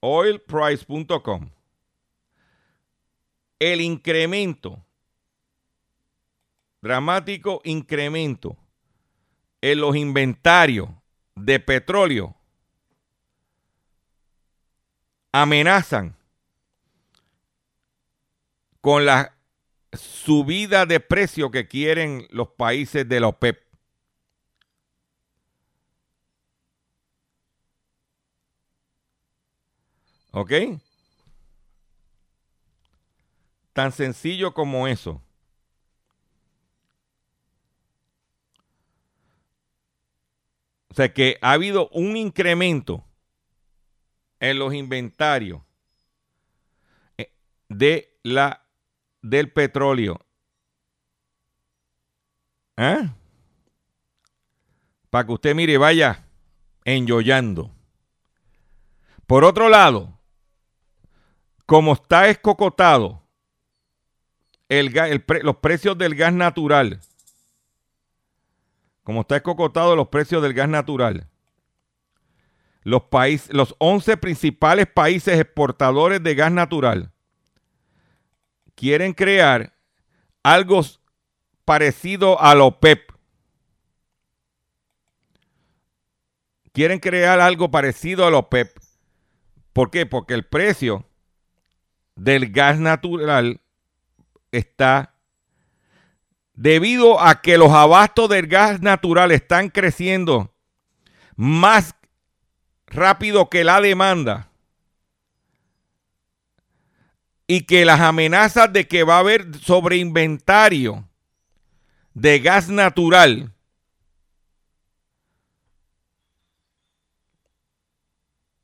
oilprice.com, 0.00 1.50
el 3.62 3.80
incremento, 3.80 4.84
dramático 6.80 7.60
incremento 7.62 8.56
en 9.60 9.80
los 9.80 9.94
inventarios 9.94 10.88
de 11.36 11.60
petróleo 11.60 12.34
amenazan 15.30 16.16
con 18.80 19.06
la 19.06 19.36
subida 19.92 20.84
de 20.84 20.98
precio 20.98 21.52
que 21.52 21.68
quieren 21.68 22.26
los 22.30 22.48
países 22.48 23.08
de 23.08 23.20
la 23.20 23.28
OPEP. 23.28 23.62
¿Ok? 30.32 30.52
Tan 33.72 33.92
sencillo 33.92 34.52
como 34.52 34.86
eso. 34.86 35.22
O 40.90 40.94
sea 40.94 41.12
que 41.12 41.38
ha 41.40 41.52
habido 41.52 41.88
un 41.88 42.18
incremento 42.18 43.02
en 44.40 44.58
los 44.58 44.74
inventarios 44.74 45.62
eh, 47.16 47.32
de 47.70 48.18
la 48.22 48.66
del 49.22 49.50
petróleo. 49.50 50.20
¿Eh? 52.76 53.08
Para 55.08 55.26
que 55.26 55.32
usted 55.32 55.54
mire, 55.54 55.78
vaya 55.78 56.26
enjoyando. 56.84 57.70
Por 59.26 59.44
otro 59.44 59.70
lado, 59.70 60.18
como 61.64 61.94
está 61.94 62.28
escocotado 62.28 63.21
el, 64.78 65.24
los 65.42 65.56
precios 65.56 65.98
del 65.98 66.14
gas 66.14 66.32
natural, 66.32 67.00
como 69.04 69.22
está 69.22 69.36
escocotado 69.36 69.96
los 69.96 70.08
precios 70.08 70.42
del 70.42 70.54
gas 70.54 70.68
natural, 70.68 71.28
los, 72.82 73.02
países, 73.04 73.52
los 73.52 73.74
11 73.78 74.16
principales 74.16 74.86
países 74.86 75.38
exportadores 75.38 76.22
de 76.22 76.34
gas 76.34 76.52
natural 76.52 77.12
quieren 78.74 79.12
crear 79.12 79.72
algo 80.42 80.82
parecido 81.64 82.40
a 82.40 82.54
la 82.54 82.64
OPEP. 82.64 83.12
Quieren 86.72 86.98
crear 86.98 87.38
algo 87.40 87.70
parecido 87.70 88.26
a 88.26 88.30
la 88.30 88.38
OPEP. 88.38 88.76
¿Por 89.72 89.90
qué? 89.90 90.06
Porque 90.06 90.34
el 90.34 90.44
precio 90.44 91.06
del 92.16 92.50
gas 92.50 92.78
natural 92.78 93.61
está 94.52 95.14
debido 96.54 97.20
a 97.20 97.40
que 97.40 97.58
los 97.58 97.72
abastos 97.72 98.28
del 98.28 98.46
gas 98.46 98.82
natural 98.82 99.32
están 99.32 99.70
creciendo 99.70 100.54
más 101.34 101.94
rápido 102.86 103.48
que 103.48 103.64
la 103.64 103.80
demanda 103.80 104.50
y 107.46 107.62
que 107.62 107.84
las 107.84 108.00
amenazas 108.00 108.72
de 108.72 108.86
que 108.86 109.02
va 109.02 109.16
a 109.16 109.20
haber 109.20 109.58
sobreinventario 109.58 111.08
de 112.14 112.38
gas 112.38 112.68
natural 112.68 113.52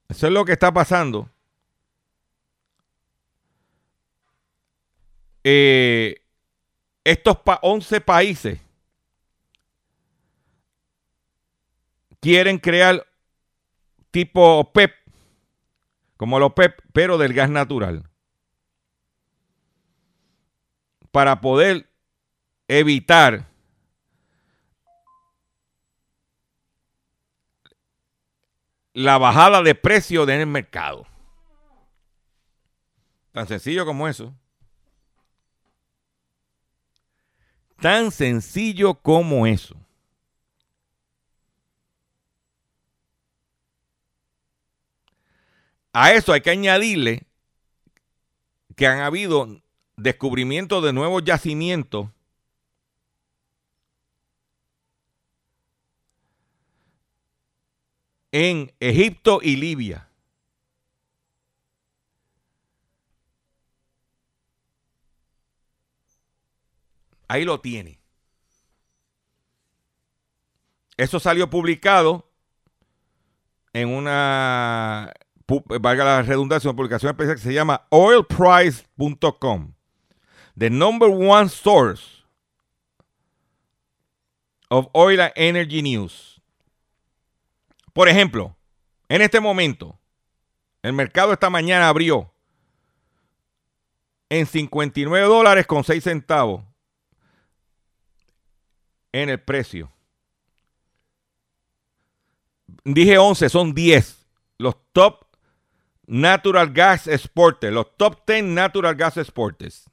eso 0.08 0.26
es 0.26 0.32
lo 0.32 0.44
que 0.44 0.52
está 0.52 0.72
pasando 0.72 1.30
Eh, 5.50 6.16
estos 7.04 7.38
pa- 7.38 7.58
11 7.62 8.02
países 8.02 8.60
quieren 12.20 12.58
crear 12.58 13.06
tipo 14.10 14.70
PEP, 14.74 14.92
como 16.18 16.38
los 16.38 16.52
PEP, 16.52 16.82
pero 16.92 17.16
del 17.16 17.32
gas 17.32 17.48
natural. 17.48 18.10
Para 21.10 21.40
poder 21.40 21.88
evitar 22.68 23.48
la 28.92 29.16
bajada 29.16 29.62
de 29.62 29.74
precio 29.74 30.24
en 30.24 30.40
el 30.40 30.46
mercado. 30.46 31.06
Tan 33.32 33.46
sencillo 33.46 33.86
como 33.86 34.08
eso. 34.08 34.34
Tan 37.80 38.10
sencillo 38.10 38.94
como 38.94 39.46
eso. 39.46 39.76
A 45.92 46.12
eso 46.12 46.32
hay 46.32 46.40
que 46.40 46.50
añadirle 46.50 47.26
que 48.76 48.86
han 48.86 49.00
habido 49.00 49.60
descubrimientos 49.96 50.82
de 50.84 50.92
nuevos 50.92 51.24
yacimientos 51.24 52.08
en 58.32 58.72
Egipto 58.80 59.40
y 59.42 59.56
Libia. 59.56 60.07
Ahí 67.28 67.44
lo 67.44 67.60
tiene. 67.60 68.00
Eso 70.96 71.20
salió 71.20 71.48
publicado 71.48 72.28
en 73.72 73.90
una, 73.90 75.12
valga 75.46 76.04
la 76.04 76.22
redundancia, 76.22 76.70
una 76.70 76.76
publicación 76.76 77.10
especial 77.10 77.36
que 77.36 77.42
se 77.42 77.54
llama 77.54 77.86
oilprice.com. 77.90 79.74
The 80.56 80.70
number 80.70 81.08
one 81.08 81.48
source 81.48 82.24
of 84.70 84.88
oil 84.92 85.20
and 85.20 85.32
energy 85.36 85.82
news. 85.82 86.40
Por 87.92 88.08
ejemplo, 88.08 88.56
en 89.08 89.22
este 89.22 89.38
momento, 89.38 89.98
el 90.82 90.94
mercado 90.94 91.32
esta 91.32 91.50
mañana 91.50 91.88
abrió 91.88 92.32
en 94.28 94.46
59 94.46 95.26
dólares 95.26 95.66
con 95.66 95.84
6 95.84 96.02
centavos 96.02 96.67
en 99.12 99.28
el 99.28 99.40
precio. 99.40 99.92
Dije 102.84 103.18
11, 103.18 103.48
son 103.48 103.74
10. 103.74 104.26
Los 104.58 104.76
top 104.92 105.24
natural 106.06 106.72
gas 106.72 107.06
exporters, 107.06 107.72
los 107.72 107.96
top 107.96 108.26
10 108.26 108.44
natural 108.44 108.94
gas 108.94 109.16
exporters. 109.16 109.88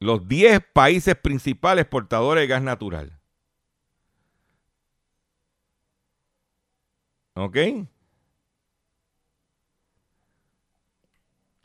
Los 0.00 0.28
10 0.28 0.60
países 0.72 1.16
principales 1.16 1.82
exportadores 1.82 2.42
de 2.42 2.46
gas 2.46 2.62
natural. 2.62 3.18
¿Ok? 7.34 7.56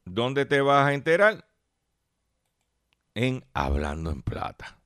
¿Dónde 0.05 0.45
te 0.45 0.61
vas 0.61 0.87
a 0.87 0.93
enterar? 0.93 1.45
En 3.15 3.45
Hablando 3.53 4.11
en 4.11 4.21
Plata. 4.21 4.82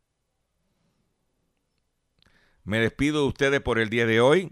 Me 2.68 2.82
despido 2.82 3.22
de 3.22 3.28
ustedes 3.30 3.62
por 3.62 3.80
el 3.80 3.90
día 3.90 4.06
de 4.06 4.20
hoy. 4.20 4.52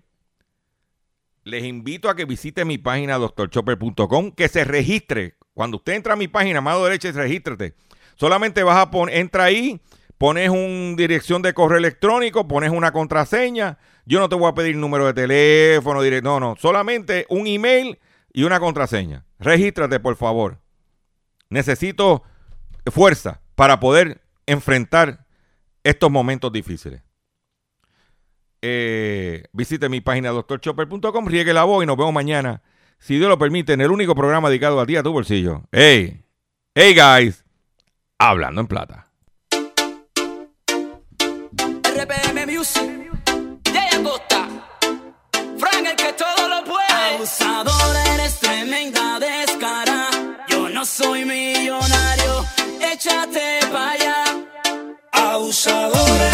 Les 1.43 1.66
invito 1.66 2.09
a 2.09 2.16
que 2.16 2.24
visite 2.24 2.63
mi 2.63 2.78
página 2.78 3.18
doctorchopper.com, 3.18 4.32
que 4.32 4.47
se 4.47 4.63
registre. 4.63 5.36
Cuando 5.53 5.76
usted 5.78 5.95
entra 5.95 6.13
a 6.13 6.16
mi 6.16 6.30
página, 6.30 6.61
mano 6.61 6.82
derecha, 6.86 7.11
regístrate. 7.11 7.76
Solamente 8.16 8.63
vas 8.63 8.78
a 8.78 8.89
poner, 8.89 9.18
entra 9.18 9.43
ahí, 9.43 9.82
pones 10.18 10.49
una 10.49 10.95
dirección 10.95 11.41
de 11.41 11.53
correo 11.53 11.78
electrónico, 11.78 12.47
pones 12.47 12.72
una 12.72 12.93
contraseña. 12.93 13.80
Yo 14.05 14.22
no 14.22 14.30
te 14.30 14.36
voy 14.36 14.49
a 14.49 14.55
pedir 14.55 14.78
número 14.78 15.07
de 15.07 15.13
teléfono, 15.13 15.99
no, 16.22 16.39
no, 16.39 16.55
solamente 16.57 17.26
un 17.28 17.47
email 17.47 17.99
y 18.32 18.43
una 18.43 18.61
contraseña. 18.61 19.26
Regístrate, 19.39 19.99
por 19.99 20.16
favor. 20.16 20.61
Necesito 21.49 22.24
fuerza 22.89 23.41
para 23.55 23.82
poder 23.82 24.22
enfrentar 24.45 25.26
estos 25.84 26.09
momentos 26.09 26.53
difíciles. 26.53 27.04
Eh, 28.61 29.43
visite 29.53 29.89
mi 29.89 30.01
página 30.01 30.29
doctorchopper.com, 30.29 31.27
riegue 31.27 31.53
la 31.53 31.63
voz 31.63 31.83
y 31.83 31.87
nos 31.87 31.97
vemos 31.97 32.13
mañana, 32.13 32.61
si 32.99 33.17
Dios 33.17 33.29
lo 33.29 33.37
permite, 33.37 33.73
en 33.73 33.81
el 33.81 33.91
único 33.91 34.15
programa 34.15 34.49
dedicado 34.49 34.79
a 34.79 34.85
ti, 34.85 34.95
a 34.95 35.03
tu 35.03 35.11
bolsillo. 35.11 35.63
Hey, 35.71 36.23
hey 36.73 36.95
guys, 36.95 37.45
hablando 38.17 38.61
en 38.61 38.67
plata. 38.67 39.07
RPM 41.83 42.45
Music, 42.47 43.11
Jay 43.71 43.99
Acosta, 43.99 44.47
Frank 45.57 45.87
el 45.87 45.95
que 45.95 46.13
todo 46.13 46.47
lo 46.49 46.63
puede. 46.63 47.15
Abusador, 47.15 47.95
eres 48.13 48.39
tremenda 48.39 49.19
descara. 49.19 50.09
Yo 50.47 50.69
no 50.69 50.85
soy 50.85 51.25
millonario, 51.25 52.45
échate 52.81 53.59
pa' 53.71 53.91
allá. 53.91 54.23
Abusadora 55.11 56.25